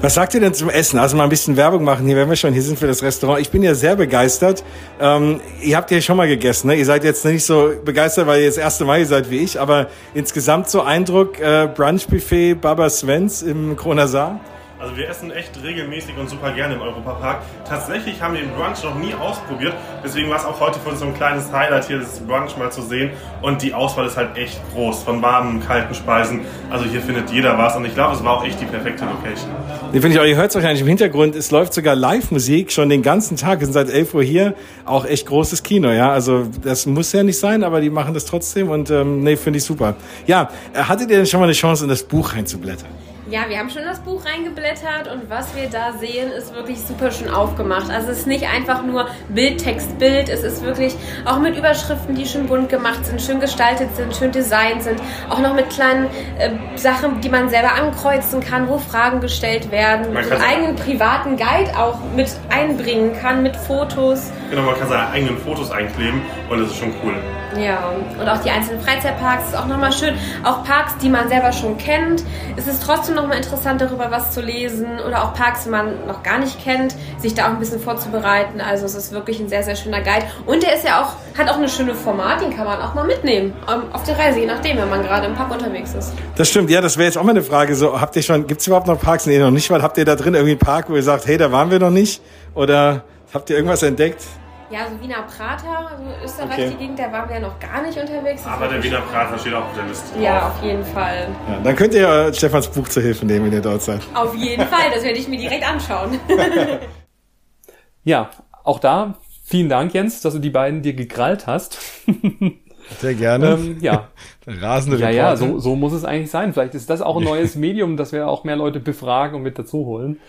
[0.00, 0.96] Was sagt ihr denn zum Essen?
[0.96, 2.06] Also mal ein bisschen Werbung machen.
[2.06, 2.52] Hier werden wir schon.
[2.52, 3.40] Hier sind wir das Restaurant.
[3.40, 4.62] Ich bin ja sehr begeistert.
[5.00, 6.68] Ähm, ihr habt ja schon mal gegessen.
[6.68, 6.76] Ne?
[6.76, 9.58] Ihr seid jetzt nicht so begeistert, weil ihr das erste Mal hier seid wie ich.
[9.58, 14.38] Aber insgesamt so Eindruck, äh, Brunchbuffet Baba Svens im Kronasar?
[14.80, 17.42] Also wir essen echt regelmäßig und super gerne im Europapark.
[17.68, 19.74] Tatsächlich haben wir den Brunch noch nie ausprobiert,
[20.04, 22.70] deswegen war es auch heute für uns so ein kleines Highlight hier, das Brunch mal
[22.70, 23.10] zu sehen.
[23.42, 26.42] Und die Auswahl ist halt echt groß, von warmen, kalten Speisen.
[26.70, 29.50] Also hier findet jeder was und ich glaube, es war auch echt die perfekte Location.
[29.92, 32.88] Die finde ich auch, ihr hört es wahrscheinlich im Hintergrund, es läuft sogar Live-Musik schon
[32.88, 33.58] den ganzen Tag.
[33.58, 36.12] Wir sind seit 11 Uhr hier, auch echt großes Kino, ja.
[36.12, 39.56] Also das muss ja nicht sein, aber die machen das trotzdem und ähm, nee, finde
[39.56, 39.96] ich super.
[40.28, 43.07] Ja, hattet ihr denn schon mal eine Chance, in das Buch reinzublättern?
[43.30, 47.10] Ja, wir haben schon das Buch reingeblättert und was wir da sehen, ist wirklich super
[47.10, 47.90] schön aufgemacht.
[47.90, 50.30] Also es ist nicht einfach nur Bild, Text, Bild.
[50.30, 50.94] Es ist wirklich
[51.26, 54.98] auch mit Überschriften, die schön bunt gemacht sind, schön gestaltet sind, schön designt sind.
[55.28, 56.06] Auch noch mit kleinen
[56.38, 60.14] äh, Sachen, die man selber ankreuzen kann, wo Fragen gestellt werden.
[60.14, 64.32] Man einen eigenen privaten Guide auch mit einbringen kann, mit Fotos.
[64.48, 67.14] Genau, man kann seine eigenen Fotos einkleben und das ist schon cool.
[67.56, 70.14] Ja, und auch die einzelnen Freizeitparks ist auch nochmal schön.
[70.44, 72.22] Auch Parks, die man selber schon kennt.
[72.56, 74.86] Es ist trotzdem nochmal interessant, darüber was zu lesen.
[75.06, 78.60] Oder auch Parks, die man noch gar nicht kennt, sich da auch ein bisschen vorzubereiten.
[78.60, 80.26] Also es ist wirklich ein sehr, sehr schöner Guide.
[80.46, 83.04] Und der ist ja auch, hat auch eine schöne Format, den kann man auch mal
[83.04, 83.54] mitnehmen.
[83.70, 86.12] Ähm, auf der Reise, je nachdem, wenn man gerade im Park unterwegs ist.
[86.36, 87.74] Das stimmt, ja, das wäre jetzt auch mal eine Frage.
[87.74, 89.82] So, habt ihr schon, gibt es überhaupt noch Parks, ihr noch nicht war?
[89.82, 91.90] Habt ihr da drin irgendwie einen Park, wo ihr sagt, hey, da waren wir noch
[91.90, 92.22] nicht?
[92.54, 94.22] Oder habt ihr irgendwas entdeckt?
[94.70, 96.70] Ja, so Wiener Prater, also Österreich, okay.
[96.70, 98.42] die Gegend, da waren wir ja noch gar nicht unterwegs.
[98.42, 100.12] Das Aber der Wiener Prater steht auch auf der Liste.
[100.12, 100.22] Drauf.
[100.22, 101.28] Ja, auf jeden Fall.
[101.48, 104.02] Ja, dann könnt ihr ja Stefans Buch zur Hilfe nehmen, wenn ihr dort seid.
[104.14, 106.20] Auf jeden Fall, das werde ich mir direkt anschauen.
[108.04, 108.30] ja,
[108.62, 109.14] auch da
[109.48, 111.78] vielen Dank, Jens, dass du die beiden dir gekrallt hast.
[113.00, 113.52] Sehr gerne.
[113.52, 114.08] Ähm, ja.
[114.46, 116.52] Rasende Ja, ja, so, so muss es eigentlich sein.
[116.52, 119.58] Vielleicht ist das auch ein neues Medium, dass wir auch mehr Leute befragen und mit
[119.58, 120.20] dazu holen.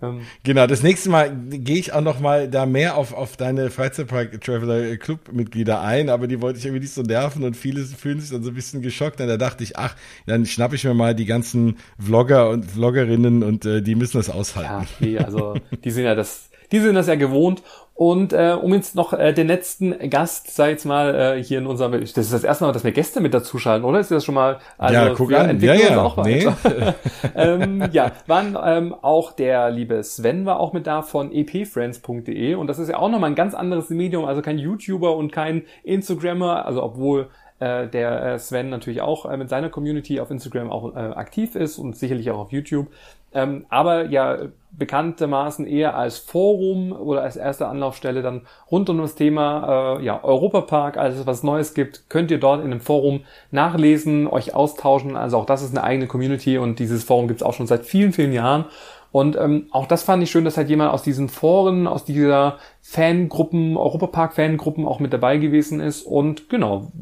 [0.00, 3.70] Ähm, genau, das nächste Mal gehe ich auch noch mal da mehr auf, auf deine
[3.70, 7.84] Freizeitpark Traveler Club Mitglieder ein, aber die wollte ich irgendwie nicht so nerven und viele
[7.84, 9.20] fühlen sich dann so ein bisschen geschockt.
[9.20, 9.96] Und da dachte ich, ach,
[10.26, 14.30] dann schnappe ich mir mal die ganzen Vlogger und Vloggerinnen und äh, die müssen das
[14.30, 14.70] aushalten.
[14.70, 15.54] Ja, okay, also
[15.84, 17.62] die sind ja das, die sind das ja gewohnt
[17.98, 21.58] und äh, um jetzt noch äh, den letzten Gast, sag ich jetzt mal, äh, hier
[21.58, 23.98] in unserem, das ist das erste Mal, dass wir Gäste mit dazuschalten, oder?
[23.98, 25.58] Ist das schon mal, also ja, guck an.
[25.58, 26.00] Ja, ja.
[26.00, 26.24] auch.
[26.24, 26.46] Nee.
[27.34, 32.68] ähm, ja, waren ähm, auch der liebe Sven war auch mit da von epfriends.de und
[32.68, 36.66] das ist ja auch nochmal ein ganz anderes Medium, also kein YouTuber und kein Instagrammer,
[36.66, 37.26] also obwohl
[37.58, 41.56] äh, der äh, Sven natürlich auch äh, mit seiner Community auf Instagram auch äh, aktiv
[41.56, 42.86] ist und sicherlich auch auf YouTube.
[43.32, 44.38] Ähm, aber ja
[44.78, 50.22] bekanntermaßen eher als Forum oder als erste Anlaufstelle dann rund um das Thema äh, ja,
[50.22, 55.16] Europapark, alles was Neues gibt, könnt ihr dort in dem Forum nachlesen, euch austauschen.
[55.16, 57.84] Also auch das ist eine eigene Community und dieses Forum gibt es auch schon seit
[57.84, 58.66] vielen, vielen Jahren.
[59.10, 62.58] Und ähm, auch das fand ich schön, dass halt jemand aus diesen Foren, aus dieser
[62.82, 66.02] Fangruppen, Europapark-Fangruppen auch mit dabei gewesen ist.
[66.02, 66.92] Und genau,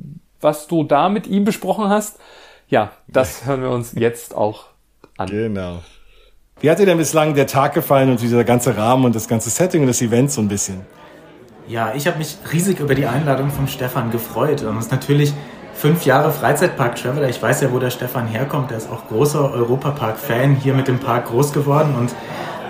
[0.41, 2.21] was du da mit ihm besprochen hast,
[2.69, 4.67] ja, das hören wir uns jetzt auch
[5.17, 5.29] an.
[5.29, 5.79] Genau.
[6.59, 9.51] Wie hat dir denn bislang der Tag gefallen und dieser ganze Rahmen und das ganze
[9.51, 10.81] Setting und das Event so ein bisschen?
[11.69, 14.63] Ja, ich habe mich riesig über die Einladung von Stefan gefreut.
[14.63, 15.35] Und es ist natürlich
[15.75, 17.29] fünf Jahre Freizeitpark-Traveler.
[17.29, 18.71] Ich weiß ja, wo der Stefan herkommt.
[18.71, 21.95] Der ist auch großer Europapark-Fan, hier mit dem Park groß geworden.
[21.95, 22.15] Und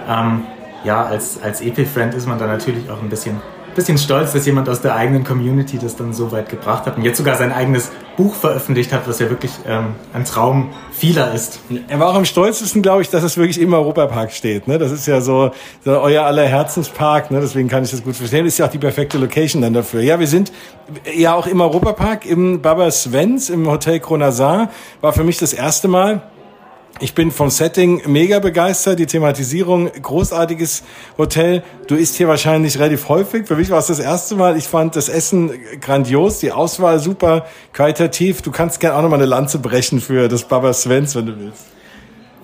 [0.08, 0.42] ähm,
[0.82, 3.40] ja, als, als EP-Friend ist man da natürlich auch ein bisschen
[3.76, 7.04] bisschen stolz, dass jemand aus der eigenen Community das dann so weit gebracht hat und
[7.04, 11.60] jetzt sogar sein eigenes Buch veröffentlicht hat, was ja wirklich ähm, ein Traum vieler ist.
[11.88, 14.66] Er war auch am stolzesten, glaube ich, dass es wirklich im Europapark steht.
[14.66, 14.78] Ne?
[14.78, 15.50] Das ist ja so,
[15.84, 17.40] so euer aller Herzenspark, ne?
[17.40, 18.46] deswegen kann ich das gut verstehen.
[18.46, 20.00] Ist ja auch die perfekte Location dann dafür.
[20.00, 20.50] Ja, wir sind
[21.14, 24.70] ja auch im Europapark, im Baba Svens, im Hotel Kronasar.
[25.00, 26.22] War für mich das erste Mal.
[26.98, 30.82] Ich bin vom Setting mega begeistert, die Thematisierung, großartiges
[31.18, 31.62] Hotel.
[31.88, 33.46] Du isst hier wahrscheinlich relativ häufig.
[33.46, 34.56] Für mich war es das erste Mal.
[34.56, 35.50] Ich fand das Essen
[35.82, 37.44] grandios, die Auswahl super
[37.74, 38.40] qualitativ.
[38.40, 41.66] Du kannst gerne auch nochmal eine Lanze brechen für das Baba Svens, wenn du willst.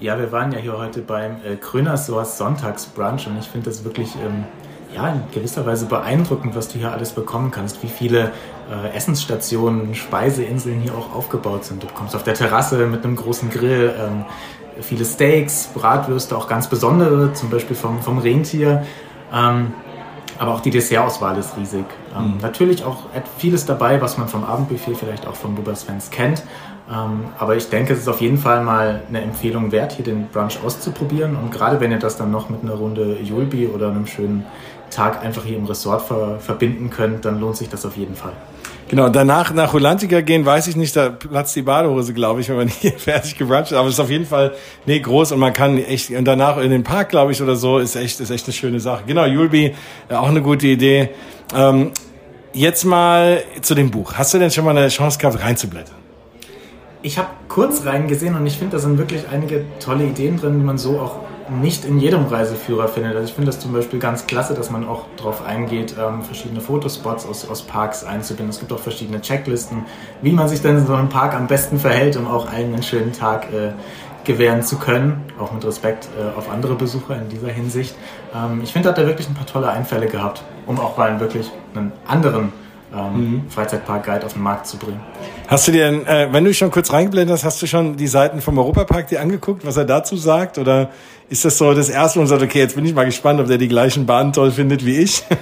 [0.01, 4.11] Ja, wir waren ja hier heute beim äh, Krönersors Sonntagsbrunch und ich finde das wirklich
[4.17, 4.45] ähm,
[4.95, 8.33] ja, in gewisser Weise beeindruckend, was du hier alles bekommen kannst, wie viele
[8.73, 11.83] äh, Essensstationen, Speiseinseln hier auch aufgebaut sind.
[11.83, 14.25] Du kommst auf der Terrasse mit einem großen Grill, ähm,
[14.81, 18.85] viele Steaks, Bratwürste, auch ganz besondere, zum Beispiel vom, vom Rentier.
[19.33, 19.73] Ähm,
[20.39, 21.85] aber auch die Dessertauswahl ist riesig.
[22.17, 22.39] Ähm, mhm.
[22.41, 23.05] Natürlich auch
[23.39, 26.43] vieles dabei, was man vom Abendbuffet vielleicht auch von Bubas Fans kennt.
[26.91, 30.29] Ähm, aber ich denke, es ist auf jeden Fall mal eine Empfehlung wert, hier den
[30.29, 31.37] Brunch auszuprobieren.
[31.37, 34.45] Und gerade wenn ihr das dann noch mit einer Runde Julbi oder einem schönen
[34.91, 38.33] Tag einfach hier im Resort ver verbinden könnt, dann lohnt sich das auf jeden Fall.
[38.89, 42.57] Genau, danach nach Rolantica gehen, weiß ich nicht, da platzt die Badehose, glaube ich, wenn
[42.57, 44.53] man hier fertig gebruncht Aber es ist auf jeden Fall,
[44.87, 47.79] nee, groß und man kann echt, und danach in den Park, glaube ich, oder so,
[47.79, 49.05] ist echt, ist echt eine schöne Sache.
[49.07, 49.75] Genau, Julbi,
[50.09, 51.11] äh, auch eine gute Idee.
[51.55, 51.93] Ähm,
[52.53, 54.15] jetzt mal zu dem Buch.
[54.15, 55.97] Hast du denn schon mal eine Chance gehabt, reinzublättern?
[57.03, 60.65] Ich habe kurz reingesehen und ich finde, da sind wirklich einige tolle Ideen drin, die
[60.65, 61.21] man so auch
[61.61, 63.15] nicht in jedem Reiseführer findet.
[63.15, 66.61] Also ich finde das zum Beispiel ganz klasse, dass man auch darauf eingeht, ähm, verschiedene
[66.61, 68.51] Fotospots aus, aus Parks einzubinden.
[68.51, 69.85] Es gibt auch verschiedene Checklisten,
[70.23, 72.83] wie man sich denn in so einem Park am besten verhält, um auch allen einen
[72.83, 73.73] schönen Tag äh,
[74.25, 77.95] gewähren zu können, auch mit Respekt äh, auf andere Besucher in dieser Hinsicht.
[78.35, 81.19] Ähm, ich finde, da hat er wirklich ein paar tolle Einfälle gehabt, um auch mal
[81.21, 82.53] wirklich einen anderen
[82.95, 83.51] ähm, mhm.
[83.51, 85.01] Freizeitpark-Guide auf den Markt zu bringen.
[85.49, 88.41] Hast du dir, äh, wenn du schon kurz reingeblendet hast, hast du schon die Seiten
[88.41, 90.59] vom Europapark dir angeguckt, was er dazu sagt?
[90.59, 90.91] Oder
[91.29, 93.47] ist das so das erste, wo man sagt, okay, jetzt bin ich mal gespannt, ob
[93.47, 95.25] der die gleichen Bahnen toll findet wie ich?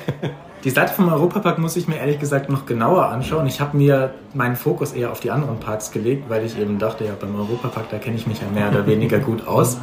[0.62, 3.47] Die Seite vom Europapark muss ich mir ehrlich gesagt noch genauer anschauen.
[3.47, 7.06] Ich habe mir meinen Fokus eher auf die anderen Parks gelegt, weil ich eben dachte,
[7.06, 9.78] ja, beim Europapark, da kenne ich mich ja mehr oder weniger gut aus.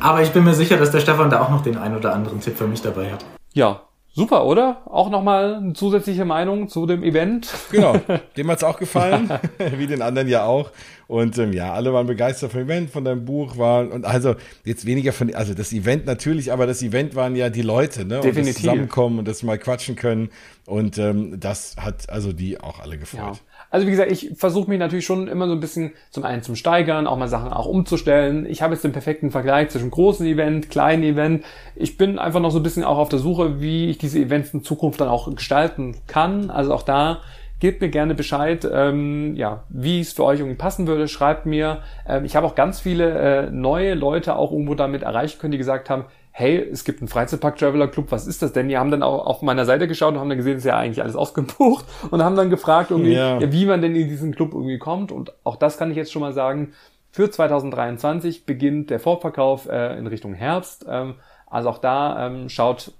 [0.00, 2.40] Aber ich bin mir sicher, dass der Stefan da auch noch den einen oder anderen
[2.40, 3.26] Tipp für mich dabei hat.
[3.52, 3.82] Ja,
[4.16, 4.80] Super, oder?
[4.86, 7.52] Auch nochmal eine zusätzliche Meinung zu dem Event.
[7.70, 8.00] Genau,
[8.38, 9.28] dem hat's auch gefallen,
[9.76, 10.70] wie den anderen ja auch.
[11.06, 14.34] Und ähm, ja, alle waren begeistert vom Event, von deinem Buch war und also
[14.64, 18.20] jetzt weniger von, also das Event natürlich, aber das Event waren ja die Leute, ne?
[18.20, 18.38] Definitiv.
[18.38, 20.30] Und das Zusammenkommen und das mal quatschen können.
[20.64, 23.20] Und ähm, das hat also die auch alle gefreut.
[23.36, 23.55] Ja.
[23.76, 26.56] Also wie gesagt, ich versuche mich natürlich schon immer so ein bisschen zum einen zum
[26.56, 28.46] Steigern, auch mal Sachen auch umzustellen.
[28.48, 31.44] Ich habe jetzt den perfekten Vergleich zwischen großen Event, kleinen Event.
[31.74, 34.54] Ich bin einfach noch so ein bisschen auch auf der Suche, wie ich diese Events
[34.54, 36.48] in Zukunft dann auch gestalten kann.
[36.48, 37.20] Also auch da
[37.60, 41.06] gebt mir gerne Bescheid, ähm, ja, wie es für euch irgendwie passen würde.
[41.06, 41.82] Schreibt mir.
[42.08, 45.58] Ähm, ich habe auch ganz viele äh, neue Leute auch irgendwo damit erreichen können, die
[45.58, 46.06] gesagt haben,
[46.38, 48.68] hey, es gibt einen Freizeitpark Traveler Club, was ist das denn?
[48.68, 50.76] Die haben dann auch auf meiner Seite geschaut und haben dann gesehen, es ist ja
[50.76, 53.38] eigentlich alles ausgebucht und haben dann gefragt, irgendwie, ja.
[53.38, 55.12] Ja, wie man denn in diesen Club irgendwie kommt.
[55.12, 56.74] Und auch das kann ich jetzt schon mal sagen.
[57.10, 60.84] Für 2023 beginnt der Vorverkauf äh, in Richtung Herbst.
[60.86, 61.14] Ähm,
[61.46, 62.92] also auch da ähm, schaut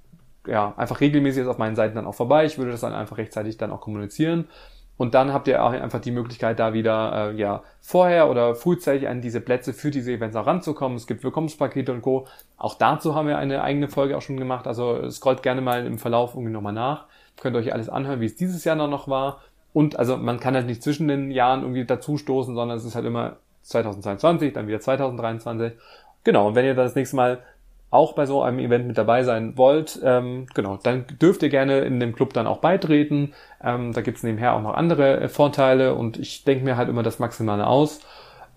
[0.47, 2.47] ja einfach regelmäßig auf meinen Seiten dann auch vorbei.
[2.47, 4.47] Ich würde das dann einfach rechtzeitig dann auch kommunizieren.
[4.99, 9.09] Und dann habt ihr auch einfach die Möglichkeit, da wieder äh, ja vorher oder frühzeitig
[9.09, 10.97] an diese Plätze für diese Events auch ranzukommen.
[10.97, 12.27] Es gibt Willkommenspakete und Co.
[12.57, 14.67] Auch dazu haben wir eine eigene Folge auch schon gemacht.
[14.67, 17.07] Also scrollt gerne mal im Verlauf irgendwie nochmal nach.
[17.39, 19.43] Könnt euch alles anhören, wie es dieses Jahr noch war.
[19.75, 22.95] Und also man kann halt nicht zwischen den Jahren irgendwie dazu stoßen, sondern es ist
[22.95, 25.73] halt immer 2022, dann wieder 2023.
[26.25, 27.41] Genau, und wenn ihr das nächste Mal
[27.97, 31.81] auch bei so einem Event mit dabei sein wollt, ähm, genau, dann dürft ihr gerne
[31.81, 33.33] in dem Club dann auch beitreten.
[33.65, 37.03] Ähm, da gibt's nebenher auch noch andere äh, Vorteile und ich denke mir halt immer
[37.03, 38.01] das Maximale aus.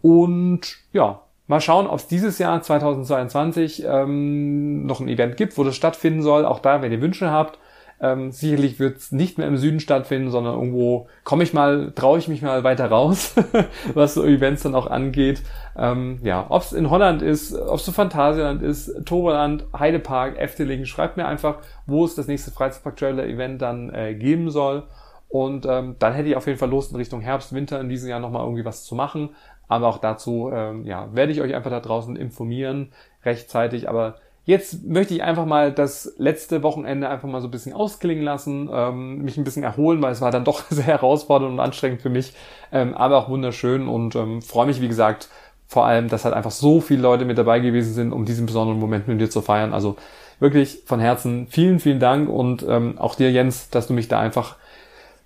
[0.01, 5.63] Und ja, mal schauen, ob es dieses Jahr 2022 ähm, noch ein Event gibt, wo
[5.63, 6.45] das stattfinden soll.
[6.45, 7.59] Auch da, wenn ihr Wünsche habt,
[8.01, 12.17] ähm, sicherlich wird es nicht mehr im Süden stattfinden, sondern irgendwo komme ich mal, traue
[12.17, 13.35] ich mich mal weiter raus,
[13.93, 15.41] was so Events dann auch angeht.
[15.77, 20.85] Ähm, ja, ob es in Holland ist, ob es so Phantasialand ist, Toberland, Heidepark, Efteling,
[20.85, 24.83] schreibt mir einfach, wo es das nächste Freizeitpark-Trailer-Event dann äh, geben soll.
[25.27, 28.09] Und ähm, dann hätte ich auf jeden Fall Lust in Richtung Herbst, Winter in diesem
[28.09, 29.35] Jahr nochmal irgendwie was zu machen.
[29.67, 32.91] Aber auch dazu ähm, ja, werde ich euch einfach da draußen informieren,
[33.23, 33.87] rechtzeitig.
[33.87, 34.15] Aber
[34.49, 38.67] Jetzt möchte ich einfach mal das letzte Wochenende einfach mal so ein bisschen ausklingen lassen,
[38.73, 42.09] ähm, mich ein bisschen erholen, weil es war dann doch sehr herausfordernd und anstrengend für
[42.09, 42.33] mich,
[42.71, 45.29] ähm, aber auch wunderschön und ähm, freue mich, wie gesagt,
[45.67, 48.79] vor allem, dass halt einfach so viele Leute mit dabei gewesen sind, um diesen besonderen
[48.79, 49.71] Moment mit dir zu feiern.
[49.71, 49.97] Also
[50.39, 54.19] wirklich von Herzen vielen, vielen Dank und ähm, auch dir, Jens, dass du mich da
[54.19, 54.55] einfach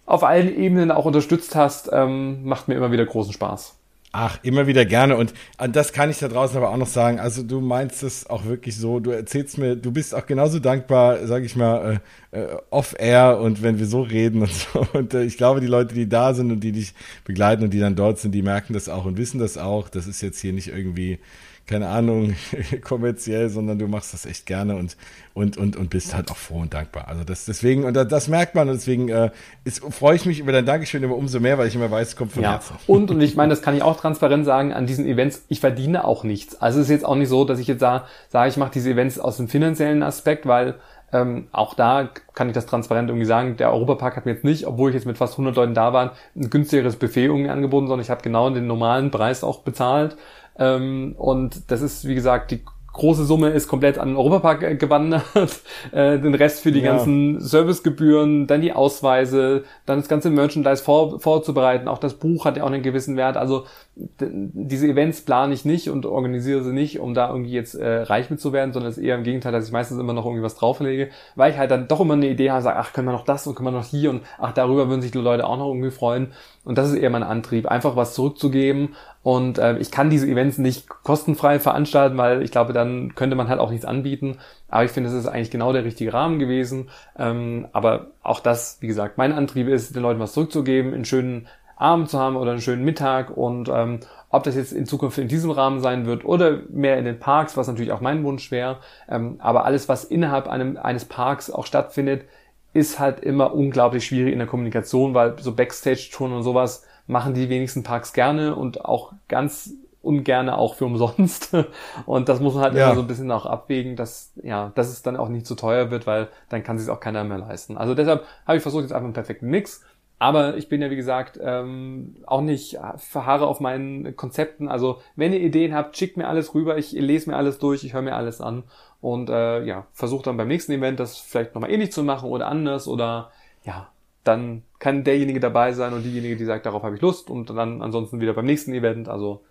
[0.06, 3.83] auf allen Ebenen auch unterstützt hast, ähm, macht mir immer wieder großen Spaß.
[4.16, 5.18] Ach, immer wieder gerne.
[5.18, 5.34] Und
[5.72, 7.20] das kann ich da draußen aber auch noch sagen.
[7.20, 9.00] Also du meinst es auch wirklich so.
[9.00, 12.00] Du erzählst mir, du bist auch genauso dankbar, sag ich mal,
[12.32, 14.86] äh, äh, off-air und wenn wir so reden und so.
[14.94, 16.94] Und äh, ich glaube, die Leute, die da sind und die dich
[17.26, 19.90] begleiten und die dann dort sind, die merken das auch und wissen das auch.
[19.90, 21.18] Das ist jetzt hier nicht irgendwie
[21.66, 22.36] keine Ahnung,
[22.84, 24.98] kommerziell, sondern du machst das echt gerne und,
[25.34, 27.08] und, und, und bist halt auch froh und dankbar.
[27.08, 29.32] Also das, deswegen, und das merkt man und deswegen äh,
[29.64, 32.16] ist, freue ich mich über dein Dankeschön immer umso mehr, weil ich immer weiß, es
[32.16, 32.54] kommt von ja.
[32.54, 32.76] Herzen.
[32.88, 36.06] Und, und ich meine, das kann ich auch transparent sagen, an diesen Events, ich verdiene
[36.06, 36.62] auch nichts.
[36.62, 38.92] Also es ist jetzt auch nicht so, dass ich jetzt sage, sage ich mache diese
[38.92, 40.76] Events aus dem finanziellen Aspekt, weil
[41.14, 44.66] ähm, auch da kann ich das transparent irgendwie sagen, der Europapark hat mir jetzt nicht,
[44.66, 48.04] obwohl ich jetzt mit fast 100 Leuten da war, ein günstigeres Buffet irgendwie angeboten, sondern
[48.04, 50.18] ich habe genau den normalen Preis auch bezahlt.
[50.58, 52.62] Ähm, und das ist, wie gesagt, die
[52.94, 55.24] große Summe ist komplett an den Europapark gewandert,
[55.92, 56.92] äh, den Rest für die ja.
[56.92, 62.56] ganzen Servicegebühren, dann die Ausweise, dann das ganze Merchandise vor, vorzubereiten, auch das Buch hat
[62.56, 63.66] ja auch einen gewissen Wert, also
[63.96, 68.30] diese Events plane ich nicht und organisiere sie nicht, um da irgendwie jetzt äh, reich
[68.30, 70.44] mit zu werden, sondern es ist eher im Gegenteil, dass ich meistens immer noch irgendwie
[70.44, 73.12] was drauflege, weil ich halt dann doch immer eine Idee habe, sage, ach, können wir
[73.12, 75.58] noch das und können wir noch hier und ach, darüber würden sich die Leute auch
[75.58, 76.32] noch irgendwie freuen.
[76.64, 78.96] Und das ist eher mein Antrieb, einfach was zurückzugeben.
[79.24, 83.48] Und äh, ich kann diese Events nicht kostenfrei veranstalten, weil ich glaube, dann könnte man
[83.48, 84.38] halt auch nichts anbieten.
[84.68, 86.90] Aber ich finde, es ist eigentlich genau der richtige Rahmen gewesen.
[87.18, 91.48] Ähm, aber auch das, wie gesagt, mein Antrieb ist, den Leuten was zurückzugeben, einen schönen
[91.78, 95.28] Abend zu haben oder einen schönen Mittag und ähm, ob das jetzt in Zukunft in
[95.28, 98.78] diesem Rahmen sein wird oder mehr in den Parks, was natürlich auch mein Wunsch wäre,
[99.10, 102.26] ähm, aber alles, was innerhalb einem, eines Parks auch stattfindet,
[102.74, 107.50] ist halt immer unglaublich schwierig in der Kommunikation, weil so Backstage-Touren und sowas machen die
[107.50, 109.74] wenigsten Parks gerne und auch ganz
[110.04, 111.56] ungerne auch für umsonst.
[112.06, 112.88] Und das muss man halt ja.
[112.88, 115.92] immer so ein bisschen auch abwägen, dass, ja, dass es dann auch nicht zu teuer
[115.92, 117.78] wird, weil dann kann sich auch keiner mehr leisten.
[117.78, 119.82] Also deshalb habe ich versucht, jetzt einfach einen perfekten Mix.
[120.20, 124.70] Aber ich bin ja, wie gesagt, ähm, auch nicht verharre auf meinen Konzepten.
[124.70, 126.78] Also, wenn ihr Ideen habt, schickt mir alles rüber.
[126.78, 128.64] Ich lese mir alles durch, ich höre mir alles an.
[129.02, 132.48] Und äh, ja, versuche dann beim nächsten Event das vielleicht nochmal ähnlich zu machen oder
[132.48, 132.88] anders.
[132.88, 133.32] Oder
[133.66, 133.90] ja,
[134.24, 137.30] dann kann derjenige dabei sein und diejenige, die sagt, darauf habe ich Lust.
[137.30, 139.10] Und dann ansonsten wieder beim nächsten Event.
[139.10, 139.44] Also,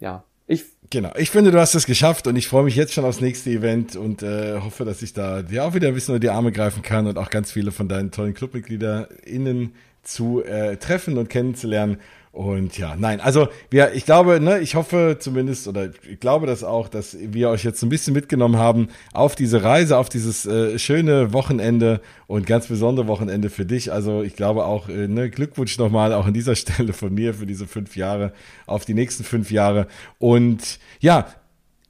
[0.00, 1.12] ja, ich genau.
[1.16, 3.96] Ich finde, du hast es geschafft und ich freue mich jetzt schon aufs nächste Event
[3.96, 6.82] und äh, hoffe, dass ich da dir auch wieder ein bisschen unter die Arme greifen
[6.82, 11.98] kann und auch ganz viele von deinen tollen ClubmitgliederInnen zu äh, treffen und kennenzulernen.
[12.38, 16.62] Und ja, nein, also wir, ich glaube, ne, ich hoffe zumindest oder ich glaube das
[16.62, 20.78] auch, dass wir euch jetzt ein bisschen mitgenommen haben auf diese Reise, auf dieses äh,
[20.78, 23.90] schöne Wochenende und ganz besondere Wochenende für dich.
[23.90, 27.44] Also ich glaube auch, äh, ne, Glückwunsch nochmal auch an dieser Stelle von mir für
[27.44, 28.32] diese fünf Jahre,
[28.66, 29.88] auf die nächsten fünf Jahre.
[30.20, 31.26] Und ja,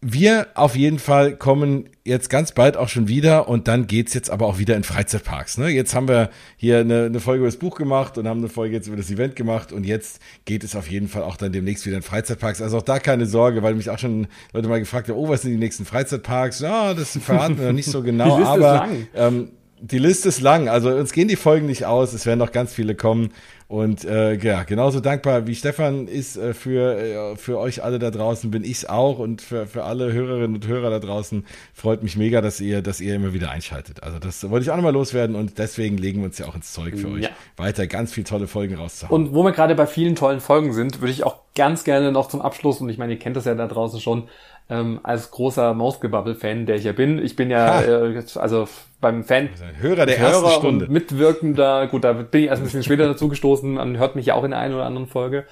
[0.01, 4.31] wir auf jeden Fall kommen jetzt ganz bald auch schon wieder und dann geht's jetzt
[4.31, 5.59] aber auch wieder in Freizeitparks.
[5.59, 5.69] Ne?
[5.69, 8.77] Jetzt haben wir hier eine, eine Folge über das Buch gemacht und haben eine Folge
[8.77, 11.85] jetzt über das Event gemacht und jetzt geht es auf jeden Fall auch dann demnächst
[11.85, 12.63] wieder in Freizeitparks.
[12.63, 15.43] Also auch da keine Sorge, weil mich auch schon Leute mal gefragt haben, oh, was
[15.43, 16.61] sind die nächsten Freizeitparks?
[16.61, 19.51] Ja, das verraten wir noch nicht so genau, aber ähm,
[19.81, 20.69] die Liste ist lang.
[20.69, 22.13] Also uns gehen die Folgen nicht aus.
[22.13, 23.31] Es werden noch ganz viele kommen.
[23.69, 28.11] Und äh, ja, genauso dankbar wie Stefan ist äh, für, äh, für euch alle da
[28.11, 31.45] draußen, bin ich's auch und für, für alle Hörerinnen und Hörer da draußen
[31.75, 34.03] freut mich mega, dass ihr, dass ihr immer wieder einschaltet.
[34.03, 36.73] Also das wollte ich auch nochmal loswerden und deswegen legen wir uns ja auch ins
[36.73, 37.31] Zeug für euch, ja.
[37.59, 39.27] weiter ganz viele tolle Folgen rauszuhauen.
[39.27, 42.29] Und wo wir gerade bei vielen tollen Folgen sind, würde ich auch ganz gerne noch
[42.29, 44.29] zum Abschluss, und ich meine, ihr kennt das ja da draußen schon,
[44.71, 47.19] ähm, als großer Mausgebubble-Fan, der ich ja bin.
[47.25, 48.69] Ich bin ja, äh, also
[49.01, 49.49] beim Fan.
[49.81, 50.85] Hörer der Hörer ersten Stunde.
[50.87, 54.27] Und Mitwirkender, gut, da bin ich erst ein bisschen später dazu gestoßen, man hört mich
[54.27, 55.45] ja auch in der einen oder anderen Folge.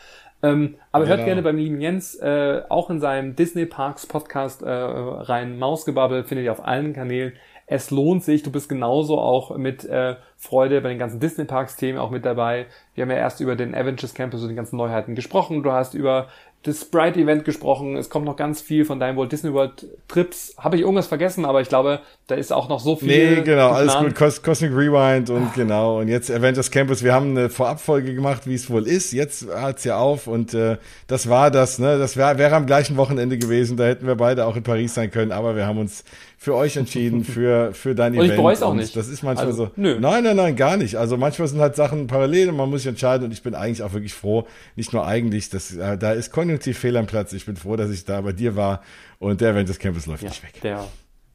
[0.42, 1.16] Ähm, aber genau.
[1.16, 5.58] hört gerne beim lieben Jens äh, auch in seinem Disney Parks Podcast äh, rein.
[5.58, 7.32] Mausgebubble findet ihr auf allen Kanälen.
[7.68, 11.74] Es lohnt sich, du bist genauso auch mit äh, Freude bei den ganzen Disney Parks
[11.74, 12.66] Themen auch mit dabei.
[12.94, 15.64] Wir haben ja erst über den Avengers Campus und die ganzen Neuheiten gesprochen.
[15.64, 16.28] Du hast über
[16.66, 17.96] das Sprite-Event gesprochen.
[17.96, 20.54] Es kommt noch ganz viel von deinem Walt Disney World Trips.
[20.58, 23.36] Habe ich irgendwas vergessen, aber ich glaube, da ist auch noch so viel.
[23.36, 24.14] Nee, genau, alles gut.
[24.14, 26.00] Cos Cosmic Rewind und genau.
[26.00, 27.02] Und jetzt Avengers Campus.
[27.04, 29.12] Wir haben eine Vorabfolge gemacht, wie es wohl ist.
[29.12, 30.76] Jetzt hat's ja auf und äh,
[31.06, 31.78] das war das.
[31.78, 33.76] Ne, das wäre wäre am gleichen Wochenende gewesen.
[33.76, 35.32] Da hätten wir beide auch in Paris sein können.
[35.32, 36.04] Aber wir haben uns
[36.36, 38.30] für euch entschieden, für, für dein und Event.
[38.32, 38.94] Ich bereue es auch nicht.
[38.94, 39.70] Das ist manchmal also, so.
[39.76, 39.98] Nö.
[39.98, 40.96] Nein, nein, nein, gar nicht.
[40.96, 43.82] Also manchmal sind halt Sachen parallel und man muss sich entscheiden und ich bin eigentlich
[43.82, 44.46] auch wirklich froh,
[44.76, 47.32] nicht nur eigentlich, dass äh, da ist konjunktiv fehl am Platz.
[47.32, 48.82] Ich bin froh, dass ich da bei dir war
[49.18, 50.60] und der Event des Campus läuft ja, nicht weg.
[50.62, 50.86] Der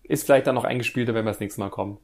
[0.03, 1.97] ist vielleicht dann noch eingespielter, wenn wir das nächste Mal kommen.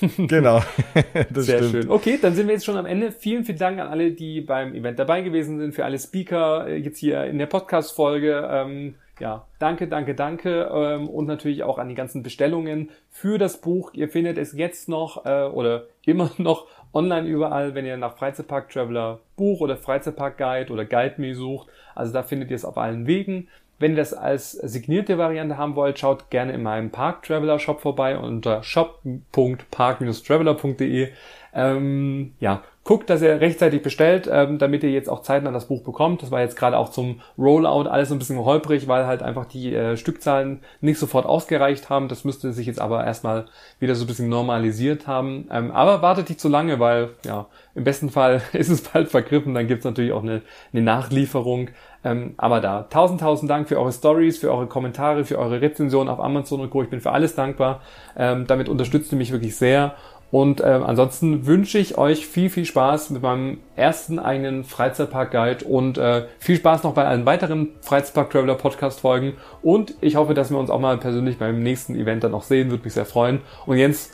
[0.16, 0.62] genau.
[1.30, 1.72] das Sehr stimmt.
[1.72, 1.90] schön.
[1.90, 3.10] Okay, dann sind wir jetzt schon am Ende.
[3.10, 6.76] Vielen, vielen Dank an alle, die beim Event dabei gewesen sind, für alle Speaker äh,
[6.76, 8.48] jetzt hier in der Podcast-Folge.
[8.50, 13.60] Ähm, ja, danke, danke, danke ähm, und natürlich auch an die ganzen Bestellungen für das
[13.60, 13.92] Buch.
[13.94, 18.70] Ihr findet es jetzt noch äh, oder immer noch online überall, wenn ihr nach Freizeitpark
[18.70, 21.68] Traveler Buch oder Freizeitpark Guide oder Guide Me sucht.
[21.94, 23.48] Also da findet ihr es auf allen Wegen.
[23.78, 27.80] Wenn ihr das als signierte Variante haben wollt, schaut gerne in meinem Park Traveler Shop
[27.80, 31.08] vorbei unter shop.park-traveler.de.
[31.54, 35.82] Ähm, ja, guckt, dass ihr rechtzeitig bestellt, ähm, damit ihr jetzt auch zeitnah das Buch
[35.82, 36.22] bekommt.
[36.22, 39.74] Das war jetzt gerade auch zum Rollout alles ein bisschen holprig, weil halt einfach die
[39.74, 42.08] äh, Stückzahlen nicht sofort ausgereicht haben.
[42.08, 43.44] Das müsste sich jetzt aber erstmal
[43.78, 45.48] wieder so ein bisschen normalisiert haben.
[45.52, 47.44] Ähm, aber wartet nicht zu lange, weil ja,
[47.74, 49.52] im besten Fall ist es bald vergriffen.
[49.52, 50.40] Dann gibt's natürlich auch eine,
[50.72, 51.68] eine Nachlieferung.
[52.04, 56.08] Ähm, aber da, tausend, tausend Dank für eure Stories, für eure Kommentare, für eure Rezensionen
[56.08, 56.82] auf Amazon und Co.
[56.82, 57.82] Ich bin für alles dankbar.
[58.16, 59.94] Ähm, damit unterstützt ihr mich wirklich sehr.
[60.30, 65.96] Und ähm, ansonsten wünsche ich euch viel, viel Spaß mit meinem ersten eigenen Freizeitpark-Guide und
[65.96, 69.34] äh, viel Spaß noch bei allen weiteren Freizeitpark-Traveler Podcast-Folgen.
[69.62, 72.70] Und ich hoffe, dass wir uns auch mal persönlich beim nächsten Event dann noch sehen.
[72.70, 73.40] Würde mich sehr freuen.
[73.64, 74.10] Und Jens,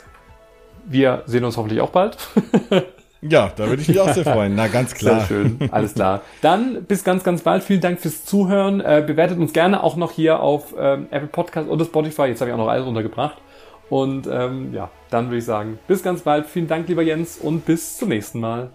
[0.85, 2.17] wir sehen uns hoffentlich auch bald.
[3.27, 4.55] Ja, da würde ich mich auch sehr freuen.
[4.55, 5.21] Na, ganz klar.
[5.21, 5.57] Sehr schön.
[5.71, 6.21] Alles klar.
[6.41, 7.63] Dann bis ganz, ganz bald.
[7.63, 8.81] Vielen Dank fürs Zuhören.
[8.81, 12.23] Äh, bewertet uns gerne auch noch hier auf ähm, Apple Podcast oder Spotify.
[12.23, 13.37] Jetzt habe ich auch noch alles untergebracht.
[13.89, 16.47] Und ähm, ja, dann würde ich sagen, bis ganz bald.
[16.47, 18.71] Vielen Dank, lieber Jens, und bis zum nächsten Mal.